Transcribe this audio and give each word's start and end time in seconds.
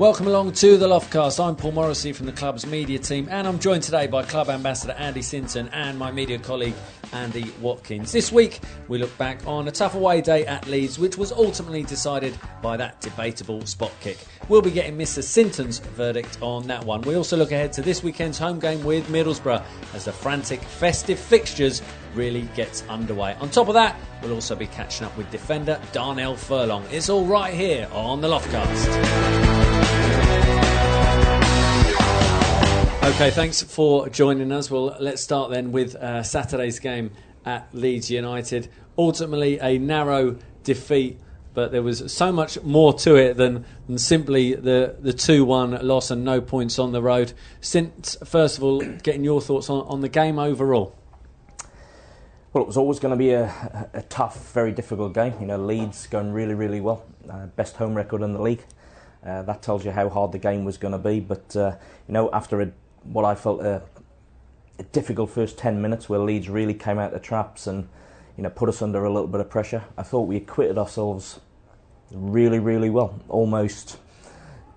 Welcome 0.00 0.28
along 0.28 0.52
to 0.52 0.78
the 0.78 0.88
Loftcast. 0.88 1.46
I'm 1.46 1.54
Paul 1.54 1.72
Morrissey 1.72 2.14
from 2.14 2.24
the 2.24 2.32
club's 2.32 2.64
media 2.64 2.98
team, 2.98 3.28
and 3.30 3.46
I'm 3.46 3.58
joined 3.58 3.82
today 3.82 4.06
by 4.06 4.22
club 4.22 4.48
ambassador 4.48 4.94
Andy 4.94 5.20
Sinton 5.20 5.68
and 5.74 5.98
my 5.98 6.10
media 6.10 6.38
colleague 6.38 6.72
Andy 7.12 7.52
Watkins. 7.60 8.10
This 8.10 8.32
week, 8.32 8.60
we 8.88 8.96
look 8.96 9.14
back 9.18 9.46
on 9.46 9.68
a 9.68 9.70
tough 9.70 9.94
away 9.94 10.22
day 10.22 10.46
at 10.46 10.66
Leeds, 10.66 10.98
which 10.98 11.18
was 11.18 11.32
ultimately 11.32 11.82
decided 11.82 12.34
by 12.62 12.78
that 12.78 12.98
debatable 13.02 13.66
spot 13.66 13.92
kick. 14.00 14.16
We'll 14.48 14.62
be 14.62 14.70
getting 14.70 14.96
Mr. 14.96 15.22
Sinton's 15.22 15.80
verdict 15.80 16.38
on 16.40 16.66
that 16.68 16.82
one. 16.82 17.02
We 17.02 17.16
also 17.16 17.36
look 17.36 17.52
ahead 17.52 17.70
to 17.74 17.82
this 17.82 18.02
weekend's 18.02 18.38
home 18.38 18.58
game 18.58 18.82
with 18.82 19.06
Middlesbrough 19.08 19.62
as 19.92 20.06
the 20.06 20.12
frantic 20.12 20.62
festive 20.62 21.18
fixtures 21.18 21.82
really 22.14 22.42
gets 22.54 22.82
underway. 22.88 23.34
On 23.40 23.50
top 23.50 23.68
of 23.68 23.74
that, 23.74 23.96
we'll 24.22 24.34
also 24.34 24.54
be 24.54 24.66
catching 24.66 25.06
up 25.06 25.16
with 25.16 25.30
defender 25.30 25.80
Darnell 25.92 26.36
Furlong. 26.36 26.84
It's 26.90 27.08
all 27.08 27.24
right 27.24 27.54
here 27.54 27.88
on 27.92 28.20
the 28.20 28.28
Loftcast. 28.28 29.90
Okay, 33.02 33.30
thanks 33.30 33.62
for 33.62 34.08
joining 34.08 34.52
us. 34.52 34.70
Well, 34.70 34.96
let's 35.00 35.22
start 35.22 35.50
then 35.50 35.72
with 35.72 35.96
uh, 35.96 36.22
Saturday's 36.22 36.78
game 36.78 37.10
at 37.44 37.68
Leeds 37.72 38.10
United. 38.10 38.68
Ultimately, 38.96 39.58
a 39.58 39.78
narrow 39.78 40.38
defeat, 40.62 41.18
but 41.54 41.72
there 41.72 41.82
was 41.82 42.12
so 42.12 42.30
much 42.30 42.62
more 42.62 42.92
to 42.94 43.16
it 43.16 43.36
than, 43.36 43.64
than 43.88 43.98
simply 43.98 44.54
the, 44.54 44.96
the 45.00 45.12
2 45.12 45.44
1 45.44 45.86
loss 45.86 46.10
and 46.10 46.24
no 46.24 46.40
points 46.40 46.78
on 46.78 46.92
the 46.92 47.02
road. 47.02 47.32
Since, 47.60 48.16
first 48.24 48.58
of 48.58 48.64
all, 48.64 48.80
getting 48.80 49.24
your 49.24 49.40
thoughts 49.40 49.70
on, 49.70 49.86
on 49.86 50.02
the 50.02 50.08
game 50.08 50.38
overall. 50.38 50.99
Well, 52.52 52.64
it 52.64 52.66
was 52.66 52.76
always 52.76 52.98
going 52.98 53.12
to 53.12 53.16
be 53.16 53.30
a, 53.30 53.88
a 53.92 54.02
tough, 54.02 54.52
very 54.52 54.72
difficult 54.72 55.14
game. 55.14 55.34
You 55.40 55.46
know, 55.46 55.56
Leeds 55.56 56.08
going 56.08 56.32
really, 56.32 56.54
really 56.54 56.80
well. 56.80 57.04
Uh, 57.30 57.46
best 57.46 57.76
home 57.76 57.94
record 57.94 58.22
in 58.22 58.32
the 58.32 58.42
league. 58.42 58.64
Uh, 59.24 59.42
that 59.42 59.62
tells 59.62 59.84
you 59.84 59.92
how 59.92 60.08
hard 60.08 60.32
the 60.32 60.38
game 60.38 60.64
was 60.64 60.76
going 60.76 60.90
to 60.90 60.98
be. 60.98 61.20
But, 61.20 61.54
uh, 61.54 61.76
you 62.08 62.14
know, 62.14 62.28
after 62.32 62.60
a 62.60 62.72
what 63.04 63.24
I 63.24 63.36
felt 63.36 63.60
a, 63.60 63.82
a, 64.78 64.82
difficult 64.82 65.30
first 65.30 65.58
10 65.58 65.80
minutes 65.80 66.08
where 66.08 66.18
Leeds 66.18 66.48
really 66.48 66.74
came 66.74 66.98
out 66.98 67.12
the 67.12 67.20
traps 67.20 67.66
and 67.66 67.88
you 68.36 68.42
know 68.42 68.50
put 68.50 68.68
us 68.68 68.82
under 68.82 69.04
a 69.04 69.12
little 69.12 69.28
bit 69.28 69.40
of 69.40 69.48
pressure. 69.48 69.84
I 69.96 70.02
thought 70.02 70.22
we 70.22 70.36
acquitted 70.36 70.76
ourselves 70.76 71.40
really, 72.10 72.58
really 72.58 72.90
well, 72.90 73.18
almost 73.28 73.98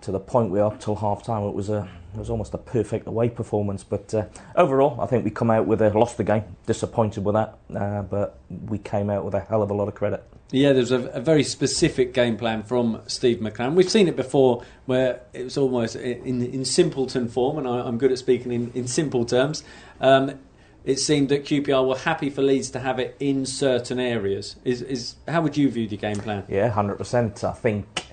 to 0.03 0.11
the 0.11 0.19
point 0.19 0.51
we 0.51 0.59
up 0.59 0.79
till 0.79 0.95
half 0.95 1.23
time. 1.23 1.43
It 1.43 1.53
was 1.53 1.69
a 1.69 1.87
it 2.13 2.19
was 2.19 2.29
almost 2.29 2.53
a 2.53 2.57
perfect 2.59 3.07
away 3.07 3.29
performance. 3.29 3.83
But 3.83 4.13
uh, 4.13 4.25
overall, 4.55 5.01
I 5.01 5.07
think 5.07 5.25
we 5.25 5.31
come 5.31 5.49
out 5.49 5.65
with 5.65 5.81
a 5.81 5.89
lost 5.97 6.17
the 6.17 6.23
game, 6.23 6.43
disappointed 6.65 7.25
with 7.25 7.33
that, 7.33 7.57
uh, 7.75 8.03
but 8.03 8.37
we 8.67 8.77
came 8.77 9.09
out 9.09 9.25
with 9.25 9.33
a 9.33 9.39
hell 9.39 9.63
of 9.63 9.71
a 9.71 9.73
lot 9.73 9.87
of 9.87 9.95
credit. 9.95 10.23
Yeah, 10.51 10.73
there's 10.73 10.91
a, 10.91 11.07
a, 11.07 11.19
very 11.19 11.43
specific 11.43 12.13
game 12.13 12.37
plan 12.37 12.61
from 12.61 13.01
Steve 13.07 13.39
McClaren. 13.39 13.73
We've 13.73 13.89
seen 13.89 14.07
it 14.07 14.15
before 14.15 14.63
where 14.85 15.21
it 15.33 15.45
was 15.45 15.57
almost 15.57 15.95
in, 15.95 16.45
in 16.45 16.63
simpleton 16.63 17.27
form, 17.27 17.57
and 17.57 17.67
I, 17.67 17.87
am 17.87 17.97
good 17.97 18.11
at 18.11 18.19
speaking 18.19 18.51
in, 18.51 18.71
in 18.75 18.87
simple 18.87 19.25
terms. 19.25 19.63
Um, 19.99 20.39
it 20.85 20.99
seemed 20.99 21.29
that 21.29 21.45
QPR 21.45 21.87
were 21.87 21.97
happy 21.97 22.29
for 22.29 22.43
Leeds 22.43 22.69
to 22.71 22.79
have 22.79 22.99
it 22.99 23.15
in 23.19 23.47
certain 23.47 23.99
areas. 23.99 24.57
Is, 24.63 24.83
is 24.83 25.15
how 25.27 25.41
would 25.41 25.57
you 25.57 25.71
view 25.71 25.87
the 25.87 25.97
game 25.97 26.17
plan? 26.17 26.43
Yeah, 26.47 26.69
hundred 26.69 26.97
percent. 26.97 27.43
I 27.43 27.53
think 27.53 28.05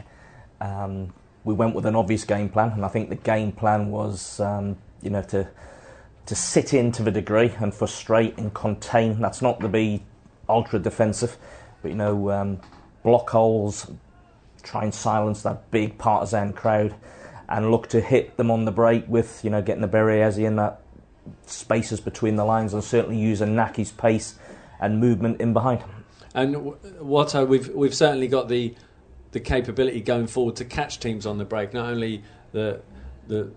um, 0.63 1.13
we 1.45 1.55
went 1.55 1.75
with 1.75 1.87
an 1.87 1.97
obvious 1.97 2.25
game 2.25 2.49
plan, 2.49 2.73
and 2.73 2.85
I 2.85 2.89
think 2.89 3.09
the 3.09 3.17
game 3.17 3.53
plan 3.53 3.91
was, 3.91 4.41
um, 4.41 4.77
you 5.03 5.11
know, 5.11 5.23
to 5.23 5.49
to 6.27 6.35
sit 6.35 6.75
in 6.75 6.93
to 6.93 7.03
the 7.03 7.11
degree 7.11 7.53
and 7.59 7.75
frustrate 7.75 8.39
and 8.39 8.55
contain. 8.55 9.21
That's 9.21 9.43
not 9.43 9.61
to 9.61 9.69
be 9.69 10.05
ultra 10.49 10.79
defensive 10.79 11.37
but 11.83 11.91
you 11.91 11.97
know, 11.97 12.31
um, 12.31 12.61
block 13.03 13.31
holes, 13.31 13.91
try 14.63 14.85
and 14.85 14.95
silence 14.95 15.43
that 15.43 15.71
big 15.71 15.99
partisan 15.99 16.53
crowd, 16.53 16.95
and 17.49 17.71
look 17.71 17.89
to 17.89 18.01
hit 18.01 18.37
them 18.37 18.51
on 18.51 18.65
the 18.65 18.73
break 18.73 19.09
with 19.09 19.43
you 19.43 19.51
know 19.51 19.63
getting 19.63 19.83
the 19.83 19.89
Berriesi 19.89 20.45
in 20.45 20.57
that 20.57 20.81
spaces 21.47 22.01
between 22.01 22.37
the 22.37 22.45
lines, 22.45 22.75
and 22.75 22.85
certainly 22.85 23.19
using 23.19 23.55
Nahki's 23.55 23.93
pace 23.93 24.39
and 24.81 25.01
movement 25.01 25.41
in 25.41 25.53
behind. 25.53 25.83
And 26.35 26.75
what 27.01 27.35
uh, 27.35 27.45
we've 27.45 27.69
we've 27.71 27.95
certainly 27.95 28.29
got 28.29 28.49
the 28.49 28.75
the 29.33 29.41
capability 29.41 30.01
going 30.01 30.27
forward 30.27 30.57
to 30.57 30.65
catch 30.65 30.99
teams 30.99 31.27
on 31.27 31.39
the 31.39 31.45
break. 31.45 31.73
Not 31.73 31.91
only 31.91 32.23
the 32.53 32.81
the 33.29 33.51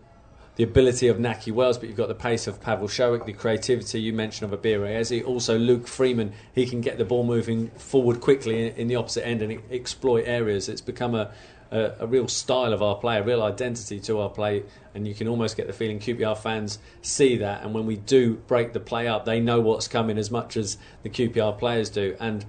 the 0.56 0.64
ability 0.64 1.08
of 1.08 1.18
Nahki 1.18 1.52
Wells, 1.52 1.80
but 1.80 1.90
you've 1.90 1.98
got 1.98 2.10
the 2.10 2.16
pace 2.16 2.46
of 2.46 2.62
Pawel 2.62 2.84
Wszolek, 2.84 3.26
the 3.26 3.34
creativity 3.34 4.00
you 4.00 4.14
mentioned 4.14 4.54
of 4.54 4.62
Abira 4.62 5.26
Also, 5.26 5.58
Luke 5.58 5.88
Freeman, 5.88 6.32
he 6.54 6.68
can 6.68 6.80
get 6.80 7.00
the 7.00 7.06
ball 7.06 7.24
moving 7.24 7.70
forward 7.72 8.22
quickly 8.22 8.68
in, 8.68 8.76
in 8.76 8.88
the 8.88 8.96
opposite 8.96 9.26
end 9.26 9.42
and 9.42 9.62
exploit 9.72 10.26
areas. 10.28 10.70
It's 10.70 10.82
become 10.82 11.16
a, 11.16 11.32
a, 11.72 11.94
a, 12.02 12.08
real 12.08 12.28
style 12.28 12.72
of 12.72 12.84
our 12.84 12.96
play, 12.96 13.18
a 13.18 13.24
real 13.24 13.42
identity 13.42 14.00
to 14.02 14.20
our 14.20 14.30
play, 14.30 14.64
and 14.94 15.08
you 15.08 15.16
can 15.16 15.28
almost 15.28 15.58
get 15.58 15.66
the 15.66 15.74
feeling 15.74 16.00
QPR 16.00 16.38
fans 16.38 16.78
see 17.02 17.38
that. 17.38 17.64
And 17.64 17.74
when 17.74 17.88
we 17.88 17.96
do 17.96 18.36
break 18.36 18.74
the 18.74 18.80
play 18.80 19.08
up, 19.08 19.26
they 19.26 19.40
know 19.40 19.60
what's 19.60 19.88
coming 19.88 20.20
as 20.20 20.30
much 20.30 20.56
as 20.56 20.78
the 21.02 21.10
QPR 21.10 21.58
players 21.58 21.90
do. 21.90 22.16
And 22.20 22.46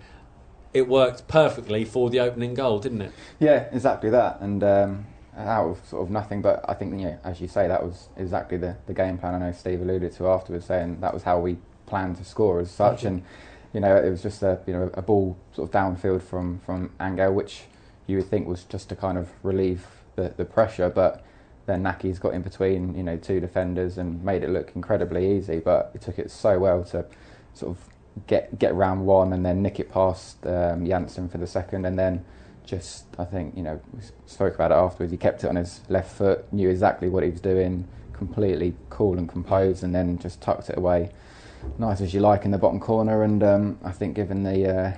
it 0.75 0.89
worked 0.89 1.27
perfectly 1.29 1.85
for 1.85 2.11
the 2.11 2.21
opening 2.21 2.55
goal, 2.55 2.81
didn't 2.81 3.03
it? 3.03 3.13
Yeah, 3.39 3.69
exactly 3.73 4.11
that. 4.11 4.41
And 4.41 4.63
um, 4.63 5.07
out 5.37 5.71
of 5.71 5.87
sort 5.87 6.03
of 6.03 6.11
nothing. 6.11 6.43
But 6.43 6.65
I 6.69 6.75
think, 6.75 6.93
you 7.01 7.07
know, 7.07 7.19
as 7.25 7.41
you 7.41 7.49
say, 7.49 7.69
that 7.69 7.83
was 7.83 8.09
exactly 8.17 8.59
the, 8.59 8.77
the 8.87 8.95
game 8.95 9.17
plan. 9.17 9.35
I 9.35 9.39
know 9.39 9.53
Steve 9.53 9.81
alluded 9.81 10.13
to 10.13 10.29
afterwards, 10.29 10.67
saying 10.67 11.01
that 11.01 11.15
was 11.15 11.23
how 11.23 11.39
we 11.39 11.57
planned 11.87 12.17
to 12.17 12.25
score 12.25 12.61
as 12.61 12.71
such. 12.71 13.05
And 13.05 13.23
you 13.73 13.81
know, 13.81 13.97
it 13.97 14.09
was 14.09 14.23
just 14.23 14.43
a 14.43 14.61
you 14.67 14.73
know 14.73 14.91
a 14.95 15.03
ball 15.03 15.37
sort 15.53 15.69
of 15.69 15.75
downfield 15.75 16.23
from 16.23 16.61
from 16.61 16.91
Angel, 17.01 17.33
which 17.33 17.63
you 18.07 18.19
would 18.19 18.27
think 18.27 18.47
was 18.47 18.65
just 18.65 18.89
to 18.91 18.97
kind 18.97 19.17
of 19.17 19.31
relieve 19.43 19.87
the, 20.17 20.35
the 20.37 20.45
pressure, 20.45 20.89
but 20.89 21.25
then 21.67 21.83
Nahki's 21.83 22.19
got 22.19 22.35
in 22.35 22.43
between, 22.43 22.95
you 22.95 23.03
know, 23.03 23.17
two 23.17 23.41
defenders 23.41 23.97
and 23.97 24.23
made 24.23 24.43
it 24.43 24.51
look 24.51 24.73
incredibly 24.75 25.37
easy. 25.37 25.61
But 25.61 25.91
he 25.95 25.99
took 25.99 26.19
it 26.19 26.31
so 26.31 26.59
well 26.59 26.85
to 26.85 27.07
sort 27.55 27.77
of 27.77 27.94
get 28.27 28.59
get 28.59 28.75
round 28.75 29.05
one 29.07 29.33
and 29.33 29.45
then 29.45 29.63
nick 29.63 29.81
it 29.81 29.91
past 29.91 30.45
um, 30.47 30.85
Jansson 30.87 31.31
for 31.31 31.39
the 31.39 31.47
second, 31.47 31.85
and 31.85 31.99
then 31.99 32.25
just 32.65 33.07
I 33.19 33.25
think 33.25 33.57
you 33.57 33.63
know 33.63 33.81
we 33.93 34.01
spoke 34.27 34.55
about 34.55 34.71
it 34.71 34.75
afterwards. 34.75 35.13
He 35.13 35.19
kept 35.19 35.45
it 35.45 35.49
on 35.49 35.57
his 35.57 35.81
left 35.89 36.17
foot, 36.17 36.51
knew 36.53 36.69
exactly 36.69 37.09
what 37.09 37.23
he 37.23 37.31
was 37.31 37.41
doing, 37.41 37.87
completely 38.13 38.75
cool 38.91 39.19
and 39.19 39.29
composed, 39.29 39.83
and 39.85 39.95
then 39.95 40.19
just 40.19 40.41
tucked 40.41 40.71
it 40.71 40.79
away, 40.79 41.11
nice 41.79 42.01
as 42.01 42.15
you 42.15 42.21
like 42.21 42.45
in 42.45 42.51
the 42.51 42.59
bottom 42.59 42.81
corner. 42.81 43.23
And 43.23 43.43
um, 43.43 43.79
I 43.85 43.91
think 43.91 44.15
given 44.15 44.43
the 44.43 44.69
uh, 44.69 44.93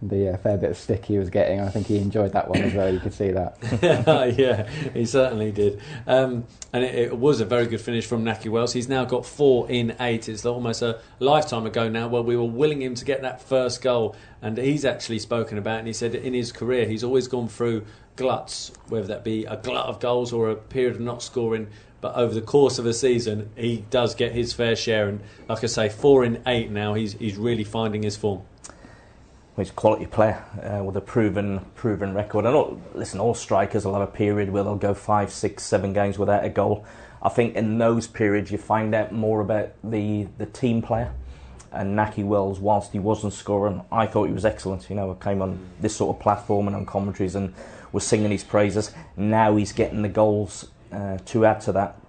the 0.00 0.32
uh, 0.32 0.36
fair 0.36 0.56
bit 0.56 0.70
of 0.70 0.76
stick 0.76 1.04
he 1.04 1.18
was 1.18 1.28
getting. 1.28 1.60
I 1.60 1.70
think 1.70 1.88
he 1.88 1.98
enjoyed 1.98 2.32
that 2.32 2.48
one 2.48 2.60
as 2.60 2.72
well. 2.72 2.92
You 2.92 3.00
could 3.00 3.12
see 3.12 3.32
that. 3.32 3.58
yeah, 4.38 4.68
he 4.92 5.04
certainly 5.04 5.50
did. 5.50 5.80
Um, 6.06 6.44
and 6.72 6.84
it, 6.84 6.94
it, 6.94 7.18
was 7.18 7.40
a 7.40 7.44
very 7.44 7.66
good 7.66 7.80
finish 7.80 8.06
from 8.06 8.24
Nahki 8.24 8.48
Wells. 8.48 8.72
He's 8.72 8.88
now 8.88 9.04
got 9.04 9.26
four 9.26 9.68
in 9.68 9.96
eight. 9.98 10.28
It's 10.28 10.46
almost 10.46 10.82
a 10.82 11.00
lifetime 11.18 11.66
ago 11.66 11.88
now 11.88 12.06
where 12.06 12.22
we 12.22 12.36
were 12.36 12.44
willing 12.44 12.80
him 12.80 12.94
to 12.94 13.04
get 13.04 13.22
that 13.22 13.42
first 13.42 13.82
goal. 13.82 14.14
And 14.40 14.56
he's 14.56 14.84
actually 14.84 15.18
spoken 15.18 15.58
about, 15.58 15.80
and 15.80 15.88
he 15.88 15.92
said 15.92 16.14
in 16.14 16.32
his 16.32 16.52
career 16.52 16.86
he's 16.86 17.02
always 17.02 17.26
gone 17.26 17.48
through 17.48 17.84
gluts, 18.14 18.70
whether 18.88 19.08
that 19.08 19.24
be 19.24 19.46
a 19.46 19.56
glut 19.56 19.86
of 19.86 19.98
goals 19.98 20.32
or 20.32 20.50
a 20.50 20.54
period 20.54 20.94
of 20.94 21.00
not 21.00 21.22
scoring. 21.22 21.68
But 22.00 22.14
over 22.14 22.32
the 22.32 22.42
course 22.42 22.78
of 22.78 22.86
a 22.86 22.94
season, 22.94 23.50
he 23.56 23.84
does 23.90 24.14
get 24.14 24.30
his 24.30 24.52
fair 24.52 24.76
share. 24.76 25.08
And 25.08 25.20
like 25.48 25.64
I 25.64 25.66
say, 25.66 25.88
four 25.88 26.24
in 26.24 26.40
eight 26.46 26.70
now, 26.70 26.94
he's, 26.94 27.14
he's 27.14 27.36
really 27.36 27.64
finding 27.64 28.04
his 28.04 28.14
form 28.14 28.42
he's 29.58 29.70
a 29.70 29.74
quality 29.74 30.06
player 30.06 30.44
uh, 30.62 30.82
with 30.82 30.96
a 30.96 31.00
proven 31.00 31.64
proven 31.74 32.14
record. 32.14 32.44
And 32.44 32.54
all, 32.54 32.80
listen, 32.94 33.20
all 33.20 33.34
strikers 33.34 33.84
will 33.84 33.94
have 33.94 34.02
a 34.02 34.12
period 34.12 34.50
where 34.50 34.62
they'll 34.62 34.76
go 34.76 34.94
five, 34.94 35.30
six, 35.32 35.62
seven 35.62 35.92
games 35.92 36.18
without 36.18 36.44
a 36.44 36.48
goal. 36.48 36.84
I 37.22 37.28
think 37.28 37.56
in 37.56 37.78
those 37.78 38.06
periods 38.06 38.50
you 38.50 38.58
find 38.58 38.94
out 38.94 39.12
more 39.12 39.40
about 39.40 39.70
the 39.82 40.28
the 40.38 40.46
team 40.46 40.82
player. 40.82 41.12
And 41.70 41.98
Nahki 41.98 42.24
Wells, 42.24 42.60
whilst 42.60 42.92
he 42.92 42.98
wasn't 42.98 43.34
scoring, 43.34 43.82
I 43.92 44.06
thought 44.06 44.24
he 44.24 44.32
was 44.32 44.46
excellent. 44.46 44.88
You 44.88 44.96
know, 44.96 45.10
I 45.10 45.22
came 45.22 45.42
on 45.42 45.58
this 45.80 45.94
sort 45.94 46.16
of 46.16 46.22
platform 46.22 46.66
and 46.66 46.74
on 46.74 46.86
commentaries 46.86 47.34
and 47.34 47.52
was 47.92 48.04
singing 48.04 48.30
his 48.30 48.42
praises. 48.42 48.92
Now 49.18 49.54
he's 49.56 49.72
getting 49.72 50.00
the 50.00 50.08
goals 50.08 50.68
uh, 50.90 51.18
to 51.26 51.44
add 51.44 51.60
to 51.62 51.72
that. 51.72 52.00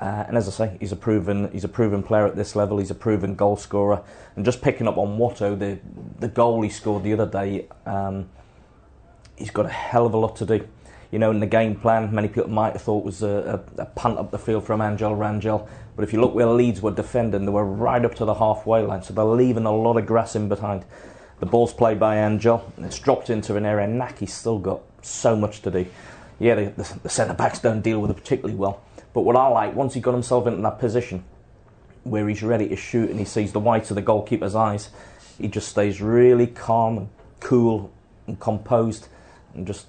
Uh, 0.00 0.24
and 0.26 0.36
as 0.36 0.48
I 0.48 0.50
say, 0.50 0.76
he's 0.80 0.92
a 0.92 0.96
proven 0.96 1.50
he's 1.52 1.64
a 1.64 1.68
proven 1.68 2.02
player 2.02 2.26
at 2.26 2.34
this 2.34 2.56
level. 2.56 2.78
He's 2.78 2.90
a 2.90 2.94
proven 2.94 3.34
goal 3.34 3.56
scorer. 3.56 4.02
And 4.36 4.44
just 4.44 4.60
picking 4.60 4.88
up 4.88 4.96
on 4.98 5.18
Watto, 5.18 5.58
the 5.58 5.78
the 6.18 6.28
goal 6.28 6.62
he 6.62 6.68
scored 6.68 7.04
the 7.04 7.12
other 7.12 7.26
day, 7.26 7.68
um, 7.86 8.28
he's 9.36 9.50
got 9.50 9.66
a 9.66 9.70
hell 9.70 10.06
of 10.06 10.14
a 10.14 10.16
lot 10.16 10.36
to 10.36 10.46
do. 10.46 10.66
You 11.12 11.18
know, 11.18 11.30
in 11.30 11.40
the 11.40 11.46
game 11.46 11.76
plan, 11.76 12.12
many 12.12 12.28
people 12.28 12.48
might 12.48 12.72
have 12.72 12.82
thought 12.82 13.04
was 13.04 13.22
a, 13.22 13.62
a, 13.78 13.82
a 13.82 13.84
punt 13.84 14.18
up 14.18 14.30
the 14.30 14.38
field 14.38 14.64
from 14.64 14.80
Angel 14.80 15.14
Rangel. 15.14 15.68
But 15.94 16.04
if 16.04 16.12
you 16.12 16.20
look 16.20 16.34
where 16.34 16.46
Leeds 16.46 16.80
were 16.80 16.90
defending, 16.90 17.44
they 17.44 17.52
were 17.52 17.66
right 17.66 18.02
up 18.04 18.14
to 18.14 18.24
the 18.24 18.34
halfway 18.34 18.82
line, 18.82 19.02
so 19.02 19.12
they're 19.12 19.24
leaving 19.24 19.66
a 19.66 19.76
lot 19.76 19.98
of 19.98 20.06
grass 20.06 20.34
in 20.34 20.48
behind. 20.48 20.84
The 21.38 21.46
ball's 21.46 21.74
played 21.74 22.00
by 22.00 22.18
Angel, 22.18 22.72
it's 22.78 22.98
dropped 22.98 23.28
into 23.28 23.56
an 23.56 23.66
area. 23.66 23.86
Nahki's 23.86 24.32
still 24.32 24.58
got 24.58 24.80
so 25.02 25.36
much 25.36 25.60
to 25.62 25.70
do. 25.70 25.86
Yeah, 26.38 26.54
the, 26.54 26.64
the, 26.70 26.98
the 27.02 27.08
centre 27.08 27.34
backs 27.34 27.58
don't 27.58 27.82
deal 27.82 28.00
with 28.00 28.10
it 28.10 28.14
particularly 28.14 28.56
well. 28.56 28.80
But 29.12 29.22
what 29.22 29.36
I 29.36 29.48
like, 29.48 29.74
once 29.74 29.94
he 29.94 30.00
got 30.00 30.12
himself 30.12 30.46
into 30.46 30.62
that 30.62 30.78
position 30.78 31.24
where 32.04 32.28
he's 32.28 32.42
ready 32.42 32.68
to 32.68 32.76
shoot 32.76 33.10
and 33.10 33.18
he 33.18 33.24
sees 33.24 33.52
the 33.52 33.60
whites 33.60 33.90
of 33.90 33.94
the 33.94 34.02
goalkeeper's 34.02 34.54
eyes, 34.54 34.90
he 35.38 35.48
just 35.48 35.68
stays 35.68 36.00
really 36.00 36.46
calm 36.46 36.98
and 36.98 37.08
cool 37.40 37.92
and 38.26 38.38
composed 38.40 39.08
and 39.54 39.66
just 39.66 39.86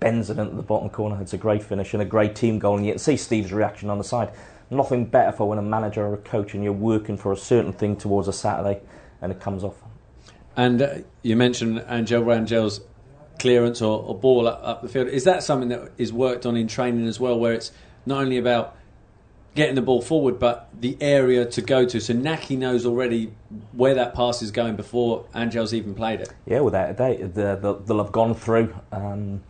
bends 0.00 0.30
it 0.30 0.38
into 0.38 0.54
the 0.54 0.62
bottom 0.62 0.88
corner. 0.88 1.20
It's 1.20 1.32
a 1.32 1.38
great 1.38 1.62
finish 1.62 1.94
and 1.94 2.02
a 2.02 2.06
great 2.06 2.34
team 2.34 2.58
goal. 2.58 2.76
And 2.76 2.86
you 2.86 2.92
can 2.92 2.98
see 2.98 3.16
Steve's 3.16 3.52
reaction 3.52 3.88
on 3.90 3.98
the 3.98 4.04
side. 4.04 4.30
Nothing 4.70 5.06
better 5.06 5.32
for 5.32 5.48
when 5.48 5.58
a 5.58 5.62
manager 5.62 6.04
or 6.04 6.14
a 6.14 6.18
coach 6.18 6.54
and 6.54 6.62
you're 6.62 6.72
working 6.72 7.16
for 7.16 7.32
a 7.32 7.36
certain 7.36 7.72
thing 7.72 7.96
towards 7.96 8.28
a 8.28 8.32
Saturday 8.32 8.80
and 9.22 9.32
it 9.32 9.40
comes 9.40 9.62
off. 9.62 9.76
And 10.56 10.82
uh, 10.82 10.94
you 11.22 11.36
mentioned 11.36 11.84
Angel 11.88 12.22
Rangel's 12.22 12.80
clearance 13.38 13.82
or, 13.82 14.02
or 14.02 14.18
ball 14.18 14.48
up, 14.48 14.60
up, 14.62 14.82
the 14.82 14.88
field. 14.88 15.08
Is 15.08 15.24
that 15.24 15.42
something 15.42 15.68
that 15.68 15.92
is 15.98 16.12
worked 16.12 16.46
on 16.46 16.56
in 16.56 16.66
training 16.66 17.06
as 17.06 17.20
well, 17.20 17.38
where 17.38 17.52
it's 17.52 17.72
not 18.06 18.22
only 18.22 18.38
about 18.38 18.76
getting 19.54 19.74
the 19.74 19.82
ball 19.82 20.00
forward, 20.00 20.38
but 20.38 20.68
the 20.78 20.96
area 21.00 21.44
to 21.44 21.62
go 21.62 21.84
to? 21.86 22.00
So 22.00 22.14
Nahki 22.14 22.56
knows 22.56 22.86
already 22.86 23.32
where 23.72 23.94
that 23.94 24.14
pass 24.14 24.42
is 24.42 24.50
going 24.50 24.76
before 24.76 25.26
Angel's 25.34 25.74
even 25.74 25.94
played 25.94 26.20
it. 26.20 26.32
Yeah, 26.46 26.60
without 26.60 26.90
a 26.90 26.94
doubt, 26.94 27.34
they'll, 27.34 27.78
they'll 27.80 28.02
have 28.02 28.12
gone 28.12 28.34
through. 28.34 28.74
Um, 28.92 29.42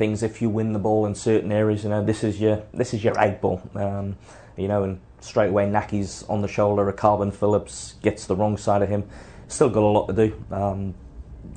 things 0.00 0.22
if 0.22 0.40
you 0.40 0.48
win 0.48 0.72
the 0.72 0.78
ball 0.78 1.04
in 1.04 1.14
certain 1.14 1.52
areas 1.52 1.84
you 1.84 1.90
know 1.90 2.02
this 2.02 2.24
is 2.24 2.40
your 2.40 2.62
this 2.72 2.94
is 2.94 3.04
your 3.04 3.18
egg 3.20 3.38
ball 3.38 3.60
um, 3.74 4.16
you 4.56 4.66
know 4.66 4.82
and 4.82 4.98
straight 5.20 5.48
away 5.48 5.66
Nahki's 5.66 6.22
on 6.22 6.40
the 6.40 6.48
shoulder 6.48 6.88
of 6.88 6.96
Kalvin 6.96 7.30
Phillips 7.30 7.96
gets 8.00 8.24
the 8.24 8.34
wrong 8.34 8.56
side 8.56 8.80
of 8.80 8.88
him 8.88 9.06
still 9.48 9.68
got 9.68 9.82
a 9.82 9.92
lot 9.98 10.06
to 10.06 10.14
do 10.14 10.44
um, 10.50 10.94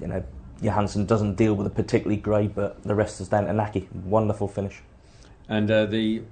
you 0.01 0.07
know 0.07 0.21
Jansson 0.61 1.07
doesn't 1.07 1.35
deal 1.35 1.53
with 1.53 1.67
it 1.67 1.73
particularly 1.73 2.17
great 2.17 2.53
but 2.53 2.83
the 2.83 2.93
rest 2.93 3.21
is 3.21 3.29
down 3.29 3.45
to 3.45 3.53
Nahki 3.53 3.89
wonderful 3.93 4.49
finish 4.49 4.81
and 5.47 5.71
uh, 5.71 5.85
the 5.85 6.23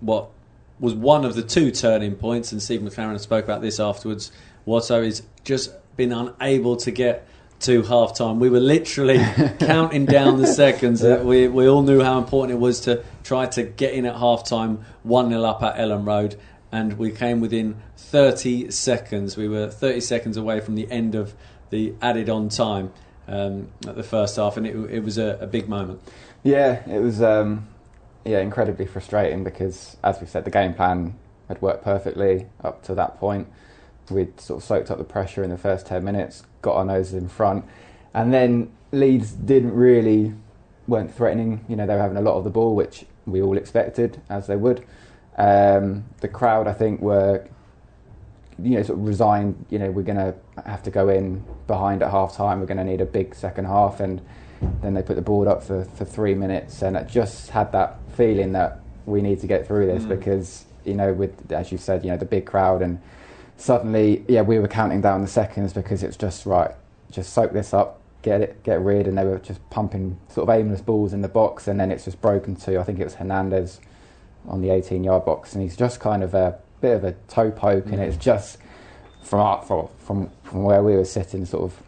what 0.00 0.28
was 0.78 0.94
one 0.94 1.24
of 1.24 1.34
the 1.34 1.42
two 1.42 1.70
turning 1.70 2.14
points 2.14 2.52
and 2.52 2.62
Steve 2.62 2.80
McClaren 2.80 3.18
spoke 3.18 3.44
about 3.44 3.62
this 3.62 3.80
afterwards 3.80 4.30
Watto 4.66 5.04
is 5.06 5.22
just 5.44 5.72
been 5.96 6.12
unable 6.12 6.76
to 6.76 6.90
get 6.90 7.26
to 7.60 7.82
half 7.82 8.16
time. 8.16 8.38
We 8.38 8.50
were 8.50 8.60
literally 8.60 9.18
counting 9.60 10.06
down 10.06 10.38
the 10.38 10.46
seconds. 10.46 11.02
We, 11.02 11.48
we 11.48 11.68
all 11.68 11.82
knew 11.82 12.02
how 12.02 12.18
important 12.18 12.58
it 12.58 12.60
was 12.60 12.80
to 12.80 13.02
try 13.24 13.46
to 13.46 13.62
get 13.62 13.94
in 13.94 14.04
at 14.04 14.16
half 14.16 14.44
time, 14.44 14.84
1 15.04 15.30
0 15.30 15.42
up 15.42 15.62
at 15.62 15.76
Elland 15.76 16.06
Road. 16.06 16.36
And 16.70 16.98
we 16.98 17.10
came 17.12 17.40
within 17.40 17.76
30 17.96 18.70
seconds. 18.70 19.36
We 19.36 19.48
were 19.48 19.70
30 19.70 20.00
seconds 20.00 20.36
away 20.36 20.60
from 20.60 20.74
the 20.74 20.90
end 20.90 21.14
of 21.14 21.34
the 21.70 21.94
added 22.02 22.28
on 22.28 22.48
time 22.48 22.92
um, 23.28 23.68
at 23.86 23.96
the 23.96 24.02
first 24.02 24.36
half, 24.36 24.56
and 24.56 24.66
it, 24.66 24.76
it 24.90 25.00
was 25.00 25.18
a, 25.18 25.38
a, 25.40 25.46
big 25.46 25.68
moment. 25.68 26.00
Yeah, 26.44 26.88
it 26.88 27.00
was 27.00 27.20
um, 27.20 27.66
yeah 28.26 28.40
incredibly 28.40 28.86
frustrating 28.86 29.44
because, 29.44 29.96
as 30.02 30.20
we 30.20 30.26
said, 30.26 30.44
the 30.44 30.50
game 30.50 30.74
plan 30.74 31.16
had 31.48 31.60
worked 31.62 31.84
perfectly 31.84 32.46
up 32.62 32.82
to 32.82 32.94
that 32.94 33.18
point 33.18 33.48
we'd 34.10 34.40
sort 34.40 34.62
of 34.62 34.64
soaked 34.66 34.90
up 34.90 34.98
the 34.98 35.04
pressure 35.04 35.42
in 35.42 35.50
the 35.50 35.58
first 35.58 35.86
10 35.86 36.04
minutes, 36.04 36.44
got 36.62 36.76
our 36.76 36.84
noses 36.84 37.14
in 37.14 37.28
front, 37.28 37.64
and 38.14 38.32
then 38.32 38.70
Leeds 38.92 39.32
didn't 39.32 39.74
really, 39.74 40.32
weren't 40.86 41.14
threatening. 41.14 41.64
You 41.68 41.76
know, 41.76 41.86
they 41.86 41.94
were 41.94 42.00
having 42.00 42.16
a 42.16 42.22
lot 42.22 42.36
of 42.36 42.44
the 42.44 42.50
ball, 42.50 42.74
which 42.74 43.04
we 43.26 43.42
all 43.42 43.56
expected, 43.56 44.20
as 44.28 44.46
they 44.46 44.56
would. 44.56 44.84
Um, 45.36 46.04
the 46.20 46.28
crowd, 46.28 46.66
I 46.66 46.72
think, 46.72 47.00
were, 47.00 47.46
you 48.62 48.76
know, 48.76 48.82
sort 48.82 48.98
of 48.98 49.06
resigned. 49.06 49.66
You 49.68 49.78
know, 49.78 49.90
we're 49.90 50.02
going 50.02 50.18
to 50.18 50.34
have 50.64 50.82
to 50.84 50.90
go 50.90 51.08
in 51.08 51.44
behind 51.66 52.02
at 52.02 52.10
half 52.10 52.36
time. 52.36 52.60
We're 52.60 52.66
going 52.66 52.78
to 52.78 52.84
need 52.84 53.00
a 53.00 53.06
big 53.06 53.34
second 53.34 53.66
half. 53.66 54.00
And 54.00 54.22
then 54.80 54.94
they 54.94 55.02
put 55.02 55.16
the 55.16 55.22
board 55.22 55.48
up 55.48 55.62
for, 55.62 55.84
for 55.84 56.04
three 56.04 56.34
minutes. 56.34 56.80
And 56.80 56.96
it 56.96 57.08
just 57.08 57.50
had 57.50 57.72
that 57.72 57.98
feeling 58.16 58.52
that 58.52 58.80
we 59.04 59.22
need 59.22 59.40
to 59.40 59.46
get 59.46 59.66
through 59.66 59.86
this 59.86 60.04
mm. 60.04 60.08
because, 60.08 60.64
you 60.84 60.94
know, 60.94 61.12
with, 61.12 61.52
as 61.52 61.70
you 61.70 61.78
said, 61.78 62.04
you 62.04 62.10
know, 62.10 62.16
the 62.16 62.24
big 62.24 62.46
crowd 62.46 62.82
and 62.82 63.00
suddenly, 63.56 64.24
yeah, 64.28 64.42
we 64.42 64.58
were 64.58 64.68
counting 64.68 65.00
down 65.00 65.22
the 65.22 65.28
seconds 65.28 65.72
because 65.72 66.02
it's 66.02 66.16
just 66.16 66.46
right. 66.46 66.72
Just 67.10 67.32
soak 67.32 67.52
this 67.52 67.72
up, 67.72 68.00
get 68.22 68.40
it, 68.40 68.62
get 68.62 68.80
rid, 68.80 69.06
and 69.06 69.16
they 69.16 69.24
were 69.24 69.38
just 69.38 69.68
pumping 69.70 70.18
sort 70.28 70.48
of 70.48 70.54
aimless 70.54 70.80
balls 70.80 71.12
in 71.12 71.22
the 71.22 71.28
box, 71.28 71.68
and 71.68 71.78
then 71.78 71.92
it's 71.92 72.04
just 72.04 72.20
broken 72.20 72.56
to 72.56 72.80
I 72.80 72.82
think 72.82 72.98
it 72.98 73.04
was 73.04 73.14
Hernandez 73.14 73.80
on 74.48 74.60
the 74.60 74.68
18-yard 74.68 75.24
box, 75.24 75.54
and 75.54 75.62
he's 75.62 75.76
just 75.76 76.00
kind 76.00 76.22
of 76.22 76.34
a 76.34 76.58
bit 76.80 76.96
of 76.96 77.04
a 77.04 77.12
toe 77.28 77.50
poke, 77.50 77.84
mm. 77.86 77.92
and 77.92 78.02
it's 78.02 78.16
just 78.16 78.58
from 79.22 79.88
from 79.98 80.30
from 80.42 80.62
where 80.64 80.82
we 80.82 80.96
were 80.96 81.04
sitting, 81.04 81.44
sort 81.44 81.64
of 81.64 81.82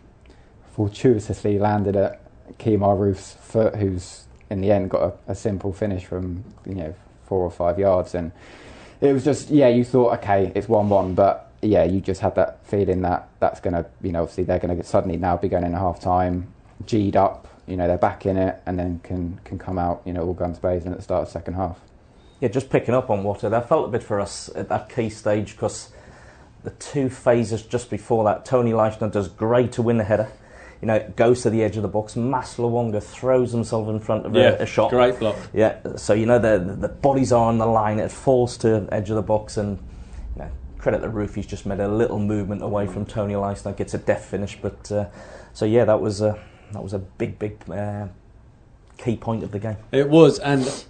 fortuitously 0.74 1.58
landed 1.58 1.96
at 1.96 2.20
Kemar 2.58 2.96
Roofe's 2.96 3.32
foot, 3.32 3.74
who's 3.74 4.27
in 4.50 4.60
the 4.60 4.70
end 4.70 4.90
got 4.90 5.02
a, 5.02 5.32
a 5.32 5.34
simple 5.34 5.72
finish 5.72 6.04
from 6.04 6.44
you 6.66 6.74
know 6.74 6.94
four 7.26 7.42
or 7.42 7.50
five 7.50 7.78
yards, 7.78 8.14
and 8.14 8.32
it 9.00 9.12
was 9.12 9.24
just 9.24 9.50
yeah, 9.50 9.68
you 9.68 9.84
thought 9.84 10.18
okay, 10.18 10.52
it's 10.54 10.68
one-one, 10.68 11.14
but 11.14 11.50
yeah, 11.62 11.84
you 11.84 12.00
just 12.00 12.20
had 12.20 12.34
that 12.36 12.64
feeling 12.66 13.02
that 13.02 13.28
that's 13.40 13.60
going 13.60 13.74
to, 13.74 13.84
you 14.02 14.12
know, 14.12 14.22
obviously 14.22 14.44
they're 14.44 14.58
going 14.58 14.76
to 14.76 14.84
suddenly 14.84 15.16
now 15.16 15.36
be 15.36 15.48
going 15.48 15.64
in 15.64 15.74
a 15.74 15.78
half 15.78 16.00
time, 16.00 16.52
G'd 16.86 17.16
up, 17.16 17.48
you 17.66 17.76
know, 17.76 17.88
they're 17.88 17.98
back 17.98 18.26
in 18.26 18.36
it, 18.36 18.62
and 18.66 18.78
then 18.78 19.00
can 19.02 19.40
can 19.44 19.58
come 19.58 19.78
out, 19.78 20.02
you 20.04 20.12
know, 20.12 20.22
all 20.22 20.34
guns 20.34 20.58
blazing 20.58 20.92
at 20.92 20.98
the 20.98 21.02
start 21.02 21.22
of 21.22 21.28
the 21.28 21.32
second 21.32 21.54
half. 21.54 21.80
Yeah, 22.40 22.48
just 22.48 22.70
picking 22.70 22.94
up 22.94 23.10
on 23.10 23.24
Watto, 23.24 23.50
that 23.50 23.68
felt 23.68 23.88
a 23.88 23.90
bit 23.90 24.02
for 24.02 24.20
us 24.20 24.48
at 24.54 24.68
that 24.68 24.88
key 24.88 25.10
stage 25.10 25.52
because 25.52 25.90
the 26.62 26.70
two 26.70 27.08
phases 27.08 27.62
just 27.62 27.90
before 27.90 28.24
that, 28.24 28.44
Toni 28.44 28.70
Leistner 28.70 29.10
does 29.10 29.28
great 29.28 29.72
to 29.72 29.82
win 29.82 29.98
the 29.98 30.04
header. 30.04 30.28
You 30.80 30.86
know, 30.86 31.12
goes 31.16 31.42
to 31.42 31.50
the 31.50 31.62
edge 31.62 31.76
of 31.76 31.82
the 31.82 31.88
box. 31.88 32.14
Mas 32.14 32.56
Luongo 32.56 33.02
throws 33.02 33.50
himself 33.50 33.88
in 33.88 33.98
front 33.98 34.26
of 34.26 34.34
yeah, 34.34 34.50
a, 34.50 34.62
a, 34.62 34.66
shot. 34.66 34.90
Great 34.90 35.18
block. 35.18 35.36
Yeah, 35.52 35.78
so 35.96 36.14
you 36.14 36.26
know 36.26 36.38
the 36.38 36.58
the 36.58 36.88
bodies 36.88 37.32
are 37.32 37.46
on 37.46 37.58
the 37.58 37.66
line. 37.66 37.98
It 37.98 38.12
falls 38.12 38.56
to 38.58 38.80
the 38.80 38.94
edge 38.94 39.10
of 39.10 39.16
the 39.16 39.22
box, 39.22 39.56
and 39.56 39.78
you 40.36 40.42
know, 40.42 40.50
credit 40.78 41.00
the 41.00 41.08
roof, 41.08 41.34
he's 41.34 41.46
just 41.46 41.66
made 41.66 41.80
a 41.80 41.88
little 41.88 42.20
movement 42.20 42.62
away 42.62 42.86
from 42.86 43.06
Toni 43.06 43.34
Leistner, 43.34 43.76
gets 43.76 43.94
a 43.94 43.98
deft 43.98 44.24
finish. 44.24 44.56
But 44.60 44.92
uh, 44.92 45.06
so 45.52 45.64
yeah, 45.64 45.84
that 45.84 46.00
was 46.00 46.20
a 46.20 46.38
that 46.72 46.82
was 46.82 46.92
a 46.92 46.98
big, 46.98 47.38
big 47.38 47.58
uh, 47.70 48.08
key 48.98 49.16
point 49.16 49.42
of 49.42 49.50
the 49.50 49.58
game. 49.58 49.76
It 49.92 50.08
was, 50.08 50.38
and 50.38 50.84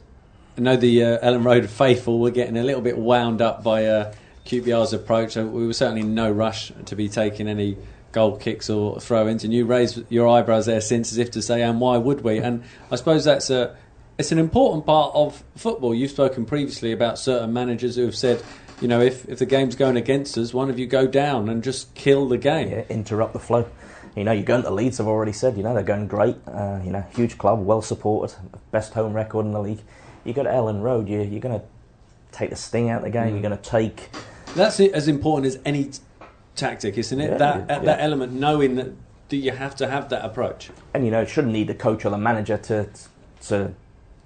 I 0.56 0.60
know 0.60 0.76
the 0.76 1.04
uh, 1.04 1.26
Elland 1.26 1.44
Road 1.44 1.70
faithful 1.70 2.18
were 2.18 2.30
getting 2.30 2.56
a 2.56 2.64
little 2.64 2.82
bit 2.82 2.98
wound 2.98 3.40
up 3.40 3.62
by 3.62 3.86
uh, 3.86 4.12
QPR's 4.44 4.92
approach. 4.92 5.36
We 5.36 5.66
were 5.66 5.72
certainly 5.72 6.00
in 6.00 6.14
no 6.14 6.30
rush 6.30 6.72
to 6.86 6.96
be 6.96 7.08
taking 7.08 7.48
any 7.48 7.76
goal 8.12 8.36
kicks 8.36 8.70
or 8.70 9.00
throw-ins, 9.00 9.44
and 9.44 9.52
you 9.52 9.64
raise 9.64 10.00
your 10.08 10.28
eyebrows 10.28 10.66
there 10.66 10.80
since 10.80 11.12
as 11.12 11.18
if 11.18 11.30
to 11.32 11.42
say, 11.42 11.62
"And 11.62 11.80
why 11.80 11.96
would 11.96 12.22
we?" 12.22 12.38
And 12.38 12.62
I 12.90 12.96
suppose 12.96 13.24
that's 13.24 13.50
a 13.50 13.76
it's 14.18 14.32
an 14.32 14.38
important 14.38 14.86
part 14.86 15.14
of 15.14 15.44
football. 15.56 15.94
You've 15.94 16.10
spoken 16.10 16.44
previously 16.44 16.92
about 16.92 17.18
certain 17.18 17.52
managers 17.52 17.96
who 17.96 18.04
have 18.04 18.16
said 18.16 18.42
you 18.80 18.88
know, 18.88 19.00
if, 19.00 19.28
if 19.28 19.38
the 19.38 19.46
game's 19.46 19.74
going 19.74 19.96
against 19.96 20.38
us, 20.38 20.54
one 20.54 20.70
of 20.70 20.78
you 20.78 20.86
go 20.86 21.06
down 21.06 21.48
and 21.48 21.62
just 21.62 21.94
kill 21.94 22.28
the 22.28 22.38
game. 22.38 22.70
Yeah, 22.70 22.84
interrupt 22.88 23.32
the 23.32 23.40
flow. 23.40 23.68
You 24.16 24.24
know, 24.24 24.32
you're 24.32 24.44
going 24.44 24.62
to 24.62 24.70
Leeds, 24.70 25.00
I've 25.00 25.06
already 25.06 25.32
said, 25.32 25.56
you 25.56 25.62
know, 25.62 25.74
they're 25.74 25.82
going 25.82 26.06
great. 26.06 26.36
Uh, 26.46 26.80
you 26.84 26.90
know, 26.90 27.04
huge 27.14 27.38
club, 27.38 27.64
well 27.64 27.82
supported, 27.82 28.36
best 28.70 28.94
home 28.94 29.12
record 29.12 29.46
in 29.46 29.52
the 29.52 29.60
league. 29.60 29.80
You 30.24 30.32
go 30.32 30.42
to 30.42 30.48
Elland 30.48 30.82
Road, 30.82 31.08
you, 31.08 31.20
you're 31.22 31.40
going 31.40 31.58
to 31.58 31.66
take 32.32 32.50
the 32.50 32.56
sting 32.56 32.90
out 32.90 32.98
of 32.98 33.04
the 33.04 33.10
game, 33.10 33.28
mm. 33.28 33.32
you're 33.32 33.42
going 33.42 33.56
to 33.56 33.70
take. 33.70 34.10
That's 34.54 34.80
as 34.80 35.08
important 35.08 35.46
as 35.46 35.60
any 35.64 35.90
tactic, 36.58 36.98
isn't 36.98 37.20
it? 37.20 37.30
Yeah, 37.30 37.36
that, 37.38 37.66
yeah. 37.68 37.78
that 37.80 38.00
element, 38.00 38.32
knowing 38.32 38.76
that, 38.76 38.92
that 39.28 39.36
you 39.36 39.52
have 39.52 39.76
to 39.76 39.88
have 39.88 40.08
that 40.10 40.24
approach. 40.24 40.70
And, 40.94 41.04
you 41.04 41.10
know, 41.10 41.22
it 41.22 41.28
shouldn't 41.28 41.52
need 41.52 41.68
the 41.68 41.74
coach 41.74 42.04
or 42.04 42.10
the 42.10 42.18
manager 42.18 42.58
to, 42.58 42.88
to 43.42 43.74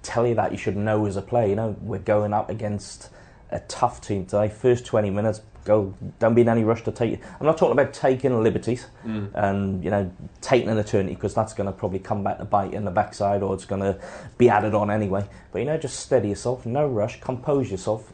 tell 0.01 0.27
you 0.27 0.35
that. 0.35 0.51
You 0.51 0.57
should 0.57 0.75
know 0.75 1.05
as 1.05 1.15
a 1.15 1.21
player, 1.21 1.47
you 1.47 1.55
know, 1.55 1.75
we're 1.81 1.99
going 1.99 2.33
up 2.33 2.49
against 2.49 3.09
a 3.51 3.59
tough 3.61 4.01
team 4.01 4.25
today. 4.25 4.49
First 4.49 4.85
20 4.85 5.09
minutes, 5.09 5.41
go. 5.63 5.93
Don't 6.19 6.33
be 6.33 6.41
in 6.41 6.49
any 6.49 6.63
rush 6.63 6.83
to 6.83 6.91
take. 6.91 7.19
I'm 7.39 7.45
not 7.45 7.57
talking 7.57 7.73
about 7.73 7.93
taking 7.93 8.41
liberties 8.43 8.87
mm. 9.05 9.29
and 9.33 9.83
you 9.83 9.89
know 9.89 10.11
taking 10.41 10.69
an 10.69 10.77
eternity 10.77 11.15
because 11.15 11.33
that's 11.33 11.53
going 11.53 11.67
to 11.67 11.71
probably 11.71 11.99
come 11.99 12.23
back 12.23 12.37
to 12.39 12.45
bite 12.45 12.73
in 12.73 12.85
the 12.85 12.91
backside 12.91 13.41
or 13.41 13.53
it's 13.53 13.65
going 13.65 13.81
to 13.81 13.99
be 14.37 14.49
added 14.49 14.73
on 14.73 14.91
anyway. 14.91 15.25
But 15.51 15.59
you 15.59 15.65
know, 15.65 15.77
just 15.77 15.99
steady 15.99 16.29
yourself, 16.29 16.65
no 16.65 16.87
rush, 16.87 17.19
compose 17.21 17.71
yourself, 17.71 18.11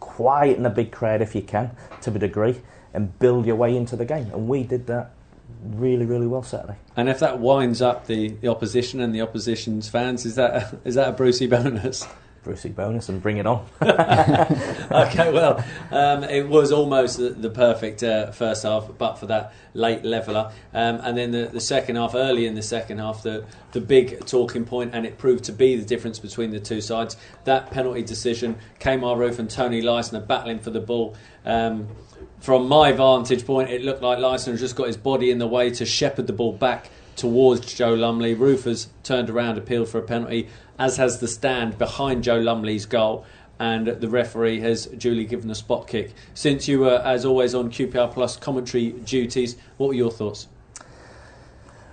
quiet 0.00 0.58
in 0.58 0.66
a 0.66 0.70
big 0.70 0.92
crowd 0.92 1.22
if 1.22 1.34
you 1.34 1.42
can 1.42 1.70
to 2.02 2.10
a 2.10 2.18
degree, 2.18 2.60
and 2.94 3.18
build 3.18 3.46
your 3.46 3.56
way 3.56 3.76
into 3.76 3.96
the 3.96 4.04
game. 4.04 4.30
And 4.32 4.48
we 4.48 4.62
did 4.62 4.86
that 4.86 5.12
really, 5.62 6.06
really 6.06 6.26
well 6.26 6.42
Saturday. 6.42 6.76
And 6.96 7.08
if 7.08 7.20
that 7.20 7.38
winds 7.38 7.82
up 7.82 8.06
the, 8.06 8.28
the 8.28 8.48
opposition 8.48 9.00
and 9.00 9.14
the 9.14 9.20
opposition's 9.20 9.88
fans, 9.88 10.24
is 10.26 10.34
that 10.36 10.74
is 10.84 10.94
that 10.94 11.08
a 11.08 11.12
Brucey 11.12 11.46
bonus? 11.46 12.06
Brucey 12.48 12.70
bonus 12.70 13.10
and 13.10 13.20
bring 13.20 13.36
it 13.36 13.46
on. 13.46 13.66
okay, 13.82 15.30
well, 15.30 15.62
um, 15.90 16.24
it 16.24 16.48
was 16.48 16.72
almost 16.72 17.18
the, 17.18 17.28
the 17.28 17.50
perfect 17.50 18.02
uh, 18.02 18.30
first 18.30 18.62
half, 18.62 18.88
but 18.96 19.16
for 19.16 19.26
that 19.26 19.52
late 19.74 20.02
leveller. 20.02 20.50
Um, 20.72 20.98
and 21.02 21.18
then 21.18 21.30
the, 21.30 21.50
the, 21.52 21.60
second 21.60 21.96
half, 21.96 22.14
early 22.14 22.46
in 22.46 22.54
the 22.54 22.62
second 22.62 23.00
half, 23.00 23.22
the, 23.22 23.44
the 23.72 23.82
big 23.82 24.24
talking 24.24 24.64
point, 24.64 24.94
and 24.94 25.04
it 25.04 25.18
proved 25.18 25.44
to 25.44 25.52
be 25.52 25.76
the 25.76 25.84
difference 25.84 26.18
between 26.18 26.50
the 26.50 26.58
two 26.58 26.80
sides. 26.80 27.18
That 27.44 27.70
penalty 27.70 28.00
decision, 28.00 28.56
Kemar 28.80 29.18
Roofe 29.18 29.38
and 29.38 29.50
Toni 29.50 29.82
Leistner 29.82 30.26
battling 30.26 30.60
for 30.60 30.70
the 30.70 30.80
ball. 30.80 31.18
Um, 31.44 31.88
from 32.40 32.66
my 32.66 32.92
vantage 32.92 33.44
point, 33.44 33.68
it 33.68 33.82
looked 33.82 34.00
like 34.00 34.16
Leistner 34.16 34.58
just 34.58 34.74
got 34.74 34.86
his 34.86 34.96
body 34.96 35.30
in 35.30 35.36
the 35.36 35.46
way 35.46 35.68
to 35.72 35.84
shepherd 35.84 36.26
the 36.26 36.32
ball 36.32 36.54
back 36.54 36.88
towards 37.18 37.74
Joe 37.74 37.92
Lumley. 37.92 38.34
Roofe 38.34 38.64
has 38.64 38.88
turned 39.02 39.28
around, 39.28 39.58
appealed 39.58 39.88
for 39.88 39.98
a 39.98 40.02
penalty 40.02 40.48
as 40.78 40.96
has 40.96 41.18
the 41.18 41.28
stand 41.28 41.76
behind 41.76 42.24
Joe 42.24 42.38
Lumley's 42.38 42.86
goal. 42.86 43.26
And 43.60 43.88
the 43.88 44.08
referee 44.08 44.60
has 44.60 44.86
duly 44.86 45.24
given 45.24 45.50
a 45.50 45.54
spot 45.54 45.88
kick. 45.88 46.14
Since 46.32 46.68
you 46.68 46.78
were, 46.78 47.02
as 47.04 47.24
always, 47.24 47.56
on 47.56 47.70
QPR 47.70 48.12
Plus 48.12 48.36
commentary 48.36 48.92
duties, 48.92 49.56
what 49.78 49.88
were 49.88 49.94
your 49.94 50.12
thoughts? 50.12 50.46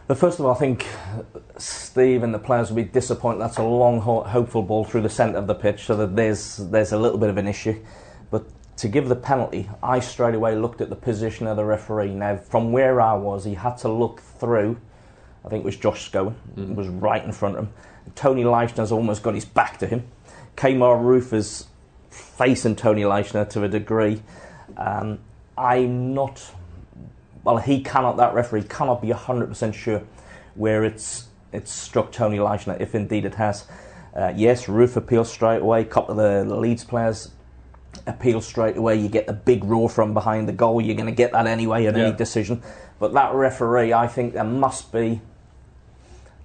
But 0.08 0.20
first 0.20 0.38
of 0.38 0.46
all, 0.46 0.52
I 0.52 0.60
think 0.60 0.86
Steve 1.58 2.22
and 2.22 2.32
the 2.32 2.40
players 2.40 2.70
will 2.70 2.76
be 2.76 2.84
disappointed. 2.84 3.40
That's 3.40 3.58
a 3.58 3.64
long, 3.64 4.00
hopeful 4.02 4.62
ball 4.62 4.84
through 4.84 5.02
the 5.02 5.10
centre 5.10 5.40
of 5.40 5.48
the 5.48 5.56
pitch, 5.56 5.86
so 5.86 5.98
that 5.98 6.16
there's 6.16 6.58
there's 6.58 6.92
a 6.92 7.00
little 7.00 7.18
bit 7.18 7.32
of 7.32 7.38
an 7.38 7.48
issue. 7.48 7.84
But 8.30 8.46
to 8.78 8.88
give 8.88 9.10
the 9.10 9.16
penalty, 9.16 9.68
I 9.82 10.00
straight 10.02 10.36
away 10.36 10.56
looked 10.56 10.82
at 10.82 10.92
the 10.92 10.96
position 10.96 11.48
of 11.48 11.58
the 11.58 11.66
referee. 11.66 12.14
Now, 12.14 12.38
from 12.38 12.72
where 12.72 13.02
I 13.02 13.16
was, 13.16 13.46
he 13.46 13.56
had 13.56 13.78
to 13.80 13.90
look 13.90 14.22
through. 14.22 14.78
I 15.46 15.50
think 15.50 15.64
it 15.64 15.66
was 15.66 15.78
Josh 15.78 16.12
Scowen, 16.12 16.34
mm. 16.56 16.76
was 16.76 16.88
right 16.88 17.24
in 17.24 17.32
front 17.32 17.58
of 17.58 17.66
him. 17.66 17.74
Toni 18.16 18.44
Leistner's 18.44 18.92
almost 18.92 19.24
got 19.24 19.36
his 19.36 19.46
back 19.46 19.78
to 19.80 19.88
him. 19.88 20.08
Kemar 20.58 21.34
is 21.34 21.68
facing 22.10 22.76
Toni 22.76 23.04
Leistner 23.04 23.48
to 23.50 23.64
a 23.64 23.68
degree. 23.68 24.22
Um, 24.78 25.20
I'm 25.58 26.14
not 26.14 26.52
well, 27.46 27.58
he 27.58 27.82
cannot, 27.82 28.18
that 28.18 28.34
referee 28.34 28.64
cannot 28.64 29.02
be 29.02 29.10
100% 29.10 29.74
sure 29.74 30.02
where 30.56 30.84
it's, 30.84 31.28
it's 31.54 31.72
struck 31.72 32.12
Toni 32.12 32.38
Leistner, 32.38 32.82
if 32.82 32.96
indeed 32.96 33.24
it 33.24 33.36
has. 33.36 33.68
Uh, 34.16 34.34
yes, 34.36 34.66
Roofe 34.66 34.96
appeals 34.96 35.32
straight 35.32 35.62
away. 35.62 35.82
A 35.82 35.86
couple 35.86 36.20
of 36.20 36.48
the 36.48 36.56
Leeds 36.56 36.84
players 36.84 37.32
appeal 38.08 38.42
straight 38.42 38.78
away. 38.78 38.96
You 38.96 39.10
get 39.10 39.28
the 39.28 39.34
big 39.34 39.64
roar 39.64 39.90
from 39.90 40.14
behind 40.14 40.50
the 40.50 40.54
goal. 40.54 40.82
You're 40.82 40.96
going 40.96 41.06
to 41.06 41.12
get 41.12 41.34
that 41.34 41.46
anyway 41.46 41.86
in 41.86 41.96
yeah. 41.96 42.08
any 42.08 42.18
decision. 42.18 42.64
But 42.98 43.14
that 43.14 43.34
referee, 43.36 43.94
I 43.94 44.08
think 44.08 44.34
there 44.34 44.44
must 44.44 44.92
be, 44.92 45.22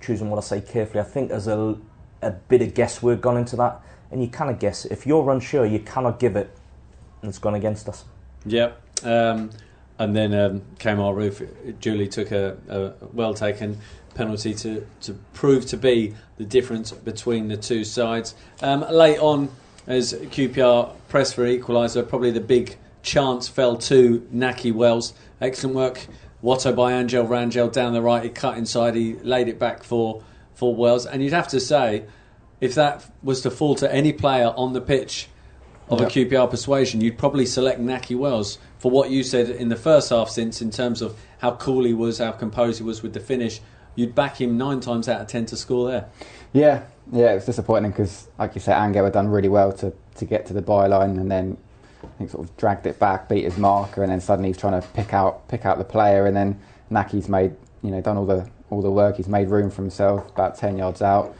choosing 0.01 0.31
what 0.31 0.39
I 0.39 0.43
say 0.43 0.61
carefully, 0.61 1.01
I 1.01 1.05
think 1.05 1.31
there's 1.31 1.47
a, 1.47 1.77
a 2.23 2.31
bit 2.31 2.63
of 2.63 2.75
guesswork 2.75 3.21
gone 3.21 3.37
into 3.37 3.57
that. 3.57 3.81
And 4.11 4.23
you 4.23 4.29
cannot 4.29 4.59
guess. 4.59 4.85
If 4.85 5.07
you're 5.07 5.31
unsure, 5.31 5.65
you 5.65 5.79
cannot 5.79 6.19
give 6.19 6.37
it. 6.37 6.51
And 7.23 7.29
it's 7.29 7.39
gone 7.39 7.55
against 7.55 7.89
us. 7.89 8.05
Yeah. 8.45 8.73
Um, 9.05 9.51
and 9.99 10.17
then 10.17 10.35
um, 10.35 10.63
Kemar 10.79 11.15
Roofe, 11.15 11.79
Julie 11.79 12.09
took 12.09 12.33
a, 12.33 12.57
a 12.69 13.07
well 13.13 13.35
taken 13.35 13.79
penalty 14.15 14.55
to, 14.55 14.87
to 15.03 15.13
prove 15.35 15.67
to 15.67 15.77
be 15.77 16.15
the 16.39 16.45
difference 16.45 16.91
between 16.91 17.49
the 17.49 17.57
two 17.57 17.85
sides. 17.85 18.35
Um, 18.63 18.85
late 18.91 19.19
on, 19.19 19.51
as 19.87 20.15
QPR 20.15 20.93
pressed 21.09 21.35
for 21.35 21.45
equaliser, 21.45 22.09
probably 22.09 22.31
the 22.31 22.41
big 22.41 22.77
chance 23.03 23.49
fell 23.49 23.77
to 23.77 24.21
Nahki 24.33 24.73
Wells. 24.73 25.15
Excellent 25.41 25.77
work. 25.77 26.07
Watto 26.43 26.75
by 26.75 26.93
Angel 26.93 27.27
Rangel 27.27 27.71
down 27.71 27.93
the 27.93 28.03
right. 28.03 28.23
He 28.23 28.31
cut 28.31 28.57
inside. 28.57 28.95
He 28.95 29.15
laid 29.15 29.49
it 29.49 29.59
back 29.59 29.83
for 29.83 30.23
for 30.55 30.75
Wells. 30.75 31.07
And 31.07 31.23
you'd 31.23 31.33
have 31.33 31.49
to 31.49 31.61
say, 31.61 32.05
if 32.61 32.75
that 32.75 33.11
was 33.23 33.41
to 33.43 33.51
fall 33.51 33.75
to 33.77 33.93
any 33.93 34.13
player 34.13 34.53
on 34.57 34.73
the 34.73 34.81
pitch 34.81 35.29
of 35.89 36.01
yep. 36.01 36.09
a 36.09 36.13
QPR 36.13 36.51
persuasion, 36.51 37.01
you'd 37.01 37.19
probably 37.19 37.47
select 37.47 37.81
Nahki 37.81 38.17
Wells 38.17 38.59
for 38.79 38.91
what 38.91 39.11
you 39.11 39.23
said 39.23 39.51
in 39.51 39.69
the 39.69 39.77
first 39.77 40.11
half, 40.11 40.29
since 40.31 40.63
in 40.63 40.71
terms 40.71 41.03
of 41.03 41.19
how 41.39 41.53
cool 41.53 41.85
he 41.85 41.93
was, 41.93 42.19
how 42.19 42.33
composed 42.33 42.79
he 42.79 42.85
was 42.85 43.03
with 43.03 43.13
the 43.13 43.21
finish, 43.21 43.61
you'd 43.95 44.15
back 44.15 44.41
him 44.41 44.57
nine 44.57 44.81
times 44.81 45.09
out 45.09 45.21
of 45.21 45.27
ten 45.27 45.47
to 45.47 45.57
score 45.57 45.91
there. 45.91 46.09
Yeah, 46.53 46.85
yeah, 47.13 47.33
it 47.33 47.37
was 47.37 47.47
disappointing 47.47 47.91
because, 47.91 48.29
like 48.39 48.55
you 48.55 48.61
said, 48.61 48.83
Angel 48.83 49.05
had 49.05 49.13
done 49.13 49.29
really 49.29 49.49
well 49.49 49.73
to, 49.75 49.93
to 50.17 50.25
get 50.25 50.47
to 50.47 50.53
the 50.53 50.63
byline 50.63 51.19
and 51.19 51.31
then 51.31 51.57
I 52.05 52.19
think 52.19 52.31
sort 52.31 52.49
of 52.49 52.57
dragged 52.57 52.87
it 52.87 52.99
back, 52.99 53.29
beat 53.29 53.45
his 53.45 53.59
marker, 53.59 54.03
and 54.03 54.11
then 54.11 54.21
suddenly 54.21 54.51
he's 54.51 54.57
trying 54.57 54.81
to 54.81 54.87
pick 54.89 55.13
out 55.15 55.49
pick 55.49 55.65
out 55.65 55.79
the 55.79 55.85
player, 55.85 56.27
and 56.27 56.37
then 56.37 56.61
Nahki's 56.91 57.29
made 57.29 57.55
you 57.83 57.91
know 57.91 58.01
done 58.01 58.17
all 58.17 58.27
the 58.27 58.49
all 58.71 58.83
the 58.83 58.91
work. 58.91 59.17
He's 59.17 59.29
made 59.29 59.49
room 59.49 59.71
for 59.71 59.83
himself 59.83 60.29
about 60.31 60.57
ten 60.57 60.77
yards 60.77 61.03
out. 61.03 61.37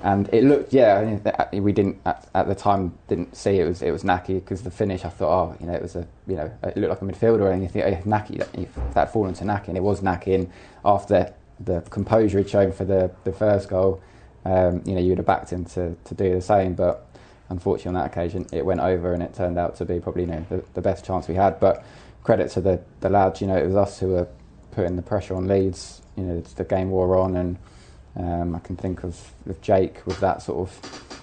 And 0.00 0.32
it 0.32 0.44
looked 0.44 0.72
yeah 0.72 1.18
we 1.52 1.72
didn't 1.72 2.00
at, 2.06 2.28
at, 2.32 2.46
the 2.46 2.54
time 2.54 2.96
didn't 3.08 3.34
see 3.36 3.58
it 3.58 3.64
was 3.64 3.82
it 3.82 3.90
was 3.90 4.04
Nahki 4.04 4.36
because 4.36 4.62
the 4.62 4.70
finish 4.70 5.04
I 5.04 5.08
thought 5.08 5.28
oh 5.28 5.56
you 5.58 5.66
know 5.66 5.72
it 5.72 5.82
was 5.82 5.96
a 5.96 6.06
you 6.28 6.36
know 6.36 6.48
it 6.62 6.76
looked 6.76 6.90
like 6.90 7.02
a 7.02 7.04
midfielder 7.04 7.60
you 7.60 7.66
think 7.66 7.84
if 7.84 8.04
Nahki 8.04 8.40
if 8.54 8.72
that 8.76 8.94
had 8.94 9.10
fallen 9.10 9.34
to 9.34 9.44
Nahki 9.44 9.68
and 9.68 9.76
it 9.76 9.82
was 9.82 10.00
Nahki 10.00 10.36
and 10.36 10.52
after 10.84 11.34
the 11.58 11.80
composure 11.80 12.38
he'd 12.38 12.48
shown 12.48 12.70
for 12.70 12.84
the, 12.84 13.10
the 13.24 13.32
first 13.32 13.68
goal 13.68 14.00
um, 14.44 14.82
you 14.86 14.94
know 14.94 15.00
you 15.00 15.10
would 15.10 15.18
have 15.18 15.26
backed 15.26 15.50
him 15.50 15.64
to, 15.66 15.94
to 16.04 16.14
do 16.14 16.34
the 16.34 16.40
same. 16.40 16.74
But 16.74 17.06
unfortunately 17.50 17.88
on 17.88 17.94
that 17.94 18.10
occasion 18.10 18.46
it 18.52 18.64
went 18.64 18.80
over 18.80 19.12
and 19.12 19.22
it 19.22 19.34
turned 19.34 19.58
out 19.58 19.76
to 19.76 19.84
be 19.84 20.00
probably 20.00 20.22
you 20.22 20.28
know 20.28 20.44
the, 20.48 20.64
the 20.74 20.80
best 20.80 21.04
chance 21.04 21.28
we 21.28 21.34
had 21.34 21.58
but 21.60 21.84
credit 22.22 22.50
to 22.50 22.60
the, 22.60 22.80
the 23.00 23.08
lads 23.08 23.40
you 23.40 23.46
know 23.46 23.56
it 23.56 23.66
was 23.66 23.76
us 23.76 23.98
who 23.98 24.08
were 24.08 24.28
putting 24.72 24.96
the 24.96 25.02
pressure 25.02 25.34
on 25.34 25.46
Leeds 25.48 26.02
you 26.16 26.22
know 26.22 26.40
the 26.40 26.64
game 26.64 26.90
wore 26.90 27.16
on 27.16 27.36
and 27.36 27.56
um, 28.16 28.54
I 28.54 28.58
can 28.58 28.76
think 28.76 29.04
of, 29.04 29.32
of 29.48 29.60
Jake 29.62 30.04
with 30.06 30.18
that 30.20 30.42
sort 30.42 30.68
of 30.68 31.18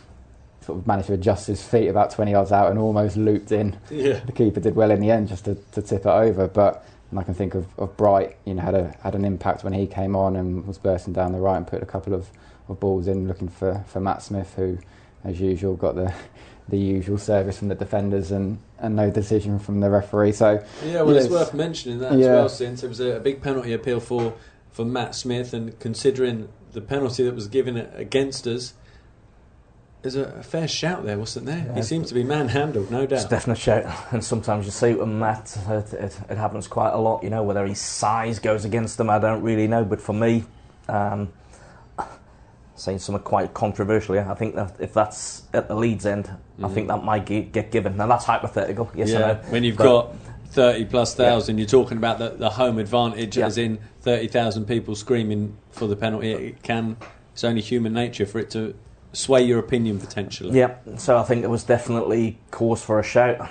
sort 0.61 0.79
of 0.79 0.87
managed 0.87 1.07
to 1.07 1.13
adjust 1.13 1.47
his 1.47 1.61
feet 1.61 1.87
about 1.87 2.09
20 2.11 2.31
yards 2.31 2.51
out 2.51 2.71
and 2.71 2.79
almost 2.79 3.17
looped 3.17 3.51
in. 3.51 3.77
Yeah. 3.91 4.19
The 4.25 4.31
keeper 4.31 4.59
did 4.59 4.75
well 4.75 4.89
in 4.89 4.99
the 4.99 5.11
end 5.11 5.27
just 5.27 5.45
to, 5.45 5.55
to 5.73 5.81
tip 5.81 6.01
it 6.01 6.09
over, 6.09 6.47
but 6.47 6.87
and 7.11 7.19
I 7.19 7.23
can 7.23 7.35
think 7.35 7.53
of, 7.53 7.67
of 7.77 7.95
Bright, 7.97 8.35
you 8.45 8.55
know, 8.55 8.63
had 8.63 8.73
a 8.73 8.95
had 9.03 9.13
an 9.13 9.25
impact 9.25 9.63
when 9.63 9.73
he 9.73 9.85
came 9.85 10.15
on 10.15 10.35
and 10.35 10.65
was 10.65 10.77
bursting 10.79 11.13
down 11.13 11.33
the 11.33 11.39
right 11.39 11.57
and 11.57 11.67
put 11.67 11.83
a 11.83 11.85
couple 11.85 12.13
of, 12.13 12.29
of 12.67 12.79
balls 12.79 13.07
in 13.07 13.27
looking 13.27 13.47
for, 13.47 13.85
for 13.87 13.99
Matt 13.99 14.23
Smith 14.23 14.53
who 14.55 14.79
as 15.25 15.39
usual 15.39 15.75
got 15.75 15.95
the 15.95 16.13
the 16.67 16.77
usual 16.77 17.17
service 17.17 17.59
from 17.59 17.67
the 17.67 17.75
defenders 17.75 18.31
and, 18.31 18.57
and 18.79 18.95
no 18.95 19.11
decision 19.11 19.59
from 19.59 19.81
the 19.81 19.89
referee. 19.89 20.31
So 20.31 20.63
Yeah, 20.83 21.01
well 21.03 21.15
it's, 21.15 21.25
it's 21.25 21.33
worth 21.33 21.53
mentioning 21.53 21.99
that 21.99 22.13
yeah. 22.13 22.25
as 22.25 22.29
well 22.29 22.49
since 22.49 22.83
it 22.83 22.87
was 22.87 22.99
a, 22.99 23.17
a 23.17 23.19
big 23.19 23.41
penalty 23.41 23.73
appeal 23.73 23.99
for 23.99 24.33
for 24.71 24.83
Matt 24.83 25.15
Smith 25.15 25.53
and 25.53 25.79
considering 25.79 26.49
the 26.73 26.81
penalty 26.81 27.23
that 27.23 27.33
was 27.33 27.47
given 27.47 27.77
against 27.77 28.45
us. 28.45 28.73
There's 30.01 30.15
a, 30.15 30.43
fair 30.43 30.67
shout 30.67 31.03
there, 31.03 31.17
wasn't 31.17 31.47
there? 31.47 31.65
Yeah, 31.65 31.75
he 31.75 31.81
seems 31.81 32.09
to 32.09 32.13
be 32.13 32.23
manhandled, 32.23 32.91
no 32.91 33.07
doubt. 33.07 33.21
It's 33.21 33.25
definitely 33.25 33.61
a 33.61 33.83
shout, 33.83 34.13
and 34.13 34.23
sometimes 34.23 34.65
you 34.65 34.71
see 34.71 34.89
it 34.89 34.99
with 34.99 35.07
Matt. 35.07 35.57
It, 35.67 35.93
it, 35.93 36.19
it, 36.29 36.37
happens 36.37 36.67
quite 36.67 36.91
a 36.91 36.97
lot. 36.97 37.23
You 37.23 37.31
know, 37.31 37.41
whether 37.41 37.65
his 37.65 37.79
size 37.79 38.37
goes 38.37 38.65
against 38.65 38.99
him, 38.99 39.09
I 39.09 39.17
don't 39.17 39.41
really 39.41 39.67
know. 39.67 39.83
But 39.83 40.01
for 40.01 40.13
me, 40.13 40.43
um, 40.87 41.33
saying 42.75 42.99
something 42.99 43.23
quite 43.23 43.53
controversial, 43.53 44.17
I 44.19 44.33
think 44.35 44.55
that 44.55 44.75
if 44.79 44.93
that's 44.93 45.43
at 45.53 45.67
the 45.67 45.75
Leeds 45.75 46.05
end, 46.05 46.25
mm-hmm. 46.25 46.65
I 46.65 46.69
think 46.69 46.87
that 46.89 47.03
might 47.03 47.25
get, 47.25 47.51
get, 47.51 47.71
given. 47.71 47.97
Now 47.97 48.07
that's 48.07 48.25
hypothetical. 48.25 48.91
Yes, 48.95 49.09
yeah. 49.09 49.35
When 49.49 49.63
you've 49.63 49.77
but, 49.77 49.83
got 49.83 50.15
30 50.49 50.85
plus 50.85 51.15
thousand, 51.15 51.57
yeah. 51.57 51.61
you're 51.61 51.69
talking 51.69 51.97
about 51.97 52.19
the, 52.19 52.29
the 52.29 52.49
home 52.49 52.77
advantage, 52.77 53.37
yeah. 53.37 53.45
as 53.45 53.57
in 53.57 53.79
30,000 54.01 54.65
people 54.65 54.95
screaming 54.95 55.57
for 55.71 55.87
the 55.87 55.95
penalty. 55.95 56.31
It 56.31 56.63
can, 56.63 56.97
it's 57.33 57.43
only 57.43 57.61
human 57.61 57.93
nature 57.93 58.25
for 58.25 58.39
it 58.39 58.49
to 58.51 58.75
sway 59.15 59.43
your 59.43 59.59
opinion 59.59 59.99
potentially. 59.99 60.57
Yeah, 60.57 60.75
so 60.97 61.17
I 61.17 61.23
think 61.23 61.43
it 61.43 61.49
was 61.49 61.63
definitely 61.63 62.39
cause 62.51 62.83
for 62.83 62.99
a 62.99 63.03
shout. 63.03 63.49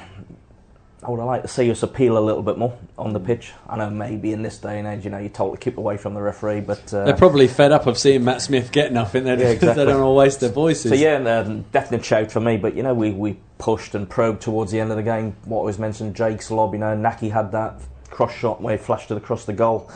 I 1.05 1.11
would 1.11 1.19
have 1.19 1.27
liked 1.27 1.43
to 1.43 1.49
see 1.49 1.71
us 1.71 1.83
appeal 1.83 2.17
a 2.17 2.21
little 2.21 2.43
bit 2.43 2.57
more 2.57 2.75
on 2.97 3.13
the 3.13 3.21
pitch. 3.21 3.53
I 3.69 3.77
know 3.77 3.91
maybe 3.91 4.33
in 4.33 4.41
this 4.41 4.57
day 4.57 4.79
and 4.79 4.89
age, 4.89 5.05
you 5.05 5.11
know, 5.11 5.19
you're 5.19 5.29
told 5.29 5.53
to 5.53 5.61
keep 5.63 5.77
away 5.77 5.99
from 5.99 6.15
the 6.15 6.23
referee, 6.23 6.63
but 6.63 6.95
uh, 6.95 7.05
they're 7.05 7.17
probably 7.17 7.47
fed 7.47 7.73
up 7.73 7.87
of 7.87 7.99
seeing 7.99 8.25
Matt 8.25 8.41
Smith 8.41 8.73
get 8.73 8.93
nothing. 8.93 9.25
They, 9.35 9.43
yeah, 9.43 9.49
exactly. 9.49 9.85
they 9.85 9.91
don't 9.91 10.01
want 10.03 10.11
to 10.11 10.19
waste 10.19 10.41
their 10.41 10.51
voices. 10.51 10.91
So 10.91 10.95
yeah, 10.95 11.17
and, 11.17 11.27
um, 11.27 11.63
definite 11.73 12.05
shout 12.05 12.31
for 12.31 12.41
me. 12.41 12.57
But 12.57 12.75
you 12.75 12.83
know, 12.83 12.95
we, 12.95 13.11
we 13.11 13.39
pushed 13.59 13.95
and 13.95 14.09
probed 14.09 14.43
towards 14.43 14.71
the 14.71 14.81
end 14.81 14.91
of 14.91 14.97
the 14.97 15.03
game. 15.03 15.35
What 15.45 15.65
was 15.65 15.79
mentioned, 15.79 16.15
Jake's 16.15 16.51
lob. 16.51 16.73
You 16.73 16.81
know, 16.81 16.97
Nahki 16.97 17.31
had 17.31 17.53
that 17.53 17.81
cross 18.11 18.35
shot 18.35 18.61
where 18.61 18.77
he 18.77 18.83
flashed 18.83 19.11
it 19.11 19.17
across 19.17 19.45
the 19.45 19.53
goal. 19.53 19.91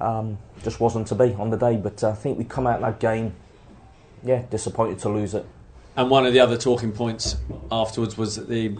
Um, 0.00 0.38
just 0.62 0.80
wasn't 0.80 1.06
to 1.08 1.14
be 1.14 1.34
on 1.34 1.50
the 1.50 1.56
day. 1.56 1.76
But 1.76 2.02
uh, 2.02 2.10
I 2.10 2.14
think 2.14 2.38
we 2.38 2.44
come 2.44 2.66
out 2.66 2.80
that 2.80 3.00
game, 3.00 3.34
yeah, 4.24 4.42
disappointed 4.50 4.98
to 5.00 5.08
lose 5.08 5.34
it. 5.34 5.46
And 5.96 6.10
one 6.10 6.26
of 6.26 6.32
the 6.32 6.40
other 6.40 6.56
talking 6.56 6.92
points 6.92 7.36
afterwards 7.70 8.16
was 8.16 8.36
that 8.36 8.48
the 8.48 8.76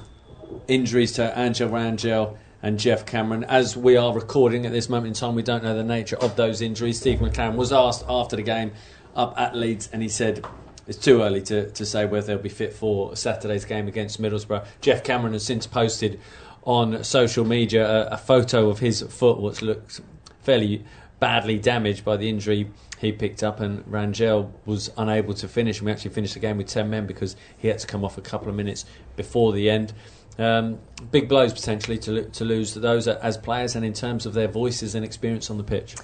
injuries 0.68 1.12
to 1.12 1.38
Angel 1.38 1.68
Rangel 1.68 2.36
and 2.62 2.78
Geoff 2.78 3.06
Cameron. 3.06 3.44
As 3.44 3.76
we 3.76 3.96
are 3.96 4.12
recording 4.12 4.66
at 4.66 4.72
this 4.72 4.88
moment 4.88 5.08
in 5.08 5.14
time, 5.14 5.34
we 5.34 5.42
don't 5.42 5.62
know 5.62 5.74
the 5.74 5.84
nature 5.84 6.16
of 6.16 6.36
those 6.36 6.60
injuries. 6.60 6.98
Steve 6.98 7.20
McClaren 7.20 7.56
was 7.56 7.72
asked 7.72 8.04
after 8.08 8.36
the 8.36 8.42
game 8.42 8.72
up 9.14 9.38
at 9.38 9.56
Leeds, 9.56 9.88
and 9.92 10.02
he 10.02 10.08
said 10.08 10.44
it's 10.86 10.98
too 10.98 11.22
early 11.22 11.42
to, 11.42 11.70
to 11.70 11.86
say 11.86 12.04
whether 12.04 12.26
they'll 12.26 12.38
be 12.38 12.48
fit 12.48 12.72
for 12.72 13.14
Saturday's 13.16 13.64
game 13.64 13.88
against 13.88 14.20
Middlesbrough. 14.20 14.66
Geoff 14.80 15.02
Cameron 15.04 15.32
has 15.32 15.44
since 15.44 15.66
posted 15.66 16.20
on 16.64 17.02
social 17.04 17.44
media 17.44 17.88
a, 17.88 18.14
a 18.14 18.16
photo 18.18 18.68
of 18.68 18.80
his 18.80 19.02
foot, 19.02 19.40
which 19.40 19.62
looks 19.62 20.00
fairly 20.42 20.84
badly 21.18 21.58
damaged 21.58 22.04
by 22.04 22.16
the 22.16 22.28
injury 22.28 22.70
he 22.98 23.12
picked 23.12 23.42
up, 23.42 23.60
and 23.60 23.84
Rangel 23.86 24.50
was 24.66 24.90
unable 24.96 25.32
to 25.34 25.48
finish. 25.48 25.80
We 25.80 25.90
actually 25.90 26.10
finished 26.10 26.34
the 26.34 26.40
game 26.40 26.58
with 26.58 26.66
10 26.66 26.90
men 26.90 27.06
because 27.06 27.34
he 27.56 27.68
had 27.68 27.78
to 27.78 27.86
come 27.86 28.04
off 28.04 28.18
a 28.18 28.20
couple 28.20 28.48
of 28.48 28.54
minutes 28.54 28.84
before 29.16 29.52
the 29.52 29.70
end. 29.70 29.92
Um, 30.40 30.78
big 31.10 31.28
blows 31.28 31.52
potentially 31.52 31.98
to, 31.98 32.24
to 32.24 32.44
lose 32.44 32.72
those 32.72 33.06
as 33.06 33.36
players 33.36 33.76
and 33.76 33.84
in 33.84 33.92
terms 33.92 34.24
of 34.24 34.32
their 34.32 34.48
voices 34.48 34.94
and 34.94 35.04
experience 35.04 35.50
on 35.50 35.58
the 35.58 35.64
pitch. 35.64 35.96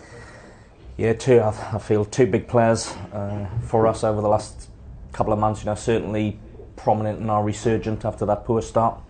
Yeah, 0.98 1.14
two. 1.14 1.40
I, 1.40 1.78
feel 1.78 2.04
two 2.04 2.26
big 2.26 2.46
players 2.46 2.88
uh, 3.12 3.48
for 3.62 3.86
us 3.86 4.04
over 4.04 4.20
the 4.20 4.28
last 4.28 4.68
couple 5.12 5.32
of 5.32 5.38
months. 5.38 5.62
You 5.62 5.66
know, 5.66 5.74
certainly 5.74 6.38
prominent 6.76 7.18
in 7.20 7.30
our 7.30 7.42
resurgent 7.42 8.04
after 8.04 8.26
that 8.26 8.44
poor 8.44 8.60
start. 8.60 9.00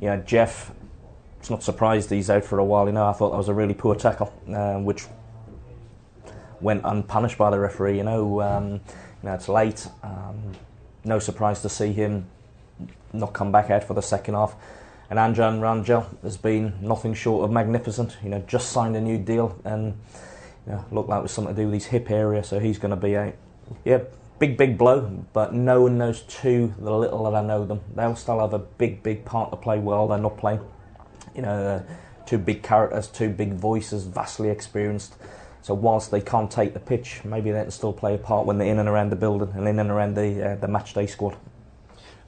You 0.00 0.08
know, 0.08 0.16
Geoff. 0.18 0.72
It's 1.38 1.50
not 1.50 1.62
surprised 1.62 2.08
he's 2.08 2.30
out 2.30 2.44
for 2.44 2.58
a 2.58 2.64
while. 2.64 2.86
You 2.86 2.92
know, 2.92 3.06
I 3.06 3.12
thought 3.12 3.30
that 3.30 3.36
was 3.36 3.48
a 3.48 3.54
really 3.54 3.74
poor 3.74 3.96
tackle, 3.96 4.32
uh, 4.48 4.74
which 4.74 5.06
went 6.60 6.82
unpunished 6.84 7.36
by 7.36 7.50
the 7.50 7.58
referee. 7.58 7.96
You 7.96 8.04
know, 8.04 8.40
um, 8.40 8.72
you 8.72 8.80
know 9.24 9.34
it's 9.34 9.48
late. 9.48 9.88
Um, 10.02 10.52
no 11.04 11.18
surprise 11.18 11.60
to 11.62 11.68
see 11.68 11.92
him 11.92 12.26
not 13.12 13.32
come 13.32 13.52
back 13.52 13.70
out 13.70 13.84
for 13.84 13.94
the 13.94 14.02
second 14.02 14.34
half. 14.34 14.54
And 15.10 15.18
Angel 15.18 15.50
Rangel 15.52 16.06
has 16.22 16.36
been 16.36 16.74
nothing 16.80 17.14
short 17.14 17.44
of 17.44 17.50
magnificent. 17.50 18.16
You 18.22 18.30
know, 18.30 18.44
just 18.46 18.70
signed 18.70 18.96
a 18.96 19.00
new 19.00 19.18
deal, 19.18 19.58
and 19.64 19.98
yeah, 20.66 20.82
looked 20.90 21.08
like 21.08 21.20
it 21.20 21.22
was 21.22 21.32
something 21.32 21.54
to 21.54 21.60
do 21.62 21.66
with 21.66 21.74
his 21.74 21.86
hip 21.86 22.10
area. 22.10 22.42
So 22.42 22.58
he's 22.58 22.78
going 22.78 22.90
to 22.90 22.96
be 22.96 23.16
out. 23.16 23.34
yeah 23.84 24.00
big 24.42 24.56
big 24.56 24.76
blow. 24.76 25.24
But 25.32 25.54
no 25.54 25.82
one 25.82 25.98
knows 25.98 26.22
two, 26.22 26.74
the 26.78 26.90
little 26.90 27.22
that 27.30 27.34
I 27.36 27.46
know 27.46 27.64
them, 27.64 27.80
they'll 27.94 28.16
still 28.16 28.40
have 28.40 28.52
a 28.52 28.58
big 28.58 29.02
big 29.02 29.24
part 29.24 29.50
to 29.52 29.56
play 29.56 29.78
while 29.78 30.08
they're 30.08 30.18
not 30.18 30.36
playing. 30.36 30.60
You 31.36 31.42
know, 31.42 31.64
uh, 31.64 31.82
two 32.26 32.38
big 32.38 32.62
characters, 32.64 33.06
two 33.06 33.28
big 33.28 33.52
voices, 33.54 34.04
vastly 34.04 34.48
experienced. 34.48 35.14
So 35.62 35.74
whilst 35.74 36.10
they 36.10 36.20
can't 36.20 36.50
take 36.50 36.74
the 36.74 36.80
pitch, 36.80 37.20
maybe 37.24 37.52
they 37.52 37.62
can 37.62 37.70
still 37.70 37.92
play 37.92 38.16
a 38.16 38.18
part 38.18 38.44
when 38.44 38.58
they're 38.58 38.66
in 38.66 38.80
and 38.80 38.88
around 38.88 39.10
the 39.10 39.16
building 39.16 39.52
and 39.54 39.68
in 39.68 39.78
and 39.78 39.90
around 39.90 40.16
the 40.16 40.52
uh, 40.52 40.56
the 40.56 40.66
match 40.66 40.92
day 40.92 41.06
squad. 41.06 41.36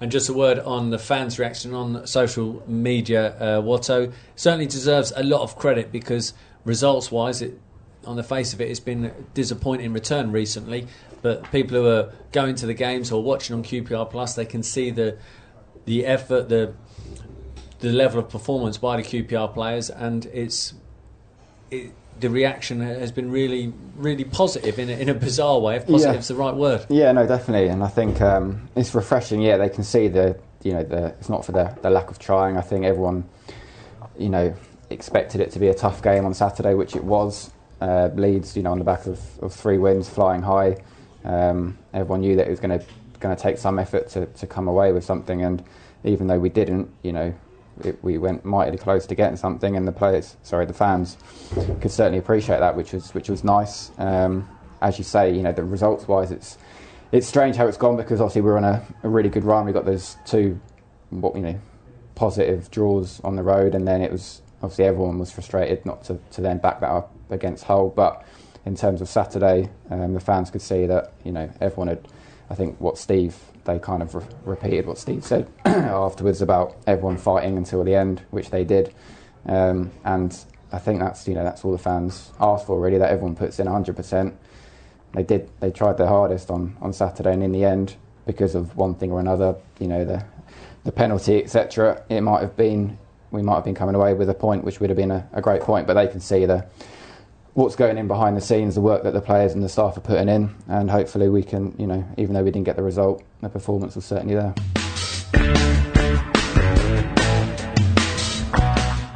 And 0.04 0.12
just 0.12 0.28
a 0.28 0.34
word 0.34 0.58
on 0.58 0.90
the 0.90 0.98
fans' 0.98 1.38
reaction 1.38 1.72
on 1.72 2.06
social 2.06 2.62
media. 2.68 3.34
Uh, 3.38 3.62
Watto 3.62 4.12
certainly 4.36 4.66
deserves 4.66 5.14
a 5.16 5.22
lot 5.22 5.40
of 5.40 5.56
credit 5.56 5.90
because 5.90 6.34
results-wise, 6.66 7.40
it, 7.40 7.58
on 8.04 8.16
the 8.16 8.22
face 8.22 8.52
of 8.52 8.60
it, 8.60 8.70
it's 8.70 8.80
been 8.80 9.14
disappointing 9.32 9.94
return 9.94 10.30
recently. 10.30 10.88
But 11.22 11.50
people 11.50 11.78
who 11.78 11.86
are 11.86 12.12
going 12.32 12.54
to 12.56 12.66
the 12.66 12.74
games 12.74 13.10
or 13.12 13.22
watching 13.22 13.56
on 13.56 13.62
QPR 13.62 14.10
Plus, 14.10 14.34
they 14.34 14.44
can 14.44 14.62
see 14.62 14.90
the 14.90 15.16
the 15.86 16.04
effort, 16.04 16.50
the 16.50 16.74
the 17.78 17.90
level 17.90 18.20
of 18.20 18.28
performance 18.28 18.76
by 18.76 18.98
the 18.98 19.02
QPR 19.02 19.54
players, 19.54 19.88
and 19.88 20.26
it's 20.26 20.74
it, 21.70 21.92
the 22.20 22.30
reaction 22.30 22.80
has 22.80 23.12
been 23.12 23.30
really, 23.30 23.72
really 23.96 24.24
positive 24.24 24.78
in 24.78 24.88
a, 24.88 24.92
in 24.92 25.08
a 25.08 25.14
bizarre 25.14 25.58
way. 25.58 25.76
If 25.76 25.86
positive 25.86 26.20
is 26.20 26.28
the 26.28 26.34
right 26.34 26.54
word. 26.54 26.86
Yeah, 26.88 27.12
no, 27.12 27.26
definitely, 27.26 27.68
and 27.68 27.82
I 27.82 27.88
think 27.88 28.20
um, 28.20 28.68
it's 28.76 28.94
refreshing. 28.94 29.42
Yeah, 29.42 29.56
they 29.56 29.68
can 29.68 29.84
see 29.84 30.08
the 30.08 30.38
you 30.62 30.72
know 30.72 30.82
the 30.82 31.06
it's 31.06 31.28
not 31.28 31.44
for 31.44 31.52
the, 31.52 31.76
the 31.82 31.90
lack 31.90 32.10
of 32.10 32.18
trying. 32.18 32.56
I 32.56 32.62
think 32.62 32.84
everyone 32.84 33.24
you 34.18 34.28
know 34.28 34.54
expected 34.90 35.40
it 35.40 35.50
to 35.52 35.58
be 35.58 35.68
a 35.68 35.74
tough 35.74 36.02
game 36.02 36.24
on 36.24 36.34
Saturday, 36.34 36.74
which 36.74 36.96
it 36.96 37.04
was. 37.04 37.50
Uh, 37.80 38.08
Leeds, 38.14 38.56
you 38.56 38.62
know, 38.62 38.72
on 38.72 38.78
the 38.78 38.84
back 38.84 39.06
of, 39.06 39.20
of 39.40 39.52
three 39.52 39.76
wins, 39.76 40.08
flying 40.08 40.40
high. 40.40 40.76
Um, 41.24 41.76
everyone 41.92 42.20
knew 42.20 42.36
that 42.36 42.46
it 42.46 42.50
was 42.50 42.60
going 42.60 42.78
to 42.78 42.84
going 43.20 43.34
to 43.34 43.42
take 43.42 43.58
some 43.58 43.78
effort 43.78 44.08
to, 44.10 44.26
to 44.26 44.46
come 44.46 44.68
away 44.68 44.92
with 44.92 45.04
something, 45.04 45.42
and 45.42 45.62
even 46.04 46.26
though 46.26 46.38
we 46.38 46.48
didn't, 46.48 46.90
you 47.02 47.12
know, 47.12 47.34
it, 47.82 48.02
we 48.02 48.18
went 48.18 48.44
mightily 48.44 48.78
close 48.78 49.06
to 49.06 49.14
getting 49.14 49.36
something, 49.36 49.76
and 49.76 49.86
the 49.86 49.92
players, 49.92 50.36
sorry, 50.42 50.66
the 50.66 50.74
fans, 50.74 51.16
could 51.80 51.90
certainly 51.90 52.18
appreciate 52.18 52.60
that, 52.60 52.76
which 52.76 52.92
was 52.92 53.12
which 53.14 53.28
was 53.28 53.44
nice. 53.44 53.90
Um, 53.98 54.48
as 54.80 54.98
you 54.98 55.04
say, 55.04 55.32
you 55.34 55.42
know, 55.42 55.52
the 55.52 55.64
results 55.64 56.06
wise, 56.06 56.30
it's 56.30 56.58
it's 57.12 57.26
strange 57.26 57.56
how 57.56 57.66
it's 57.66 57.76
gone 57.76 57.96
because 57.96 58.20
obviously 58.20 58.42
we're 58.42 58.56
on 58.56 58.64
a, 58.64 58.86
a 59.02 59.08
really 59.08 59.28
good 59.28 59.44
run. 59.44 59.64
We 59.64 59.72
got 59.72 59.84
those 59.84 60.16
two, 60.26 60.60
what 61.10 61.34
you 61.34 61.42
know, 61.42 61.60
positive 62.14 62.70
draws 62.70 63.20
on 63.20 63.36
the 63.36 63.42
road, 63.42 63.74
and 63.74 63.86
then 63.86 64.02
it 64.02 64.12
was 64.12 64.42
obviously 64.62 64.84
everyone 64.84 65.18
was 65.18 65.30
frustrated 65.30 65.84
not 65.84 66.04
to, 66.04 66.18
to 66.32 66.40
then 66.40 66.58
back 66.58 66.80
that 66.80 66.90
up 66.90 67.14
against 67.30 67.64
Hull. 67.64 67.88
But 67.90 68.24
in 68.64 68.76
terms 68.76 69.00
of 69.00 69.08
Saturday, 69.08 69.70
um, 69.90 70.14
the 70.14 70.20
fans 70.20 70.50
could 70.50 70.62
see 70.62 70.86
that 70.86 71.12
you 71.24 71.32
know 71.32 71.50
everyone 71.60 71.88
had. 71.88 72.08
I 72.50 72.54
think 72.54 72.78
what 72.78 72.98
Steve 72.98 73.36
they 73.64 73.78
kind 73.78 74.02
of 74.02 74.14
re- 74.14 74.24
repeated 74.44 74.86
what 74.86 74.98
Steve 74.98 75.24
said 75.24 75.48
afterwards 75.64 76.42
about 76.42 76.76
everyone 76.86 77.16
fighting 77.16 77.56
until 77.56 77.84
the 77.84 77.94
end, 77.94 78.22
which 78.30 78.50
they 78.50 78.64
did. 78.64 78.94
Um, 79.46 79.90
and 80.04 80.36
I 80.72 80.78
think 80.78 81.00
that's 81.00 81.28
you 81.28 81.34
know 81.34 81.44
that's 81.44 81.64
all 81.64 81.72
the 81.72 81.78
fans 81.78 82.32
asked 82.40 82.66
for 82.66 82.80
really. 82.80 82.98
That 82.98 83.10
everyone 83.10 83.36
puts 83.36 83.58
in 83.58 83.66
100%. 83.66 84.34
They 85.12 85.22
did. 85.22 85.48
They 85.60 85.70
tried 85.70 85.96
their 85.98 86.08
hardest 86.08 86.50
on, 86.50 86.76
on 86.80 86.92
Saturday, 86.92 87.32
and 87.32 87.42
in 87.42 87.52
the 87.52 87.64
end, 87.64 87.96
because 88.26 88.54
of 88.54 88.76
one 88.76 88.94
thing 88.94 89.12
or 89.12 89.20
another, 89.20 89.56
you 89.78 89.86
know 89.86 90.04
the 90.04 90.24
the 90.84 90.92
penalty, 90.92 91.42
etc. 91.42 92.02
It 92.08 92.20
might 92.22 92.40
have 92.40 92.56
been 92.56 92.98
we 93.30 93.42
might 93.42 93.56
have 93.56 93.64
been 93.64 93.74
coming 93.74 93.94
away 93.94 94.14
with 94.14 94.28
a 94.30 94.34
point, 94.34 94.64
which 94.64 94.80
would 94.80 94.90
have 94.90 94.96
been 94.96 95.10
a, 95.10 95.28
a 95.32 95.40
great 95.40 95.62
point. 95.62 95.86
But 95.86 95.94
they 95.94 96.06
can 96.06 96.20
see 96.20 96.46
the 96.46 96.66
what's 97.54 97.76
going 97.76 97.96
in 97.98 98.08
behind 98.08 98.36
the 98.36 98.40
scenes, 98.40 98.74
the 98.74 98.80
work 98.80 99.04
that 99.04 99.12
the 99.12 99.20
players 99.20 99.52
and 99.52 99.62
the 99.62 99.68
staff 99.68 99.96
are 99.96 100.00
putting 100.00 100.28
in, 100.28 100.54
and 100.68 100.90
hopefully 100.90 101.28
we 101.28 101.42
can, 101.42 101.74
you 101.78 101.86
know, 101.86 102.04
even 102.18 102.34
though 102.34 102.42
we 102.42 102.50
didn't 102.50 102.66
get 102.66 102.76
the 102.76 102.82
result, 102.82 103.22
the 103.42 103.48
performance 103.48 103.94
was 103.94 104.04
certainly 104.04 104.34
there. 104.34 104.54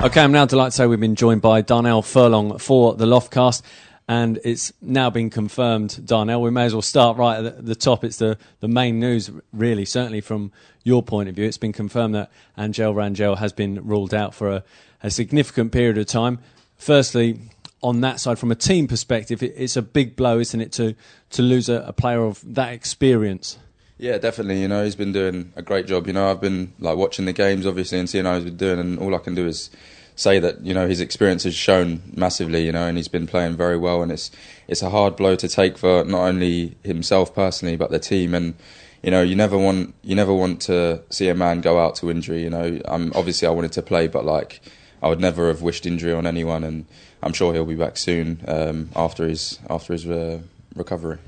Okay, 0.01 0.21
I'm 0.21 0.31
now 0.31 0.47
delighted 0.47 0.71
to 0.71 0.77
say 0.77 0.87
we've 0.87 1.01
been 1.01 1.17
joined 1.17 1.43
by 1.43 1.61
Darnell 1.61 2.03
Furlong 2.03 2.59
for 2.59 2.95
the 2.95 3.07
Loftcast, 3.07 3.63
and 4.07 4.39
it's 4.45 4.73
now 4.81 5.11
been 5.11 5.31
confirmed, 5.31 6.07
Darnell. 6.07 6.41
We 6.41 6.53
may 6.53 6.67
as 6.67 6.73
well 6.73 6.83
start 6.83 7.19
right 7.19 7.45
at 7.45 7.67
the 7.67 7.75
top. 7.75 8.05
It's 8.05 8.19
the, 8.19 8.39
the 8.61 8.69
main 8.69 9.01
news, 9.01 9.33
really, 9.53 9.85
certainly 9.85 10.21
from 10.21 10.53
your 10.85 11.03
point 11.03 11.29
of 11.29 11.35
view. 11.35 11.45
It's 11.45 11.59
been 11.59 11.73
confirmed 11.73 12.15
that 12.15 12.31
Angel 12.57 12.95
Rangel 12.95 13.37
has 13.39 13.53
been 13.53 13.85
ruled 13.85 14.15
out 14.15 14.33
for 14.33 14.49
a, 14.49 14.65
a 15.03 15.11
significant 15.11 15.73
period 15.73 15.99
of 15.99 16.07
time. 16.07 16.39
Firstly, 16.77 17.41
on 17.83 18.01
that 18.01 18.21
side, 18.21 18.39
from 18.39 18.51
a 18.51 18.57
team 18.57 18.89
perspective, 18.89 19.43
it, 19.43 19.55
it's 19.57 19.77
a 19.77 19.83
big 19.83 20.17
blow, 20.17 20.39
isn't 20.39 20.61
it, 20.61 20.73
to 20.73 20.95
to 21.31 21.43
lose 21.43 21.69
a, 21.69 21.83
a, 21.83 21.93
player 21.93 22.25
of 22.25 22.43
that 22.55 22.73
experience? 22.73 23.59
Yeah, 23.99 24.19
definitely. 24.19 24.63
You 24.63 24.69
know, 24.69 24.85
he's 24.85 24.97
been 24.97 25.13
doing 25.13 25.53
a 25.57 25.63
great 25.63 25.87
job. 25.87 26.07
You 26.07 26.13
know, 26.13 26.31
I've 26.31 26.41
been 26.41 26.73
like 26.79 26.97
watching 26.97 27.25
the 27.25 27.33
games, 27.33 27.67
obviously, 27.67 27.99
and 27.99 28.09
seeing 28.09 28.25
how 28.25 28.35
he's 28.35 28.45
been 28.45 28.57
doing, 28.57 28.79
and 28.79 28.99
all 28.99 29.15
I 29.15 29.19
can 29.19 29.35
do 29.35 29.47
is 29.47 29.71
say 30.17 30.41
that 30.41 30.61
you 30.63 30.75
know 30.75 30.89
his 30.89 31.01
experience 31.01 31.45
has 31.45 31.55
shown 31.55 32.03
massively. 32.15 32.65
You 32.65 32.73
know, 32.73 32.87
and 32.87 32.97
he's 32.97 33.09
been 33.09 33.27
playing 33.27 33.57
very 33.57 33.77
well, 33.77 34.03
and 34.03 34.11
it's 34.11 34.31
it's 34.67 34.83
a 34.83 34.91
hard 34.91 35.17
blow 35.17 35.37
to 35.37 35.49
take 35.49 35.79
for 35.79 36.05
not 36.05 36.23
only 36.23 36.77
himself 36.83 37.35
personally, 37.35 37.77
but 37.77 37.91
the 37.91 37.99
team 37.99 38.35
and 38.35 38.55
you 39.03 39.11
know, 39.11 39.23
you 39.23 39.37
never 39.37 39.57
want 39.57 39.95
you 40.03 40.15
never 40.15 40.35
want 40.35 40.61
to 40.63 41.03
see 41.11 41.29
a 41.29 41.35
man 41.35 41.61
go 41.61 41.79
out 41.79 41.97
to 41.97 42.11
injury. 42.11 42.43
You 42.43 42.51
know, 42.51 42.81
um, 42.87 43.13
obviously 43.15 43.47
I 43.47 43.51
wanted 43.51 43.73
to 43.73 43.83
play, 43.83 44.09
but 44.09 44.25
like 44.25 44.61
I 45.03 45.09
would 45.09 45.21
never 45.21 45.49
have 45.49 45.63
wished 45.63 45.87
injury 45.87 46.13
on 46.13 46.27
anyone, 46.27 46.65
and 46.65 46.87
I'm 47.23 47.33
sure 47.33 47.53
he'll 47.53 47.65
be 47.65 47.75
back 47.75 47.97
soon 47.97 48.45
um, 48.47 48.91
after 48.95 49.27
his 49.27 49.59
after 49.69 49.93
his 49.93 50.07
uh, 50.07 50.41
recovery. 50.75 51.19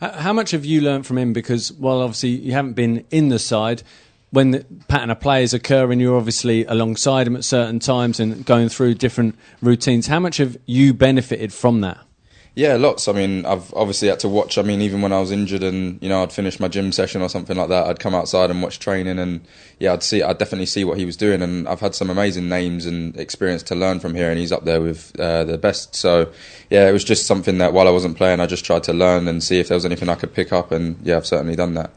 How 0.00 0.32
much 0.32 0.50
have 0.50 0.64
you 0.64 0.82
learned 0.82 1.06
from 1.06 1.16
him? 1.16 1.32
Because 1.32 1.72
while 1.72 2.00
obviously 2.00 2.30
you 2.30 2.52
haven't 2.52 2.74
been 2.74 3.06
in 3.10 3.30
the 3.30 3.38
side, 3.38 3.82
when 4.30 4.50
the 4.50 4.66
pattern 4.88 5.10
of 5.10 5.20
plays 5.20 5.54
occur 5.54 5.90
and 5.90 6.00
you're 6.00 6.16
obviously 6.16 6.64
alongside 6.66 7.26
him 7.26 7.36
at 7.36 7.44
certain 7.44 7.78
times 7.78 8.20
and 8.20 8.44
going 8.44 8.68
through 8.68 8.94
different 8.94 9.38
routines, 9.62 10.06
how 10.06 10.20
much 10.20 10.36
have 10.36 10.58
you 10.66 10.92
benefited 10.92 11.52
from 11.52 11.80
that? 11.80 11.98
Yeah, 12.56 12.76
lots. 12.76 13.06
I 13.06 13.12
mean, 13.12 13.44
I've 13.44 13.72
obviously 13.74 14.08
had 14.08 14.20
to 14.20 14.30
watch. 14.30 14.56
I 14.56 14.62
mean, 14.62 14.80
even 14.80 15.02
when 15.02 15.12
I 15.12 15.20
was 15.20 15.30
injured 15.30 15.62
and 15.62 16.02
you 16.02 16.08
know 16.08 16.22
I'd 16.22 16.32
finish 16.32 16.58
my 16.58 16.68
gym 16.68 16.90
session 16.90 17.20
or 17.20 17.28
something 17.28 17.54
like 17.54 17.68
that, 17.68 17.86
I'd 17.86 18.00
come 18.00 18.14
outside 18.14 18.50
and 18.50 18.62
watch 18.62 18.78
training, 18.78 19.18
and 19.18 19.42
yeah, 19.78 19.92
I'd 19.92 20.02
see, 20.02 20.22
I'd 20.22 20.38
definitely 20.38 20.64
see 20.64 20.82
what 20.82 20.96
he 20.96 21.04
was 21.04 21.18
doing, 21.18 21.42
and 21.42 21.68
I've 21.68 21.80
had 21.80 21.94
some 21.94 22.08
amazing 22.08 22.48
names 22.48 22.86
and 22.86 23.14
experience 23.18 23.62
to 23.64 23.74
learn 23.74 24.00
from 24.00 24.14
here, 24.14 24.30
and 24.30 24.38
he's 24.38 24.52
up 24.52 24.64
there 24.64 24.80
with 24.80 25.14
uh, 25.20 25.44
the 25.44 25.58
best. 25.58 25.94
So 25.94 26.32
yeah, 26.70 26.88
it 26.88 26.92
was 26.92 27.04
just 27.04 27.26
something 27.26 27.58
that 27.58 27.74
while 27.74 27.86
I 27.86 27.90
wasn't 27.90 28.16
playing, 28.16 28.40
I 28.40 28.46
just 28.46 28.64
tried 28.64 28.84
to 28.84 28.94
learn 28.94 29.28
and 29.28 29.44
see 29.44 29.60
if 29.60 29.68
there 29.68 29.76
was 29.76 29.84
anything 29.84 30.08
I 30.08 30.14
could 30.14 30.32
pick 30.32 30.50
up, 30.50 30.72
and 30.72 30.96
yeah, 31.02 31.18
I've 31.18 31.26
certainly 31.26 31.56
done 31.56 31.74
that. 31.74 31.90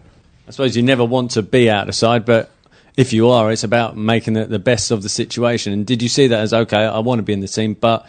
I 0.45 0.51
suppose 0.51 0.75
you 0.75 0.83
never 0.83 1.05
want 1.05 1.31
to 1.31 1.41
be 1.41 1.69
out 1.69 1.87
of 1.87 1.95
side, 1.95 2.25
but 2.25 2.51
if 2.97 3.13
you 3.13 3.29
are, 3.29 3.49
it's 3.49 3.63
about 3.63 3.95
making 3.95 4.33
the, 4.33 4.45
the 4.45 4.59
best 4.59 4.91
of 4.91 5.03
the 5.03 5.09
situation. 5.09 5.71
And 5.71 5.87
did 5.87 6.01
you 6.01 6.09
see 6.09 6.27
that 6.27 6.41
as 6.41 6.53
okay? 6.53 6.83
I 6.83 6.99
want 6.99 7.19
to 7.19 7.23
be 7.23 7.31
in 7.31 7.39
the 7.39 7.47
team, 7.47 7.75
but 7.75 8.05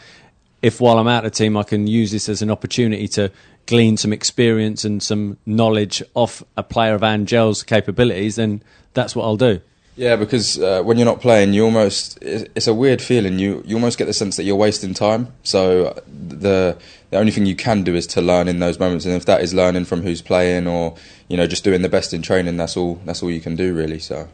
if 0.62 0.80
while 0.80 0.98
I'm 0.98 1.08
out 1.08 1.24
of 1.24 1.32
the 1.32 1.36
team, 1.36 1.56
I 1.56 1.62
can 1.62 1.86
use 1.86 2.10
this 2.10 2.28
as 2.28 2.42
an 2.42 2.50
opportunity 2.50 3.08
to 3.08 3.30
glean 3.66 3.96
some 3.96 4.12
experience 4.12 4.84
and 4.84 5.02
some 5.02 5.38
knowledge 5.46 6.02
off 6.14 6.42
a 6.56 6.62
player 6.62 6.94
of 6.94 7.02
Angel's 7.02 7.62
capabilities, 7.62 8.36
then 8.36 8.62
that's 8.94 9.14
what 9.14 9.24
I'll 9.24 9.36
do. 9.36 9.60
Yeah, 9.96 10.16
because 10.16 10.58
uh, 10.58 10.82
when 10.82 10.96
you're 10.96 11.06
not 11.06 11.20
playing, 11.20 11.52
you 11.52 11.64
almost 11.64 12.18
it's 12.22 12.66
a 12.66 12.72
weird 12.72 13.02
feeling. 13.02 13.38
You 13.38 13.62
you 13.66 13.76
almost 13.76 13.98
get 13.98 14.06
the 14.06 14.14
sense 14.14 14.36
that 14.36 14.44
you're 14.44 14.56
wasting 14.56 14.94
time. 14.94 15.32
So 15.42 16.00
the 16.08 16.78
the 17.10 17.18
only 17.18 17.32
thing 17.32 17.44
you 17.44 17.56
can 17.56 17.82
do 17.82 17.94
is 17.94 18.06
to 18.08 18.22
learn 18.22 18.48
in 18.48 18.60
those 18.60 18.78
moments, 18.78 19.04
and 19.04 19.14
if 19.14 19.26
that 19.26 19.42
is 19.42 19.52
learning 19.52 19.84
from 19.84 20.02
who's 20.02 20.22
playing 20.22 20.66
or 20.66 20.96
you 21.28 21.36
know 21.36 21.46
just 21.46 21.64
doing 21.64 21.82
the 21.82 21.88
best 21.88 22.14
in 22.14 22.22
training, 22.22 22.56
that's 22.56 22.76
all 22.76 22.94
that's 23.04 23.22
all 23.22 23.30
you 23.30 23.40
can 23.40 23.56
do 23.56 23.74
really. 23.74 23.98
So, 23.98 24.28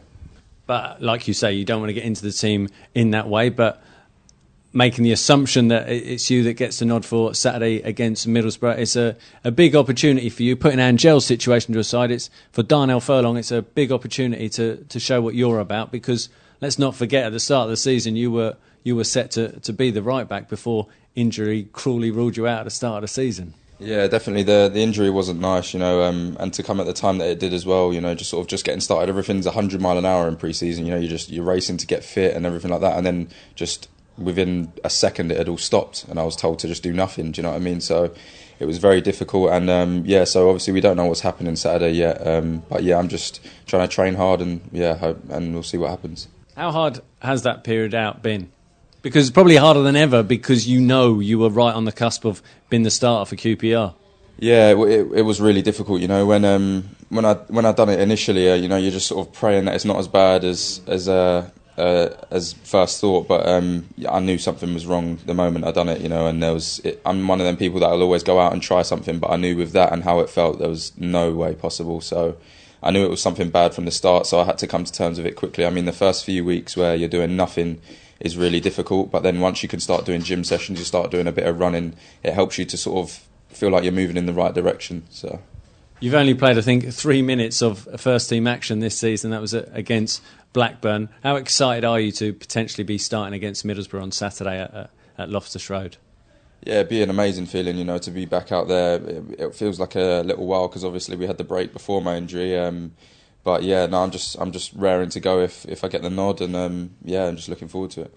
but 0.67 1.01
like 1.01 1.27
you 1.27 1.33
say, 1.33 1.53
you 1.53 1.65
don't 1.65 1.81
want 1.81 1.89
to 1.89 1.95
get 1.95 2.05
into 2.05 2.21
the 2.21 2.31
team 2.31 2.69
in 2.95 3.11
that 3.11 3.27
way, 3.27 3.49
but 3.49 3.83
making 4.73 5.03
the 5.03 5.11
assumption 5.11 5.69
that 5.69 5.89
it's 5.89 6.29
you 6.29 6.43
that 6.43 6.53
gets 6.53 6.79
the 6.79 6.85
nod 6.85 7.05
for 7.05 7.33
Saturday 7.33 7.81
against 7.81 8.27
Middlesbrough. 8.27 8.77
It's 8.77 8.95
a, 8.95 9.15
a 9.43 9.51
big 9.51 9.75
opportunity 9.75 10.29
for 10.29 10.43
you. 10.43 10.55
Putting 10.55 10.79
Angel's 10.79 11.25
situation 11.25 11.73
to 11.73 11.79
aside, 11.79 12.11
it's 12.11 12.29
for 12.51 12.63
Darnell 12.63 12.99
Furlong. 12.99 13.37
It's 13.37 13.51
a 13.51 13.61
big 13.61 13.91
opportunity 13.91 14.49
to, 14.49 14.85
to 14.89 14.99
show 14.99 15.21
what 15.21 15.35
you're 15.35 15.59
about 15.59 15.91
because 15.91 16.29
let's 16.61 16.77
not 16.77 16.95
forget 16.95 17.25
at 17.25 17.31
the 17.31 17.39
start 17.39 17.65
of 17.65 17.69
the 17.69 17.77
season 17.77 18.15
you 18.15 18.31
were 18.31 18.55
you 18.83 18.95
were 18.95 19.03
set 19.03 19.31
to, 19.31 19.59
to 19.59 19.73
be 19.73 19.91
the 19.91 20.01
right 20.01 20.29
back 20.29 20.47
before 20.47 20.87
injury 21.13 21.67
cruelly 21.73 22.09
ruled 22.09 22.37
you 22.37 22.47
out 22.47 22.59
at 22.59 22.63
the 22.63 22.69
start 22.69 22.97
of 22.97 23.01
the 23.01 23.13
season. 23.13 23.53
Yeah, 23.79 24.07
definitely. 24.07 24.43
The 24.43 24.69
the 24.73 24.81
injury 24.81 25.09
wasn't 25.09 25.39
nice, 25.39 25.73
you 25.73 25.79
know, 25.79 26.01
um, 26.03 26.35
and 26.39 26.51
to 26.53 26.63
come 26.63 26.79
at 26.79 26.87
the 26.87 26.93
time 26.93 27.19
that 27.19 27.27
it 27.27 27.39
did 27.39 27.53
as 27.53 27.65
well, 27.65 27.93
you 27.93 28.01
know, 28.01 28.15
just 28.15 28.31
sort 28.31 28.41
of 28.41 28.47
just 28.47 28.65
getting 28.65 28.79
started. 28.79 29.09
Everything's 29.09 29.45
hundred 29.45 29.81
mile 29.81 29.97
an 29.97 30.05
hour 30.05 30.27
in 30.27 30.35
pre-season. 30.35 30.85
You 30.85 30.93
know, 30.93 30.99
you're 30.99 31.09
just 31.09 31.29
you're 31.29 31.43
racing 31.43 31.77
to 31.77 31.85
get 31.85 32.03
fit 32.03 32.35
and 32.35 32.45
everything 32.45 32.71
like 32.71 32.81
that, 32.81 32.97
and 32.97 33.05
then 33.05 33.29
just 33.53 33.87
within 34.17 34.71
a 34.83 34.89
second 34.89 35.31
it 35.31 35.37
had 35.37 35.49
all 35.49 35.57
stopped 35.57 36.05
and 36.09 36.19
I 36.19 36.23
was 36.23 36.35
told 36.35 36.59
to 36.59 36.67
just 36.67 36.83
do 36.83 36.93
nothing. 36.93 37.31
Do 37.31 37.39
you 37.39 37.43
know 37.43 37.51
what 37.51 37.57
I 37.57 37.59
mean? 37.59 37.81
So 37.81 38.13
it 38.59 38.65
was 38.65 38.77
very 38.77 39.01
difficult 39.01 39.51
and 39.51 39.69
um, 39.69 40.03
yeah. 40.05 40.23
So 40.23 40.49
obviously 40.49 40.73
we 40.73 40.81
don't 40.81 40.97
know 40.97 41.05
what's 41.05 41.21
happening 41.21 41.55
Saturday 41.55 41.91
yet. 41.91 42.25
Um, 42.25 42.63
but 42.69 42.83
yeah, 42.83 42.97
I'm 42.97 43.07
just 43.07 43.39
trying 43.65 43.87
to 43.87 43.93
train 43.93 44.15
hard 44.15 44.41
and 44.41 44.61
yeah, 44.71 44.95
hope, 44.95 45.21
and 45.29 45.53
we'll 45.53 45.63
see 45.63 45.77
what 45.77 45.89
happens. 45.89 46.27
How 46.55 46.71
hard 46.71 47.01
has 47.19 47.43
that 47.43 47.63
period 47.63 47.93
out 47.93 48.23
been? 48.23 48.51
Because 49.03 49.27
it's 49.27 49.33
probably 49.33 49.57
harder 49.57 49.83
than 49.83 49.95
ever 49.95 50.23
because 50.23 50.67
you 50.67 50.81
know 50.81 51.19
you 51.19 51.39
were 51.39 51.49
right 51.49 51.73
on 51.73 51.85
the 51.85 51.91
cusp 51.91 52.25
of 52.25 52.41
being 52.69 52.83
the 52.83 52.91
starter 52.91 53.29
for 53.29 53.35
QPR. 53.35 53.93
Yeah, 54.39 54.71
it, 54.71 54.77
it, 54.77 55.11
it 55.19 55.21
was 55.21 55.41
really 55.41 55.61
difficult. 55.61 56.01
You 56.01 56.07
know, 56.07 56.25
when 56.25 56.45
um, 56.45 56.89
when 57.09 57.25
I 57.25 57.35
when 57.47 57.65
I 57.65 57.71
done 57.71 57.89
it 57.89 57.99
initially, 57.99 58.49
uh, 58.51 58.55
you 58.55 58.67
know, 58.67 58.77
you're 58.77 58.91
just 58.91 59.07
sort 59.07 59.27
of 59.27 59.33
praying 59.33 59.65
that 59.65 59.75
it's 59.75 59.85
not 59.85 59.97
as 59.97 60.07
bad 60.07 60.43
as 60.43 60.81
as 60.87 61.07
uh, 61.07 61.49
uh, 61.77 62.09
as 62.31 62.53
first 62.53 62.99
thought. 62.99 63.27
But 63.27 63.47
um, 63.47 63.87
I 64.09 64.19
knew 64.19 64.37
something 64.37 64.73
was 64.73 64.85
wrong 64.85 65.19
the 65.25 65.33
moment 65.33 65.65
I'd 65.65 65.75
done 65.75 65.89
it. 65.89 66.01
You 66.01 66.09
know, 66.09 66.27
and 66.27 66.41
there 66.41 66.53
was 66.53 66.79
it, 66.79 67.01
I'm 67.05 67.27
one 67.27 67.39
of 67.39 67.45
them 67.45 67.57
people 67.57 67.79
that 67.81 67.91
will 67.91 68.03
always 68.03 68.23
go 68.23 68.39
out 68.39 68.53
and 68.53 68.61
try 68.61 68.81
something. 68.81 69.19
But 69.19 69.31
I 69.31 69.37
knew 69.37 69.55
with 69.55 69.71
that 69.71 69.93
and 69.93 70.03
how 70.03 70.19
it 70.19 70.29
felt, 70.29 70.59
there 70.59 70.69
was 70.69 70.91
no 70.97 71.31
way 71.31 71.55
possible. 71.55 72.01
So. 72.01 72.37
I 72.83 72.91
knew 72.91 73.03
it 73.03 73.09
was 73.09 73.23
something 73.23 73.49
bad 73.49 73.73
from 73.73 73.85
the 73.85 73.91
start, 73.91 74.27
so 74.27 74.39
I 74.39 74.43
had 74.43 74.59
to 74.59 74.67
come 74.67 74.83
to 74.83 74.93
terms 74.93 75.17
with 75.17 75.25
it 75.25 75.35
quickly. 75.35 75.65
I 75.65 75.71
mean, 75.71 75.85
the 75.85 75.91
first 75.91 76.23
few 76.23 76.45
weeks 76.45 76.77
where 76.77 76.95
you're 76.95 77.09
doing 77.09 77.35
nothing 77.35 77.81
is 78.19 78.37
really 78.37 78.59
difficult, 78.59 79.09
but 79.09 79.23
then 79.23 79.39
once 79.39 79.63
you 79.63 79.67
can 79.67 79.79
start 79.79 80.05
doing 80.05 80.21
gym 80.21 80.43
sessions, 80.43 80.77
you 80.77 80.85
start 80.85 81.09
doing 81.09 81.25
a 81.25 81.31
bit 81.31 81.47
of 81.47 81.59
running, 81.59 81.95
it 82.21 82.33
helps 82.33 82.59
you 82.59 82.65
to 82.65 82.77
sort 82.77 82.99
of 82.99 83.27
feel 83.49 83.71
like 83.71 83.83
you're 83.83 83.91
moving 83.91 84.15
in 84.15 84.27
the 84.27 84.33
right 84.33 84.53
direction. 84.53 85.03
So. 85.09 85.39
You've 85.99 86.13
only 86.13 86.35
played, 86.35 86.57
I 86.57 86.61
think, 86.61 86.93
three 86.93 87.23
minutes 87.23 87.61
of 87.63 87.87
first 87.99 88.29
team 88.29 88.45
action 88.45 88.79
this 88.79 88.97
season. 88.97 89.31
That 89.31 89.41
was 89.41 89.53
against 89.53 90.21
Blackburn. 90.53 91.09
How 91.23 91.37
excited 91.37 91.83
are 91.83 91.99
you 91.99 92.11
to 92.13 92.33
potentially 92.33 92.83
be 92.83 92.99
starting 92.99 93.33
against 93.33 93.65
Middlesbrough 93.65 94.03
on 94.03 94.11
Saturday 94.11 94.59
at, 94.59 94.91
at 95.17 95.29
Loftus 95.29 95.69
Road? 95.71 95.97
Yeah, 96.63 96.75
it'd 96.75 96.89
be 96.89 97.01
an 97.01 97.09
amazing 97.09 97.47
feeling, 97.47 97.77
you 97.77 97.83
know, 97.83 97.97
to 97.97 98.11
be 98.11 98.25
back 98.25 98.51
out 98.51 98.67
there. 98.67 98.95
It, 98.95 99.39
it 99.39 99.55
feels 99.55 99.79
like 99.79 99.95
a 99.95 100.21
little 100.23 100.45
while 100.45 100.67
because 100.67 100.83
obviously 100.83 101.15
we 101.15 101.25
had 101.25 101.37
the 101.37 101.43
break 101.43 101.73
before 101.73 102.01
my 102.01 102.15
injury. 102.15 102.57
Um, 102.57 102.93
but 103.43 103.63
yeah, 103.63 103.85
no, 103.85 104.03
I'm 104.03 104.11
just 104.11 104.35
I'm 104.39 104.51
just 104.51 104.73
raring 104.73 105.09
to 105.09 105.19
go 105.19 105.39
if 105.39 105.65
if 105.65 105.83
I 105.83 105.87
get 105.87 106.01
the 106.01 106.09
nod, 106.09 106.41
and 106.41 106.55
um, 106.55 106.91
yeah, 107.03 107.27
I'm 107.27 107.37
just 107.37 107.47
looking 107.47 107.69
forward 107.69 107.91
to 107.91 108.01
it. 108.01 108.13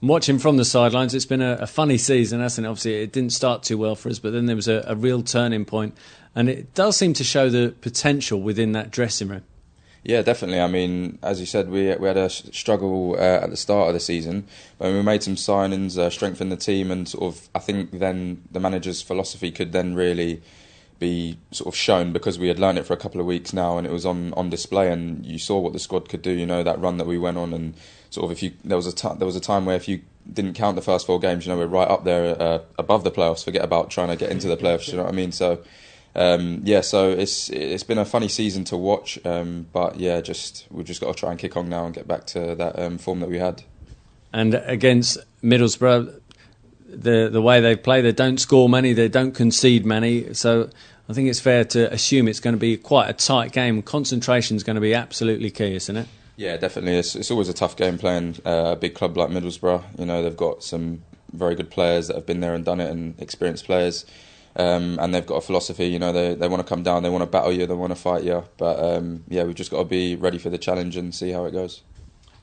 Watching 0.00 0.38
from 0.38 0.58
the 0.58 0.64
sidelines, 0.64 1.14
it's 1.14 1.24
been 1.24 1.40
a, 1.40 1.54
a, 1.60 1.66
funny 1.66 1.96
season, 1.96 2.40
hasn't 2.40 2.66
it? 2.66 2.68
Obviously, 2.68 3.02
it 3.02 3.12
didn't 3.12 3.32
start 3.32 3.62
too 3.62 3.78
well 3.78 3.94
for 3.94 4.10
us, 4.10 4.18
but 4.18 4.32
then 4.32 4.46
there 4.46 4.56
was 4.56 4.68
a, 4.68 4.84
a 4.86 4.94
real 4.94 5.22
turning 5.22 5.64
point, 5.64 5.96
and 6.34 6.50
it 6.50 6.74
does 6.74 6.96
seem 6.96 7.14
to 7.14 7.24
show 7.24 7.48
the 7.48 7.74
potential 7.80 8.40
within 8.40 8.72
that 8.72 8.90
dressing 8.90 9.28
room. 9.28 9.44
Yeah, 10.04 10.20
definitely. 10.20 10.60
I 10.60 10.66
mean, 10.66 11.18
as 11.22 11.40
you 11.40 11.46
said, 11.46 11.70
we 11.70 11.94
we 11.96 12.06
had 12.06 12.18
a 12.18 12.28
struggle 12.28 13.14
uh, 13.14 13.40
at 13.42 13.48
the 13.48 13.56
start 13.56 13.88
of 13.88 13.94
the 13.94 14.00
season, 14.00 14.46
but 14.78 14.92
we 14.92 15.00
made 15.00 15.22
some 15.22 15.36
signings, 15.36 15.96
uh, 15.96 16.10
strengthened 16.10 16.52
the 16.52 16.58
team, 16.58 16.90
and 16.90 17.08
sort 17.08 17.34
of 17.34 17.48
I 17.54 17.58
think 17.58 17.90
then 17.90 18.42
the 18.52 18.60
manager's 18.60 19.00
philosophy 19.00 19.50
could 19.50 19.72
then 19.72 19.94
really 19.94 20.42
be 20.98 21.38
sort 21.50 21.68
of 21.68 21.76
shown 21.76 22.12
because 22.12 22.38
we 22.38 22.48
had 22.48 22.58
learned 22.58 22.78
it 22.78 22.86
for 22.86 22.92
a 22.92 22.98
couple 22.98 23.20
of 23.20 23.26
weeks 23.26 23.54
now, 23.54 23.78
and 23.78 23.86
it 23.86 23.92
was 23.92 24.04
on 24.04 24.34
on 24.34 24.50
display, 24.50 24.92
and 24.92 25.24
you 25.24 25.38
saw 25.38 25.58
what 25.58 25.72
the 25.72 25.78
squad 25.78 26.10
could 26.10 26.20
do. 26.20 26.32
You 26.32 26.44
know 26.44 26.62
that 26.62 26.78
run 26.78 26.98
that 26.98 27.06
we 27.06 27.16
went 27.16 27.38
on, 27.38 27.54
and 27.54 27.74
sort 28.14 28.24
of 28.24 28.30
if 28.30 28.42
you 28.42 28.52
there 28.64 28.76
was 28.76 28.86
a 28.86 28.92
t- 28.92 29.16
there 29.18 29.26
was 29.26 29.36
a 29.36 29.40
time 29.40 29.66
where 29.66 29.76
if 29.76 29.88
you 29.88 30.00
didn't 30.32 30.54
count 30.54 30.76
the 30.76 30.82
first 30.82 31.06
four 31.06 31.20
games, 31.20 31.44
you 31.44 31.52
know 31.52 31.58
we're 31.58 31.66
right 31.66 31.88
up 31.88 32.04
there 32.04 32.40
uh, 32.40 32.60
above 32.78 33.04
the 33.04 33.10
playoffs. 33.10 33.44
Forget 33.44 33.64
about 33.64 33.90
trying 33.90 34.08
to 34.08 34.16
get 34.16 34.30
into 34.30 34.48
the 34.48 34.56
playoffs. 34.56 34.88
You 34.88 34.96
know 34.96 35.02
what 35.02 35.12
I 35.12 35.16
mean? 35.16 35.32
So 35.32 35.62
um, 36.16 36.62
yeah, 36.64 36.80
so 36.80 37.10
it's 37.10 37.50
it's 37.50 37.82
been 37.82 37.98
a 37.98 38.04
funny 38.04 38.28
season 38.28 38.64
to 38.64 38.76
watch, 38.76 39.18
um, 39.26 39.66
but 39.72 39.98
yeah, 39.98 40.20
just 40.20 40.66
we've 40.70 40.86
just 40.86 41.00
got 41.00 41.08
to 41.08 41.18
try 41.18 41.30
and 41.30 41.38
kick 41.38 41.56
on 41.56 41.68
now 41.68 41.86
and 41.86 41.94
get 41.94 42.06
back 42.06 42.24
to 42.28 42.54
that 42.54 42.78
um, 42.78 42.98
form 42.98 43.20
that 43.20 43.28
we 43.28 43.38
had. 43.38 43.64
And 44.32 44.54
against 44.54 45.18
Middlesbrough, 45.42 46.20
the 46.86 47.28
the 47.32 47.42
way 47.42 47.60
they 47.60 47.74
play, 47.74 48.00
they 48.00 48.12
don't 48.12 48.38
score 48.38 48.68
many, 48.68 48.92
they 48.92 49.08
don't 49.08 49.32
concede 49.32 49.84
many, 49.84 50.34
so. 50.34 50.70
I 51.06 51.12
think 51.12 51.28
it's 51.28 51.38
fair 51.38 51.64
to 51.64 51.92
assume 51.92 52.28
it's 52.28 52.40
going 52.40 52.54
to 52.54 52.58
be 52.58 52.78
quite 52.78 53.10
a 53.10 53.12
tight 53.12 53.52
game. 53.52 53.82
Concentration 53.82 54.56
is 54.56 54.64
going 54.64 54.76
to 54.76 54.80
be 54.80 54.94
absolutely 54.94 55.50
key, 55.50 55.74
isn't 55.74 55.94
it? 55.94 56.08
Yeah, 56.36 56.56
definitely. 56.56 56.96
It's, 56.98 57.14
it's 57.14 57.30
always 57.30 57.48
a 57.48 57.54
tough 57.54 57.76
game 57.76 57.98
playing 57.98 58.36
uh, 58.44 58.72
a 58.72 58.76
big 58.76 58.94
club 58.94 59.16
like 59.16 59.30
Middlesbrough. 59.30 59.98
You 59.98 60.06
know, 60.06 60.22
they've 60.22 60.36
got 60.36 60.64
some 60.64 61.02
very 61.32 61.54
good 61.54 61.70
players 61.70 62.08
that 62.08 62.16
have 62.16 62.26
been 62.26 62.40
there 62.40 62.54
and 62.54 62.64
done 62.64 62.80
it, 62.80 62.90
and 62.90 63.20
experienced 63.20 63.66
players. 63.66 64.04
Um, 64.56 64.98
and 65.00 65.12
they've 65.12 65.26
got 65.26 65.36
a 65.36 65.40
philosophy. 65.40 65.86
You 65.86 65.98
know, 65.98 66.12
they 66.12 66.34
they 66.34 66.48
want 66.48 66.64
to 66.64 66.68
come 66.68 66.82
down, 66.82 67.02
they 67.02 67.10
want 67.10 67.22
to 67.22 67.26
battle 67.26 67.52
you, 67.52 67.66
they 67.66 67.74
want 67.74 67.90
to 67.90 68.00
fight 68.00 68.24
you. 68.24 68.44
But 68.56 68.78
um, 68.78 69.24
yeah, 69.28 69.44
we've 69.44 69.54
just 69.54 69.70
got 69.70 69.78
to 69.78 69.84
be 69.84 70.16
ready 70.16 70.38
for 70.38 70.50
the 70.50 70.58
challenge 70.58 70.96
and 70.96 71.14
see 71.14 71.30
how 71.30 71.44
it 71.44 71.52
goes. 71.52 71.82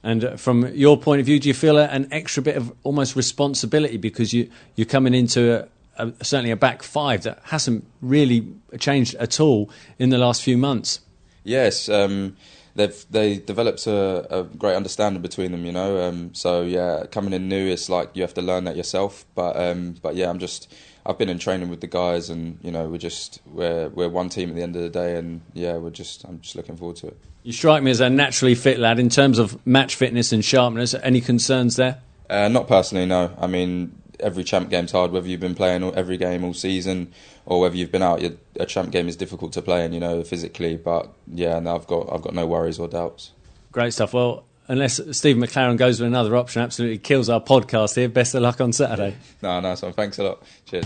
And 0.04 0.24
uh, 0.24 0.36
from 0.36 0.74
your 0.74 0.98
point 0.98 1.20
of 1.20 1.26
view, 1.26 1.40
do 1.40 1.48
you 1.48 1.54
feel 1.54 1.78
an 1.78 2.08
extra 2.12 2.44
bit 2.44 2.58
of 2.58 2.74
almost 2.84 3.16
responsibility 3.16 3.98
because 3.98 4.34
you 4.34 4.50
you're 4.76 4.86
coming 4.86 5.14
into 5.14 5.68
a, 5.98 6.06
a, 6.06 6.26
certainly 6.26 6.52
a 6.52 6.58
back 6.58 6.84
five 6.84 7.24
that 7.24 7.40
hasn't 7.46 7.86
really 8.02 8.48
changed 8.80 9.16
at 9.16 9.40
all 9.40 9.70
in 10.00 10.10
the 10.10 10.18
last 10.18 10.42
few 10.42 10.58
months? 10.58 11.00
Yes. 11.44 11.88
Um, 11.88 12.36
they've 12.76 13.06
they 13.10 13.38
developed 13.38 13.88
a, 13.88 14.40
a, 14.40 14.44
great 14.44 14.76
understanding 14.76 15.22
between 15.22 15.52
them, 15.52 15.66
you 15.66 15.72
know. 15.72 16.02
Um, 16.02 16.34
so 16.34 16.64
yeah, 16.64 17.06
coming 17.12 17.34
in 17.34 17.48
new, 17.48 17.68
it's 17.68 17.90
like 17.90 18.12
you 18.14 18.22
have 18.22 18.34
to 18.36 18.42
learn 18.42 18.64
that 18.66 18.76
yourself. 18.76 19.26
But 19.36 19.58
um, 19.58 19.96
but 20.02 20.16
yeah, 20.16 20.30
I'm 20.30 20.40
just 20.40 20.74
I've 21.06 21.18
been 21.18 21.30
in 21.30 21.40
training 21.40 21.70
with 21.70 21.82
the 21.82 21.88
guys, 21.88 22.30
and 22.30 22.60
you 22.62 22.72
know 22.72 22.88
we're 22.88 22.98
just 22.98 23.42
we're 23.46 23.90
we're 23.90 24.10
one 24.10 24.30
team 24.30 24.50
at 24.50 24.56
the 24.56 24.64
end 24.64 24.76
of 24.76 24.82
the 24.82 24.90
day, 24.90 25.18
and 25.18 25.42
yeah, 25.54 25.78
we're 25.78 25.90
just 25.90 26.24
I'm 26.26 26.40
just 26.42 26.56
looking 26.56 26.78
forward 26.78 26.98
to 26.98 27.08
it. 27.08 27.18
You 27.44 27.54
strike 27.54 27.82
me 27.82 27.92
as 27.92 28.00
a 28.00 28.10
naturally 28.10 28.56
fit 28.56 28.78
lad 28.78 29.00
in 29.00 29.10
terms 29.10 29.40
of 29.40 29.66
match 29.66 29.96
fitness 29.96 30.32
and 30.32 30.46
sharpness. 30.46 30.94
Any 30.94 31.22
concerns 31.22 31.76
there? 31.76 32.02
Uh, 32.30 32.48
not 32.48 32.68
personally, 32.68 33.06
no. 33.06 33.36
I 33.38 33.48
mean, 33.48 34.01
every 34.22 34.44
champ 34.44 34.70
game's 34.70 34.92
hard, 34.92 35.12
whether 35.12 35.28
you've 35.28 35.40
been 35.40 35.56
playing 35.56 35.84
every 35.96 36.18
game 36.18 36.44
all 36.44 36.54
season 36.54 37.14
or 37.46 37.60
whether 37.60 37.76
you've 37.76 37.92
been 37.92 38.04
out. 38.04 38.22
A 38.60 38.66
champ 38.66 38.92
game 38.92 39.08
is 39.08 39.16
difficult 39.16 39.54
to 39.54 39.62
play, 39.62 39.84
and 39.86 39.94
you 39.94 40.00
know 40.00 40.24
physically. 40.24 40.78
But 40.78 41.12
yeah, 41.28 41.60
no, 41.60 41.76
I've 41.76 41.88
got 41.88 42.12
I've 42.12 42.22
got 42.22 42.34
no 42.34 42.46
worries 42.46 42.80
or 42.80 42.88
doubts. 42.88 43.32
Great 43.72 43.94
stuff. 43.94 44.14
Well, 44.14 44.46
unless 44.68 45.00
Steve 45.18 45.38
McClaren 45.38 45.78
goes 45.78 46.00
with 46.00 46.08
another 46.08 46.36
option, 46.36 46.62
absolutely 46.62 46.98
kills 46.98 47.30
our 47.30 47.42
podcast 47.42 47.96
here. 47.96 48.10
Best 48.10 48.36
of 48.36 48.42
luck 48.42 48.62
on 48.62 48.74
Saturday. 48.74 49.16
no, 49.42 49.60
no, 49.60 49.76
one. 49.76 49.94
Thanks 49.94 50.20
a 50.20 50.24
lot. 50.24 50.44
Cheers. 50.66 50.86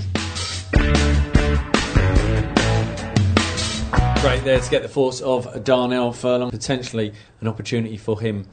Great 4.21 4.43
there 4.43 4.59
to 4.59 4.69
get 4.71 4.81
the 4.81 4.89
thoughts 4.89 5.21
of 5.21 5.63
Darnell 5.63 6.11
Furlong. 6.11 6.49
Potentially 6.49 7.13
an 7.41 7.47
opportunity 7.47 7.95
for 7.95 8.19
him 8.19 8.47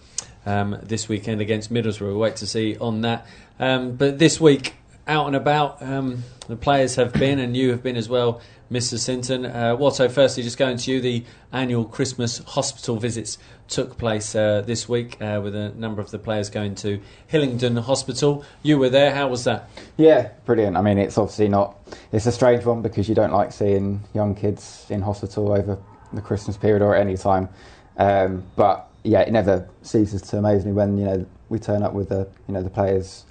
um, 0.46 0.78
this 0.83 1.09
weekend 1.09 1.40
against 1.40 1.72
Middlesbrough. 1.72 2.09
We'll 2.09 2.18
wait 2.18 2.37
to 2.37 2.46
see 2.46 2.76
on 2.78 3.02
that. 3.02 3.26
Um, 3.59 3.96
but 3.96 4.18
this 4.18 4.40
week, 4.40 4.74
out 5.07 5.26
and 5.26 5.37
about, 5.37 5.83
um, 5.83 6.24
the 6.48 6.57
players 6.57 6.96
have 6.96 7.12
been, 7.12 7.38
and 7.38 7.57
you 7.57 7.70
have 7.70 7.83
been 7.83 7.96
as 7.96 8.09
well, 8.09 8.40
Mr. 8.70 8.98
Sinton. 8.98 9.44
Uh, 9.44 9.76
Watto, 9.76 10.11
firstly, 10.11 10.42
just 10.42 10.59
going 10.59 10.76
to 10.78 10.90
you, 10.90 11.00
the 11.00 11.24
annual 11.52 11.85
Christmas 11.85 12.38
hospital 12.38 12.96
visits 12.96 13.38
took 13.68 13.98
place 13.98 14.35
uh, 14.35 14.62
this 14.62 14.88
week 14.88 15.20
uh, 15.20 15.40
with 15.42 15.55
a 15.55 15.70
number 15.70 16.00
of 16.00 16.11
the 16.11 16.18
players 16.18 16.50
going 16.50 16.74
to 16.76 17.00
Hillingdon 17.26 17.76
Hospital. 17.76 18.44
You 18.62 18.78
were 18.78 18.88
there, 18.88 19.14
how 19.14 19.28
was 19.28 19.44
that? 19.44 19.68
Yeah, 19.96 20.31
brilliant. 20.44 20.76
I 20.76 20.83
mean, 20.83 20.98
it's 20.98 21.18
obviously 21.18 21.48
not, 21.48 21.78
it's 22.12 22.26
a 22.26 22.33
strange 22.33 22.64
one 22.64 22.83
because 22.83 23.09
you 23.09 23.14
don't 23.14 23.33
like 23.33 23.52
seeing 23.52 24.02
young 24.14 24.35
kids 24.35 24.87
in 24.88 25.02
hospital 25.02 25.52
over 25.52 25.78
the 26.12 26.20
Christmas 26.20 26.57
period 26.57 26.83
or 26.83 26.94
at 26.94 27.00
any 27.00 27.16
time. 27.16 27.48
Um, 27.96 28.44
but 28.57 28.88
yeah, 29.04 29.20
it 29.20 29.32
never 29.32 29.68
ceases 29.82 30.22
to 30.22 30.38
amaze 30.38 30.64
me 30.64 30.72
when, 30.72 30.96
you 30.96 31.04
know, 31.04 31.26
we 31.48 31.58
turn 31.58 31.82
up 31.82 31.92
with 31.92 32.08
the, 32.08 32.28
you 32.46 32.54
know, 32.54 32.62
the 32.62 32.70
players 32.70 33.24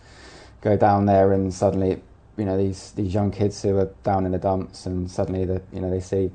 go 0.61 0.77
down 0.77 1.05
there 1.05 1.33
and 1.33 1.53
suddenly, 1.53 2.01
you 2.37 2.45
know, 2.45 2.57
these 2.57 2.91
these 2.91 3.13
young 3.13 3.31
kids 3.31 3.61
who 3.61 3.77
are 3.77 3.89
down 4.03 4.25
in 4.25 4.31
the 4.31 4.37
dumps 4.37 4.85
and 4.85 5.09
suddenly 5.09 5.45
the 5.45 5.61
you 5.73 5.81
know 5.81 5.89
they 5.89 5.99
see 5.99 6.31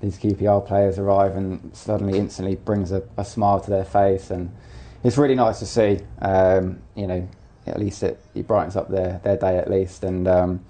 these 0.00 0.18
QPR 0.18 0.66
players 0.66 0.98
arrive 0.98 1.36
and 1.36 1.74
suddenly 1.74 2.18
instantly 2.18 2.56
brings 2.56 2.92
a, 2.92 3.02
a 3.16 3.24
smile 3.24 3.60
to 3.60 3.70
their 3.70 3.84
face 3.84 4.30
and 4.30 4.54
it's 5.02 5.18
really 5.18 5.34
nice 5.34 5.58
to 5.58 5.66
see. 5.66 6.00
Um, 6.20 6.80
you 6.94 7.06
know, 7.06 7.28
at 7.66 7.78
least 7.78 8.02
it, 8.02 8.18
it, 8.34 8.46
brightens 8.46 8.76
up 8.76 8.90
their, 8.90 9.20
their 9.22 9.36
day 9.36 9.58
at 9.58 9.70
least 9.70 10.04
and 10.04 10.26
um, 10.28 10.64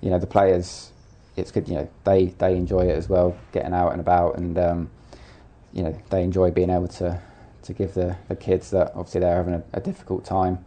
you 0.00 0.10
know 0.10 0.18
the 0.18 0.26
players. 0.26 0.92
It's 1.36 1.50
good, 1.50 1.68
you 1.68 1.74
know. 1.74 1.88
They 2.04 2.26
they 2.26 2.56
enjoy 2.56 2.88
it 2.88 2.96
as 2.96 3.08
well, 3.08 3.36
getting 3.52 3.74
out 3.74 3.90
and 3.90 4.00
about, 4.00 4.38
and 4.38 4.58
um, 4.58 4.90
you 5.72 5.82
know 5.82 5.98
they 6.08 6.22
enjoy 6.22 6.50
being 6.50 6.70
able 6.70 6.88
to 6.88 7.20
to 7.66 7.72
give 7.72 7.94
the, 7.94 8.16
the 8.28 8.36
kids 8.36 8.70
that 8.70 8.92
obviously 8.94 9.20
they're 9.20 9.36
having 9.36 9.54
a, 9.54 9.64
a 9.72 9.80
difficult 9.80 10.24
time. 10.24 10.64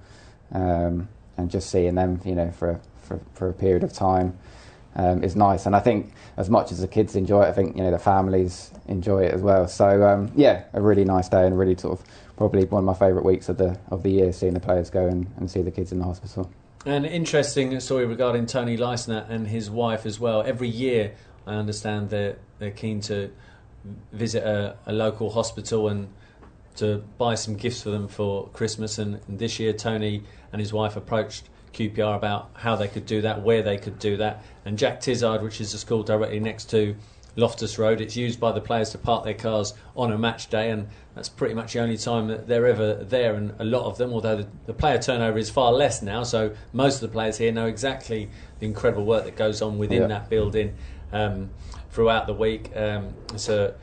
Um, 0.51 1.09
and 1.38 1.49
just 1.49 1.69
seeing 1.69 1.95
them, 1.95 2.21
you 2.25 2.35
know, 2.35 2.51
for 2.51 2.79
for, 3.01 3.19
for 3.33 3.49
a 3.49 3.53
period 3.53 3.83
of 3.83 3.91
time 3.91 4.38
um, 4.95 5.23
is 5.23 5.35
nice. 5.35 5.65
And 5.65 5.75
I 5.75 5.79
think 5.79 6.13
as 6.38 6.49
much 6.49 6.71
as 6.71 6.79
the 6.79 6.88
kids 6.88 7.15
enjoy 7.15 7.43
it, 7.43 7.47
I 7.47 7.51
think 7.51 7.75
you 7.75 7.83
know 7.83 7.91
the 7.91 7.99
families 7.99 8.71
enjoy 8.88 9.23
it 9.23 9.33
as 9.33 9.41
well. 9.41 9.67
So 9.67 10.07
um, 10.07 10.31
yeah, 10.35 10.63
a 10.73 10.81
really 10.81 11.05
nice 11.05 11.29
day 11.29 11.45
and 11.45 11.57
really 11.57 11.75
sort 11.75 11.99
of 11.99 12.05
probably 12.38 12.65
one 12.65 12.81
of 12.81 12.85
my 12.85 12.93
favourite 12.93 13.25
weeks 13.25 13.49
of 13.49 13.57
the 13.57 13.77
of 13.89 14.03
the 14.03 14.12
year, 14.12 14.31
seeing 14.31 14.53
the 14.53 14.59
players 14.59 14.89
go 14.89 15.07
and, 15.07 15.27
and 15.38 15.49
see 15.49 15.62
the 15.62 15.71
kids 15.71 15.91
in 15.91 15.99
the 15.99 16.05
hospital. 16.05 16.49
An 16.85 17.03
interesting 17.03 17.77
story 17.81 18.05
regarding 18.05 18.45
Toni 18.45 18.77
Leistner 18.77 19.29
and 19.29 19.47
his 19.47 19.69
wife 19.69 20.05
as 20.05 20.19
well. 20.19 20.41
Every 20.43 20.69
year, 20.69 21.13
I 21.45 21.55
understand 21.55 22.09
they're 22.09 22.38
they're 22.59 22.71
keen 22.71 23.01
to 23.01 23.31
visit 24.12 24.43
a, 24.43 24.75
a 24.85 24.93
local 24.93 25.29
hospital 25.29 25.88
and 25.88 26.09
to 26.77 27.03
buy 27.17 27.36
some 27.36 27.55
gifts 27.55 27.84
for 27.84 27.89
them 27.89 28.08
for 28.08 28.47
Christmas. 28.49 28.97
And, 28.97 29.19
and, 29.27 29.39
this 29.39 29.60
year, 29.60 29.73
Tony 29.73 30.23
and 30.51 30.60
his 30.60 30.71
wife 30.71 30.95
approached 30.95 31.49
QPR 31.73 32.15
about 32.15 32.49
how 32.53 32.75
they 32.75 32.88
could 32.88 33.05
do 33.05 33.21
that, 33.21 33.41
where 33.41 33.62
they 33.62 33.77
could 33.77 33.99
do 33.99 34.17
that. 34.17 34.43
And 34.65 34.77
Jack 34.77 35.01
Tizard, 35.01 35.41
which 35.41 35.62
is 35.62 35.71
the 35.71 35.77
school 35.77 36.03
directly 36.03 36.39
next 36.39 36.69
to 36.71 36.95
Loftus 37.36 37.77
Road. 37.77 38.01
It's 38.01 38.15
used 38.15 38.39
by 38.39 38.51
the 38.51 38.62
players 38.62 38.89
to 38.91 38.97
park 38.97 39.23
their 39.23 39.34
cars 39.34 39.73
on 39.95 40.12
a 40.12 40.17
match 40.17 40.49
day, 40.49 40.71
and 40.71 40.88
that's 41.15 41.29
pretty 41.29 41.53
much 41.53 41.73
the 41.73 41.79
only 41.79 41.97
time 41.97 42.27
that 42.27 42.47
they're 42.47 42.67
ever 42.67 42.95
there. 42.95 43.36
And 43.36 43.53
a 43.60 43.65
lot 43.65 43.86
of 43.86 43.97
them, 43.97 44.13
although 44.13 44.38
the, 44.38 44.47
the 44.65 44.73
player 44.73 44.97
turnover 44.99 45.38
is 45.38 45.49
far 45.49 45.71
less 45.71 46.01
now, 46.01 46.23
so 46.23 46.55
most 46.73 46.95
of 46.95 47.01
the 47.01 47.13
players 47.13 47.38
here 47.38 47.51
know 47.51 47.67
exactly 47.67 48.29
the 48.60 48.65
incredible 48.65 49.05
work 49.05 49.25
that 49.25 49.36
goes 49.36 49.62
on 49.62 49.77
within 49.77 50.01
Yeah. 50.01 50.08
that 50.08 50.29
building 50.29 50.75
um, 51.12 51.49
throughout 51.91 52.27
the 52.27 52.34
week. 52.34 52.71
Um, 52.75 53.13
it's 53.34 53.49
a 53.49 53.75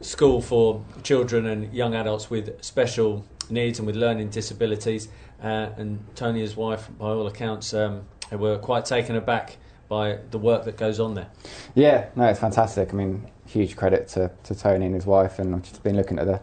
school 0.00 0.40
for 0.40 0.84
children 1.02 1.46
and 1.46 1.72
young 1.72 1.94
adults 1.94 2.30
with 2.30 2.62
special 2.62 3.24
needs 3.50 3.78
and 3.78 3.86
with 3.86 3.96
learning 3.96 4.30
disabilities. 4.30 5.08
Uh, 5.42 5.70
and 5.76 6.04
Tony, 6.14 6.40
his 6.40 6.56
wife, 6.56 6.88
by 6.98 7.06
all 7.06 7.26
accounts, 7.26 7.74
um, 7.74 8.04
were 8.32 8.58
quite 8.58 8.84
taken 8.84 9.16
aback 9.16 9.56
by 9.88 10.18
the 10.30 10.38
work 10.38 10.64
that 10.64 10.76
goes 10.76 10.98
on 10.98 11.14
there. 11.14 11.28
Yeah, 11.74 12.06
no, 12.16 12.24
it's 12.26 12.40
fantastic. 12.40 12.92
I 12.92 12.96
mean, 12.96 13.30
huge 13.46 13.76
credit 13.76 14.08
to, 14.08 14.30
to 14.44 14.54
Tony 14.54 14.86
and 14.86 14.94
his 14.94 15.06
wife, 15.06 15.38
and 15.38 15.54
I've 15.54 15.62
just 15.62 15.82
been 15.82 15.96
looking 15.96 16.18
at 16.18 16.26
the 16.26 16.40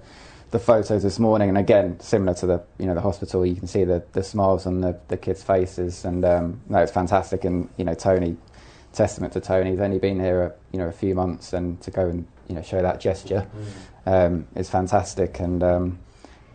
the 0.51 0.59
photos 0.59 1.01
this 1.01 1.17
morning, 1.17 1.49
and 1.49 1.57
again, 1.57 1.99
similar 1.99 2.35
to 2.35 2.45
the 2.45 2.63
you 2.77 2.85
know 2.85 2.93
the 2.93 3.01
hospital, 3.01 3.43
you 3.43 3.55
can 3.55 3.65
see 3.65 3.83
the, 3.85 4.03
the 4.11 4.21
smiles 4.23 4.67
on 4.67 4.81
the, 4.81 4.97
the 5.07 5.17
kids' 5.17 5.41
faces, 5.41 6.05
and 6.05 6.23
um, 6.23 6.61
no, 6.69 6.77
it's 6.77 6.91
fantastic. 6.91 7.43
And 7.43 7.67
you 7.75 7.83
know, 7.83 7.95
Tony, 7.95 8.37
testament 8.93 9.33
to 9.33 9.41
Tony, 9.41 9.71
he's 9.71 9.79
only 9.79 9.99
been 9.99 10.19
here 10.19 10.43
a, 10.43 10.53
you 10.71 10.79
know 10.79 10.87
a 10.87 10.91
few 10.91 11.15
months, 11.15 11.53
and 11.53 11.81
to 11.81 11.91
go 11.91 12.07
and 12.07 12.25
you 12.47 12.55
know 12.55 12.61
show 12.61 12.81
that 12.81 12.99
gesture 12.99 13.47
um, 14.05 14.47
is 14.55 14.69
fantastic. 14.69 15.39
And 15.39 15.61
um, 15.63 15.99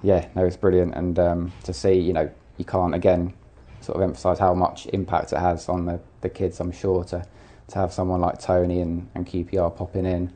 yeah, 0.03 0.29
no, 0.35 0.45
it's 0.45 0.57
brilliant. 0.57 0.95
And 0.95 1.19
um, 1.19 1.53
to 1.65 1.73
see, 1.73 1.95
you 1.95 2.13
know, 2.13 2.31
you 2.57 2.65
can't 2.65 2.95
again 2.95 3.35
sort 3.81 3.97
of 3.97 4.03
emphasise 4.03 4.39
how 4.39 4.55
much 4.55 4.87
impact 4.87 5.33
it 5.33 5.39
has 5.39 5.69
on 5.69 5.87
the, 5.87 6.01
the 6.21 6.29
kids. 6.29 6.61
I'm 6.61 6.73
sure 6.73 7.05
to 7.05 7.25
to 7.69 7.79
have 7.79 7.93
someone 7.93 8.21
like 8.21 8.41
Tony 8.41 8.81
and, 8.81 9.11
and 9.15 9.27
QPR 9.27 9.77
popping 9.77 10.07
in 10.07 10.33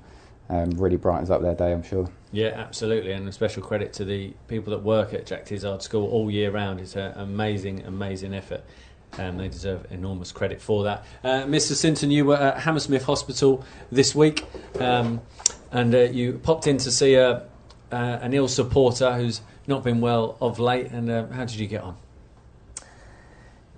um, 0.51 0.71
really 0.73 0.97
brightens 0.97 1.31
up 1.31 1.41
their 1.41 1.55
day. 1.55 1.73
I'm 1.73 1.83
sure. 1.83 2.09
Yeah, 2.31 2.49
absolutely, 2.49 3.13
and 3.13 3.29
a 3.29 3.33
special 3.33 3.63
credit 3.63 3.93
to 3.95 4.05
the 4.05 4.35
people 4.49 4.71
that 4.71 4.83
work 4.83 5.13
at 5.15 5.27
Jack 5.27 5.45
Tizard 5.47 5.83
School 5.83 6.09
all 6.09 6.31
year 6.31 6.51
round. 6.51 6.81
It's 6.81 6.97
an 6.97 7.13
amazing, 7.17 7.85
amazing 7.85 8.35
effort. 8.35 8.65
Um, 9.19 9.37
they 9.37 9.49
deserve 9.49 9.87
enormous 9.91 10.33
credit 10.33 10.61
for 10.61 10.85
that. 10.85 11.05
Uh, 11.23 11.43
Mr. 11.43 11.75
Sinton, 11.75 12.11
you 12.11 12.25
were 12.25 12.37
at 12.37 12.61
Hammersmith 12.61 13.05
Hospital 13.05 13.63
this 13.91 14.15
week, 14.15 14.47
um, 14.81 15.21
and 15.71 15.95
uh, 15.95 15.99
you 15.99 16.41
popped 16.43 16.67
in 16.67 16.79
to 16.79 16.91
see 16.91 17.15
a, 17.15 17.47
uh, 17.93 18.19
an 18.23 18.33
ill 18.33 18.49
supporter 18.49 19.13
who's 19.13 19.43
not 19.67 19.85
been 19.85 20.01
well 20.01 20.39
of 20.41 20.59
late. 20.59 20.87
And 20.87 21.11
uh, 21.11 21.27
how 21.27 21.45
did 21.45 21.57
you 21.57 21.67
get 21.67 21.83
on? 21.83 21.97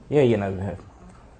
Yeah, 0.09 0.23
you 0.23 0.37
know, 0.37 0.55
uh, 0.55 0.81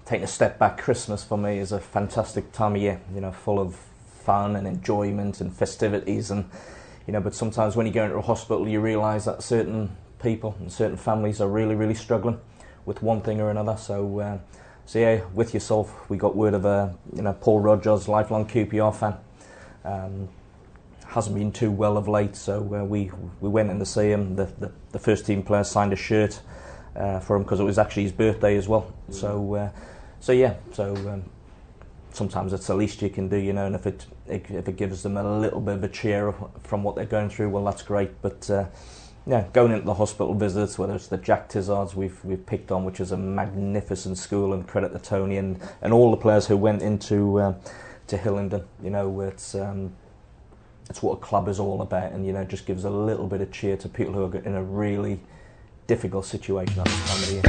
taking 0.07 0.25
a 0.25 0.29
step 0.29 0.59
back, 0.59 0.79
Christmas 0.79 1.23
for 1.23 1.39
me 1.39 1.59
is 1.59 1.71
a 1.71 1.79
fantastic 1.79 2.51
time 2.51 2.75
of 2.75 2.83
year. 2.83 3.01
You 3.15 3.21
know, 3.21 3.31
full 3.31 3.61
of 3.61 3.77
fun 4.25 4.57
and 4.57 4.67
enjoyment 4.67 5.41
and 5.41 5.55
festivities, 5.55 6.33
and 6.33 6.51
you 7.07 7.13
know. 7.13 7.21
But 7.21 7.37
sometimes 7.37 7.77
when 7.77 7.87
you 7.87 7.93
go 7.93 8.03
into 8.03 8.17
a 8.17 8.23
hospital, 8.23 8.67
you 8.69 8.81
realise 8.81 9.27
that 9.27 9.45
certain 9.45 9.97
people 10.21 10.57
and 10.59 10.73
certain 10.73 10.97
families 10.97 11.41
are 11.41 11.49
really, 11.49 11.77
really 11.77 11.95
struggling 11.95 12.41
with 12.87 13.03
one 13.03 13.21
thing 13.21 13.41
or 13.41 13.51
another. 13.51 13.77
So, 13.77 14.21
uh, 14.21 14.39
so 14.87 14.99
yeah, 14.99 15.25
with 15.35 15.55
yourself, 15.55 16.09
we 16.11 16.17
got 16.17 16.37
word 16.37 16.55
of 16.55 16.65
a 16.65 16.95
you 17.15 17.23
know 17.23 17.33
Paul 17.33 17.61
Rogers, 17.61 18.09
lifelong 18.09 18.47
QPR 18.47 18.95
fan. 18.95 19.17
Um, 19.85 20.29
hasn't 21.07 21.37
been 21.37 21.53
too 21.53 21.71
well 21.71 21.97
of 21.97 22.09
late, 22.09 22.37
so 22.37 22.61
uh, 22.75 22.85
we 22.85 23.11
we 23.41 23.49
went 23.49 23.71
in 23.71 23.79
to 23.79 23.87
see 23.87 24.11
him. 24.11 24.37
The, 24.37 24.47
the, 24.59 24.73
the 24.93 24.99
first 24.99 25.27
team 25.27 25.43
player 25.43 25.65
signed 25.65 25.93
a 25.93 25.97
shirt 25.97 26.41
uh, 26.97 27.21
for 27.21 27.37
him 27.37 27.43
because 27.43 27.61
it 27.61 27.65
was 27.65 27.79
actually 27.79 28.05
his 28.05 28.13
birthday 28.13 28.57
as 28.57 28.69
well. 28.69 28.93
So 29.11 29.55
uh, 29.55 29.71
so 30.21 30.33
yeah, 30.33 30.55
so 30.73 30.95
um, 30.95 31.25
sometimes 32.13 32.53
it's 32.53 32.67
the 32.67 32.75
least 32.75 33.03
you 33.03 33.11
can 33.11 33.29
do, 33.29 33.37
you 33.37 33.53
know. 33.53 33.67
And 33.67 33.75
if 33.75 33.87
it 33.87 34.07
if 34.27 34.69
it 34.69 34.77
gives 34.77 35.03
them 35.03 35.17
a 35.17 35.39
little 35.39 35.61
bit 35.61 35.75
of 35.75 35.85
a 35.85 35.89
cheer 35.89 36.35
from 36.63 36.83
what 36.83 36.97
they're 36.97 37.05
going 37.05 37.29
through, 37.29 37.51
well, 37.51 37.65
that's 37.65 37.83
great. 37.83 38.23
But 38.23 38.49
uh, 38.51 38.67
yeah, 39.27 39.47
going 39.55 39.73
into 39.73 39.87
the 39.87 39.95
hospital 39.95 40.35
visits, 40.35 40.79
whether 40.79 40.95
it's 40.95 41.07
the 41.07 41.17
Jack 41.17 41.49
Tizards 41.49 41.97
we've 41.97 42.23
we've 42.25 42.45
picked 42.45 42.71
on, 42.71 42.85
which 42.85 43.01
is 43.01 43.11
a 43.11 43.17
magnificent 43.17 44.19
school, 44.19 44.53
and 44.53 44.69
credit 44.69 44.93
to 44.93 44.99
Tony 44.99 45.39
and, 45.39 45.59
and 45.81 45.95
all 45.95 46.11
the 46.11 46.17
players 46.17 46.47
who 46.47 46.59
went 46.59 46.83
into 46.83 47.41
uh, 47.41 47.55
to 48.09 48.19
Hillingdon. 48.19 48.65
You 48.83 48.91
know, 48.91 49.21
it's 49.23 49.55
um, 49.55 49.95
it's 50.91 51.03
what 51.03 51.15
a 51.15 51.21
club 51.21 51.49
is 51.49 51.59
all 51.59 51.81
about, 51.81 52.13
and 52.13 52.27
you 52.27 52.35
know, 52.35 52.45
just 52.45 52.67
gives 52.67 52.85
a 52.85 52.91
little 52.91 53.27
bit 53.27 53.41
of 53.41 53.51
cheer 53.51 53.79
to 53.79 53.89
people 53.89 54.13
who 54.13 54.25
are 54.25 54.37
in 54.37 54.55
a 54.55 54.63
really 54.63 55.21
difficult 55.87 56.27
situation 56.27 56.79
at 56.81 56.85
this 56.85 57.09
time 57.09 57.23
of 57.23 57.31
year. 57.33 57.43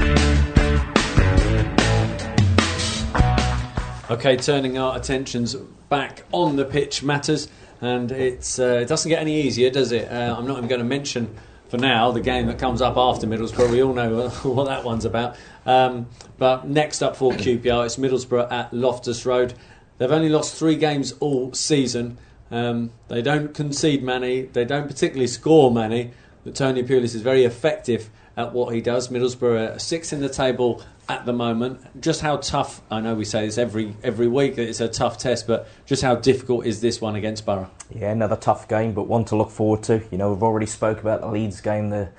Okay, 4.09 4.37
turning 4.37 4.77
our 4.77 4.95
attentions 4.95 5.55
back 5.89 6.23
on 6.31 6.55
the 6.55 6.63
pitch 6.63 7.03
matters, 7.03 7.49
and 7.81 8.13
it's 8.13 8.59
uh, 8.59 8.79
it 8.81 8.87
doesn't 8.87 9.09
get 9.09 9.19
any 9.19 9.41
easier, 9.41 9.69
does 9.69 9.91
it? 9.91 10.09
Uh, 10.09 10.35
I'm 10.37 10.47
not 10.47 10.57
even 10.57 10.69
going 10.69 10.79
to 10.79 10.85
mention 10.85 11.35
for 11.69 11.77
now 11.77 12.11
the 12.11 12.21
game 12.21 12.47
that 12.47 12.59
comes 12.59 12.81
up 12.81 12.97
after 12.97 13.27
Middlesbrough. 13.27 13.71
We 13.71 13.83
all 13.83 13.93
know 13.93 14.29
what 14.43 14.65
that 14.65 14.83
one's 14.83 15.05
about. 15.05 15.35
Um, 15.65 16.07
but 16.37 16.67
next 16.67 17.01
up 17.01 17.15
for 17.15 17.31
QPR, 17.31 17.85
it's 17.85 17.97
Middlesbrough 17.97 18.51
at 18.51 18.73
Loftus 18.73 19.25
Road. 19.25 19.53
They've 19.97 20.11
only 20.11 20.29
lost 20.29 20.55
three 20.55 20.75
games 20.75 21.13
all 21.19 21.53
season. 21.53 22.17
Um, 22.51 22.91
they 23.07 23.21
don't 23.21 23.53
concede 23.53 24.03
many. 24.03 24.43
They 24.43 24.65
don't 24.65 24.87
particularly 24.87 25.27
score 25.27 25.71
many. 25.71 26.11
But 26.43 26.55
Tony 26.55 26.83
Pulis 26.83 27.15
is 27.15 27.21
very 27.21 27.43
effective 27.43 28.09
at 28.37 28.53
what 28.53 28.73
he 28.73 28.81
does. 28.81 29.07
Middlesbrough 29.07 29.75
are 29.75 29.79
sixth 29.79 30.13
in 30.13 30.21
the 30.21 30.29
table 30.29 30.83
at 31.07 31.25
the 31.25 31.33
moment. 31.33 32.01
Just 32.01 32.21
how 32.21 32.37
tough? 32.37 32.81
I 32.89 32.99
know 32.99 33.15
we 33.15 33.25
say 33.25 33.45
this 33.45 33.57
every 33.57 33.95
every 34.03 34.27
week 34.27 34.55
that 34.55 34.67
it's 34.67 34.79
a 34.79 34.87
tough 34.87 35.17
test, 35.17 35.47
but 35.47 35.67
just 35.85 36.01
how 36.01 36.15
difficult 36.15 36.65
is 36.65 36.81
this 36.81 37.01
one 37.01 37.15
against 37.15 37.45
Borough? 37.45 37.69
Yeah, 37.93 38.11
another 38.11 38.35
tough 38.35 38.67
game, 38.67 38.93
but 38.93 39.03
one 39.03 39.25
to 39.25 39.35
look 39.35 39.49
forward 39.49 39.83
to. 39.83 40.03
You 40.11 40.17
know, 40.17 40.33
we've 40.33 40.43
already 40.43 40.65
spoke 40.65 40.99
about 40.99 41.21
the 41.21 41.27
Leeds 41.27 41.61
game, 41.61 41.89
the 41.89 42.09